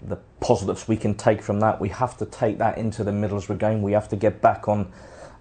the 0.00 0.16
positives 0.40 0.86
we 0.86 0.96
can 0.96 1.14
take 1.14 1.42
from 1.42 1.60
that. 1.60 1.80
We 1.80 1.88
have 1.88 2.16
to 2.18 2.26
take 2.26 2.58
that 2.58 2.78
into 2.78 3.02
the 3.02 3.10
Middlesbrough 3.10 3.58
game. 3.58 3.82
We 3.82 3.92
have 3.92 4.08
to 4.10 4.16
get 4.16 4.40
back 4.40 4.68
on 4.68 4.92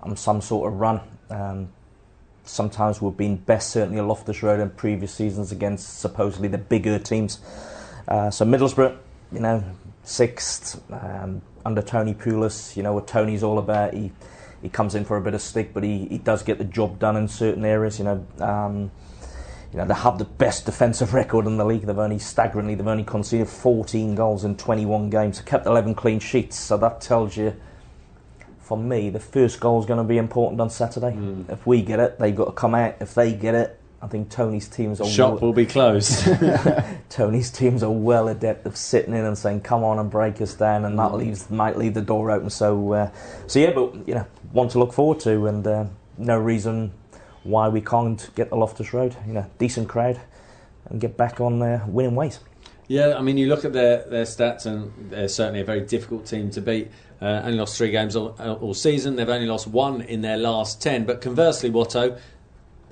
on 0.02 0.16
some 0.16 0.42
sort 0.42 0.72
of 0.72 0.80
run. 0.80 1.02
Um, 1.30 1.70
sometimes 2.44 3.02
we've 3.02 3.18
been 3.18 3.36
best, 3.36 3.72
certainly 3.72 4.02
Loftus 4.02 4.42
Road 4.42 4.60
in 4.60 4.70
previous 4.70 5.14
seasons 5.14 5.52
against 5.52 6.00
supposedly 6.00 6.48
the 6.48 6.58
bigger 6.58 6.98
teams. 6.98 7.40
Uh, 8.08 8.32
so 8.32 8.46
Middlesbrough, 8.46 8.98
you 9.32 9.40
know, 9.40 9.64
sixth 10.04 10.82
um, 10.92 11.42
under 11.68 11.82
Tony 11.82 12.14
Pulis. 12.14 12.76
You 12.78 12.82
know 12.82 12.94
what 12.94 13.08
Tony's 13.08 13.44
all 13.44 13.60
about. 13.60 13.94
He 13.94 14.12
he 14.62 14.70
comes 14.70 14.96
in 14.96 15.06
for 15.06 15.18
a 15.18 15.22
bit 15.22 15.36
of 15.36 15.42
stick, 15.42 15.74
but 15.74 15.84
he, 15.84 16.06
he 16.08 16.18
does 16.18 16.42
get 16.42 16.58
the 16.58 16.64
job 16.64 16.98
done 16.98 17.16
in 17.16 17.28
certain 17.28 17.64
areas. 17.64 18.00
You 18.00 18.06
know, 18.06 18.28
um, 18.40 18.92
you 19.72 19.78
know 19.78 19.86
they 19.86 19.94
have 19.94 20.18
the 20.18 20.26
best 20.26 20.66
defensive 20.66 21.14
record 21.14 21.46
in 21.46 21.58
the 21.58 21.66
league. 21.66 21.82
They've 21.82 22.00
only 22.00 22.20
staggeringly 22.20 22.74
they've 22.76 22.88
only 22.88 23.04
conceded 23.04 23.50
14 23.50 24.16
goals 24.16 24.46
in 24.46 24.56
21 24.56 25.10
games, 25.10 25.40
They 25.40 25.46
kept 25.46 25.68
11 25.68 25.94
clean 25.94 26.20
sheets. 26.20 26.58
So 26.58 26.78
that 26.78 27.02
tells 27.02 27.38
you. 27.38 27.56
For 28.60 28.78
me, 28.78 29.10
the 29.10 29.22
first 29.22 29.62
goal 29.62 29.80
is 29.80 29.86
going 29.86 30.00
to 30.00 30.04
be 30.04 30.18
important 30.18 30.60
on 30.60 30.70
Saturday. 30.70 31.14
Mm. 31.14 31.50
If 31.50 31.66
we 31.66 31.82
get 31.82 32.02
it, 32.02 32.20
they've 32.20 32.36
got 32.36 32.48
to 32.48 32.52
come 32.52 32.76
out. 32.76 32.96
If 33.00 33.14
they 33.14 33.32
get 33.32 33.56
it, 33.56 33.77
I 34.02 34.08
think 34.08 34.30
Tony's 34.30 34.68
teams 34.68 35.02
are 35.02 35.08
Shop 35.08 35.42
will 35.42 35.54
be 35.54 35.66
closed. 35.66 36.28
Tony's 37.10 37.50
teams 37.50 37.82
are 37.82 37.92
well 37.92 38.28
adept 38.28 38.68
of 38.68 38.78
sitting 38.78 39.14
in 39.14 39.26
and 39.26 39.38
saying, 39.38 39.62
"Come 39.62 39.84
on 39.84 39.98
and 39.98 40.10
break 40.10 40.40
us 40.40 40.54
down," 40.54 40.86
and 40.86 40.98
that 41.00 41.16
leaves 41.16 41.50
might 41.50 41.78
leave 41.78 41.96
the 41.96 42.02
door 42.02 42.30
open. 42.30 42.50
So, 42.52 42.94
uh, 42.94 43.12
so 43.48 43.60
yeah, 43.60 43.72
but 43.72 44.08
you 44.08 44.14
know, 44.14 44.26
one 44.52 44.68
to 44.70 44.80
look 44.80 44.94
forward 44.94 45.20
to, 45.22 45.48
and 45.48 45.66
uh, 45.66 45.86
no 46.18 46.38
reason 46.38 46.92
why 47.44 47.70
we 47.70 47.82
can't 47.82 48.30
get 48.36 48.50
the 48.50 48.56
Loftus 48.56 48.94
Road. 48.94 49.16
You 49.26 49.34
know, 49.34 49.46
decent 49.58 49.90
crowd, 49.90 50.20
and 50.90 51.02
get 51.02 51.18
back 51.18 51.42
on 51.42 51.58
their 51.58 51.84
winning 51.88 52.16
ways. 52.16 52.40
Yeah, 52.88 53.16
I 53.18 53.22
mean, 53.22 53.38
you 53.38 53.48
look 53.48 53.66
at 53.66 53.74
their, 53.74 54.04
their 54.04 54.24
stats, 54.24 54.66
and 54.66 54.94
they're 55.10 55.28
certainly 55.28 55.60
a 55.60 55.66
very 55.66 55.82
difficult 55.82 56.26
team 56.26 56.52
to 56.52 56.62
beat. 56.62 56.90
Uh, 57.22 57.42
only 57.44 57.58
lost 57.58 57.78
three 57.78 57.92
games 57.92 58.16
all, 58.16 58.30
all 58.40 58.74
season. 58.74 59.16
They've 59.16 59.28
only 59.28 59.48
lost 59.48 59.68
one 59.68 60.02
in 60.02 60.22
their 60.22 60.38
last 60.38 60.82
ten. 60.82 61.06
But 61.06 61.20
conversely, 61.20 61.70
Watto, 61.70 62.18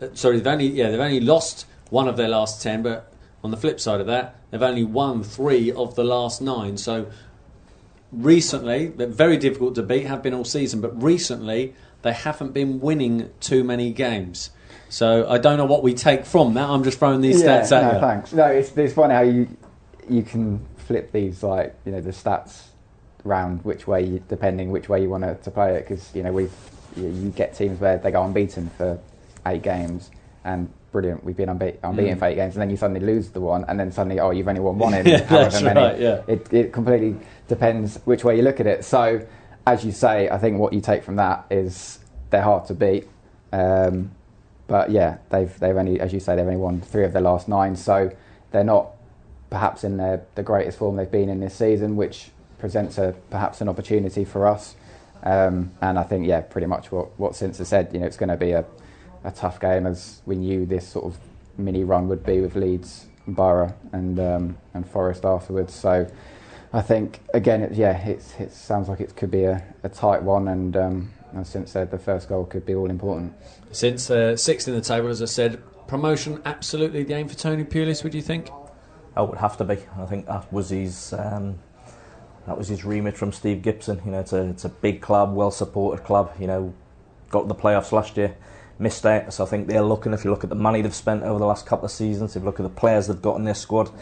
Uh, 0.02 0.08
sorry, 0.14 0.38
they've 0.38 0.48
only 0.48 0.68
yeah 0.68 0.90
they've 0.90 1.00
only 1.00 1.20
lost 1.20 1.66
one 1.90 2.08
of 2.08 2.18
their 2.18 2.28
last 2.30 2.62
ten. 2.62 2.84
But 2.84 3.12
on 3.44 3.52
the 3.52 3.58
flip 3.58 3.80
side 3.80 4.02
of 4.02 4.08
that, 4.08 4.36
they've 4.52 4.62
only 4.62 4.84
won 4.84 5.24
three 5.24 5.72
of 5.72 5.96
the 5.96 6.04
last 6.04 6.42
nine. 6.42 6.78
So 6.78 7.08
recently, 8.12 8.88
they're 8.88 9.08
very 9.08 9.38
difficult 9.38 9.76
to 9.76 9.84
beat. 9.84 10.06
Have 10.06 10.24
been 10.24 10.34
all 10.34 10.46
season, 10.46 10.82
but 10.82 11.02
recently 11.02 11.74
they 12.02 12.14
haven't 12.14 12.54
been 12.54 12.80
winning 12.80 13.32
too 13.40 13.64
many 13.64 13.92
games. 13.92 14.52
So 14.90 15.28
I 15.28 15.40
don't 15.40 15.58
know 15.58 15.66
what 15.66 15.84
we 15.84 15.94
take 15.94 16.26
from 16.26 16.54
that. 16.54 16.70
I'm 16.70 16.84
just 16.84 17.00
throwing 17.00 17.22
these 17.22 17.42
yeah, 17.42 17.62
stats 17.62 17.72
at 17.72 17.84
no, 17.84 17.94
you. 17.94 18.00
thanks. 18.00 18.34
No, 18.34 18.46
it's 18.46 18.78
it's 18.78 18.94
funny 18.94 19.14
how 19.14 19.22
you 19.22 19.48
you 20.10 20.22
can 20.22 20.66
flip 20.78 21.12
these 21.12 21.42
like 21.42 21.76
you 21.86 21.92
know 21.92 22.02
the 22.02 22.12
stats 22.12 22.68
round 23.24 23.66
which 23.66 23.88
way 23.88 24.04
you, 24.06 24.24
depending 24.30 24.70
which 24.70 24.88
way 24.88 25.02
you 25.02 25.10
want 25.10 25.24
to, 25.24 25.36
to 25.36 25.50
play 25.50 25.76
it 25.76 25.88
because 25.88 26.14
you 26.14 26.22
know 26.22 26.32
we 26.32 26.44
you, 26.96 27.10
you 27.10 27.30
get 27.32 27.56
teams 27.56 27.80
where 27.80 27.98
they 27.98 28.12
go 28.12 28.24
unbeaten 28.24 28.70
for 28.78 29.00
eight 29.46 29.62
games 29.62 30.12
and 30.44 30.70
brilliant 30.92 31.24
we've 31.24 31.36
been 31.38 31.50
unbe- 31.50 31.78
unbeaten 31.84 32.16
Mm. 32.16 32.20
for 32.20 32.26
eight 32.26 32.36
games 32.36 32.56
and 32.56 32.62
then 32.62 32.70
you 32.70 32.78
suddenly 32.78 33.02
lose 33.06 33.30
the 33.30 33.42
one 33.42 33.66
and 33.68 33.80
then 33.80 33.92
suddenly 33.92 34.20
oh 34.20 34.32
you've 34.32 34.48
only 34.48 34.62
won 34.62 34.78
one 34.78 34.94
in 35.00 35.06
Yeah, 35.06 35.24
however 35.24 35.62
many 35.62 35.80
right, 35.80 36.00
yeah. 36.00 36.22
it, 36.28 36.54
it 36.54 36.74
completely 36.74 37.16
depends 37.48 37.98
which 38.06 38.24
way 38.24 38.36
you 38.38 38.44
look 38.44 38.60
at 38.60 38.68
it 38.68 38.86
so 38.86 39.26
as 39.68 39.84
you 39.84 39.92
say 39.92 40.30
I 40.30 40.38
think 40.38 40.60
what 40.60 40.74
you 40.74 40.82
take 40.82 41.04
from 41.04 41.18
that 41.18 41.46
is 41.50 42.00
they're 42.30 42.42
hard 42.42 42.66
to 42.68 42.74
beat 42.74 43.08
um, 43.52 44.12
but 44.68 44.90
yeah, 44.90 45.18
they've 45.30 45.58
they've 45.60 45.78
only, 45.78 46.00
as 46.00 46.12
you 46.12 46.20
say, 46.20 46.36
they've 46.36 46.44
only 46.46 46.58
won 46.58 46.82
three 46.82 47.04
of 47.06 47.14
their 47.14 47.22
last 47.22 47.48
nine, 47.48 47.76
so 47.76 48.12
they're 48.52 48.64
not 48.64 48.94
perhaps 49.52 49.84
in 49.84 49.98
their, 49.98 50.26
the 50.34 50.42
greatest 50.42 50.80
form 50.80 50.96
they've 50.96 51.12
been 51.12 51.30
in 51.30 51.40
this 51.40 51.54
season, 51.54 51.96
which 51.96 52.32
presents 52.58 52.98
a 52.98 53.14
perhaps 53.30 53.62
an 53.62 53.70
opportunity 53.70 54.26
for 54.26 54.48
us. 54.48 54.76
Um, 55.22 55.72
and 55.82 56.00
I 56.00 56.04
think, 56.04 56.26
yeah, 56.26 56.42
pretty 56.42 56.66
much 56.68 56.92
what 56.92 57.18
what 57.20 57.36
Since 57.36 57.60
said. 57.68 57.92
You 57.94 58.00
know, 58.00 58.08
it's 58.08 58.18
going 58.18 58.30
to 58.30 58.38
be 58.38 58.52
a, 58.54 58.66
a 59.26 59.32
tough 59.32 59.60
game 59.60 59.86
as 59.86 60.22
we 60.26 60.36
knew 60.36 60.66
this 60.66 60.88
sort 60.88 61.06
of 61.06 61.20
mini 61.58 61.84
run 61.84 62.08
would 62.08 62.26
be 62.26 62.40
with 62.42 62.56
Leeds, 62.56 63.08
Borough, 63.28 63.74
and 63.92 64.20
um, 64.20 64.58
and 64.74 64.88
Forest 64.88 65.26
afterwards. 65.26 65.74
So 65.74 66.08
I 66.72 66.82
think 66.82 67.20
again, 67.34 67.62
it, 67.62 67.74
yeah, 67.74 67.98
it's, 68.08 68.34
it 68.40 68.52
sounds 68.52 68.88
like 68.88 69.00
it 69.00 69.16
could 69.16 69.32
be 69.32 69.44
a, 69.44 69.64
a 69.84 69.90
tight 69.90 70.24
one, 70.24 70.48
and 70.48 70.78
um, 70.78 71.14
as 71.36 71.50
Since 71.50 71.72
said, 71.72 71.92
the 71.92 71.98
first 71.98 72.30
goal 72.30 72.46
could 72.46 72.66
be 72.66 72.76
all 72.76 72.90
important. 72.90 73.34
Since 73.72 74.10
uh, 74.10 74.38
sixth 74.38 74.68
in 74.68 74.74
the 74.74 74.82
table, 74.82 75.10
as 75.10 75.22
I 75.22 75.26
said, 75.26 75.62
promotion 75.88 76.42
absolutely 76.46 77.04
the 77.04 77.14
aim 77.14 77.28
for 77.28 77.36
Tony 77.36 77.64
Pulis. 77.64 78.04
Would 78.04 78.14
you 78.14 78.22
think? 78.22 78.50
Oh, 79.18 79.26
it 79.26 79.30
would 79.32 79.40
have 79.40 79.58
to 79.58 79.64
be. 79.64 79.78
I 79.98 80.06
think 80.06 80.28
that 80.28 80.52
was 80.52 80.70
his. 80.70 81.14
Um, 81.14 81.60
that 82.48 82.58
was 82.58 82.68
his 82.68 82.86
remit 82.86 83.18
from 83.18 83.32
Steve 83.32 83.64
Gibson. 83.64 84.02
You 84.06 84.12
know, 84.12 84.20
it's 84.20 84.34
a 84.34 84.44
it's 84.50 84.66
a 84.66 84.70
big 84.70 85.02
club, 85.02 85.34
well 85.34 85.52
supported 85.52 86.06
club. 86.06 86.32
You 86.40 86.48
know, 86.48 86.74
got 87.30 87.48
the 87.48 87.56
playoffs 87.56 87.92
last 87.92 88.18
year, 88.18 88.36
So 88.78 89.44
I 89.44 89.48
think 89.48 89.68
they're 89.68 89.82
looking. 89.82 90.14
If 90.14 90.26
you 90.26 90.32
look 90.32 90.44
at 90.44 90.50
the 90.50 90.56
money 90.56 90.82
they've 90.82 90.94
spent 90.94 91.24
over 91.24 91.40
the 91.40 91.46
last 91.46 91.66
couple 91.66 91.86
of 91.86 91.92
seasons, 91.92 92.36
if 92.36 92.42
you 92.42 92.46
look 92.46 92.60
at 92.60 92.64
the 92.64 92.70
players 92.70 93.08
they've 93.08 93.22
got 93.22 93.38
in 93.38 93.46
their 93.46 93.56
squad, 93.56 93.88
you 93.88 93.94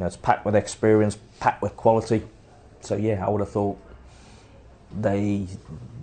know, 0.00 0.06
it's 0.06 0.16
packed 0.16 0.46
with 0.46 0.56
experience, 0.56 1.18
packed 1.38 1.62
with 1.62 1.76
quality. 1.76 2.22
So 2.80 2.96
yeah, 2.96 3.24
I 3.24 3.28
would 3.28 3.40
have 3.40 3.50
thought 3.50 3.78
they 4.98 5.46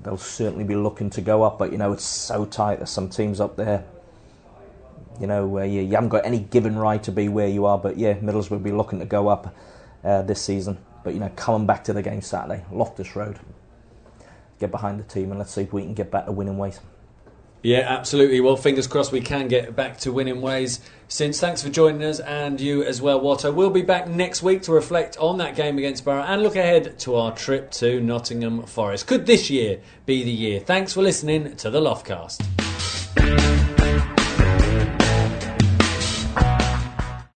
they'll 0.03 0.17
certainly 0.17 0.63
be 0.63 0.75
looking 0.75 1.09
to 1.11 1.21
go 1.21 1.43
up. 1.43 1.57
But 1.57 1.71
you 1.71 1.77
know, 1.77 1.91
it's 1.93 2.03
so 2.03 2.45
tight. 2.45 2.77
There's 2.77 2.91
some 2.91 3.09
teams 3.09 3.39
up 3.39 3.55
there. 3.55 3.83
You 5.19 5.27
know, 5.27 5.47
where 5.47 5.65
you, 5.65 5.81
you 5.81 5.95
haven't 5.95 6.09
got 6.09 6.25
any 6.25 6.39
given 6.39 6.77
right 6.77 7.01
to 7.03 7.11
be 7.11 7.27
where 7.27 7.47
you 7.47 7.65
are. 7.65 7.77
But 7.77 7.97
yeah, 7.97 8.13
Middlesbrough 8.13 8.51
will 8.51 8.59
be 8.59 8.71
looking 8.71 8.99
to 8.99 9.05
go 9.05 9.27
up 9.27 9.53
uh, 10.03 10.21
this 10.21 10.41
season. 10.41 10.77
But 11.03 11.13
you 11.13 11.19
know, 11.19 11.31
coming 11.35 11.65
back 11.65 11.83
to 11.85 11.93
the 11.93 12.01
game 12.01 12.21
Saturday, 12.21 12.63
Loftus 12.71 13.15
Road, 13.15 13.39
get 14.59 14.71
behind 14.71 14.99
the 14.99 15.03
team 15.03 15.31
and 15.31 15.39
let's 15.39 15.53
see 15.53 15.61
if 15.61 15.73
we 15.73 15.81
can 15.81 15.93
get 15.93 16.11
back 16.11 16.25
to 16.25 16.31
winning 16.31 16.57
ways. 16.57 16.79
Yeah, 17.61 17.79
absolutely. 17.79 18.39
Well, 18.39 18.55
fingers 18.55 18.87
crossed 18.87 19.11
we 19.11 19.21
can 19.21 19.47
get 19.47 19.75
back 19.75 19.97
to 19.99 20.11
winning 20.11 20.41
ways. 20.41 20.79
Since 21.09 21.39
thanks 21.39 21.63
for 21.63 21.69
joining 21.69 22.03
us 22.03 22.19
and 22.19 22.61
you 22.61 22.83
as 22.83 23.01
well, 23.01 23.19
Watto. 23.19 23.53
We'll 23.53 23.69
be 23.69 23.81
back 23.81 24.07
next 24.07 24.43
week 24.43 24.61
to 24.63 24.71
reflect 24.71 25.17
on 25.17 25.39
that 25.39 25.55
game 25.55 25.77
against 25.77 26.05
Boro 26.05 26.21
and 26.21 26.43
look 26.43 26.55
ahead 26.55 26.99
to 26.99 27.15
our 27.15 27.35
trip 27.35 27.71
to 27.71 27.99
Nottingham 27.99 28.63
Forest. 28.63 29.07
Could 29.07 29.25
this 29.25 29.49
year 29.49 29.81
be 30.05 30.23
the 30.23 30.31
year? 30.31 30.59
Thanks 30.59 30.93
for 30.93 31.01
listening 31.01 31.55
to 31.57 31.69
the 31.69 31.81
Loftcast. 31.81 33.68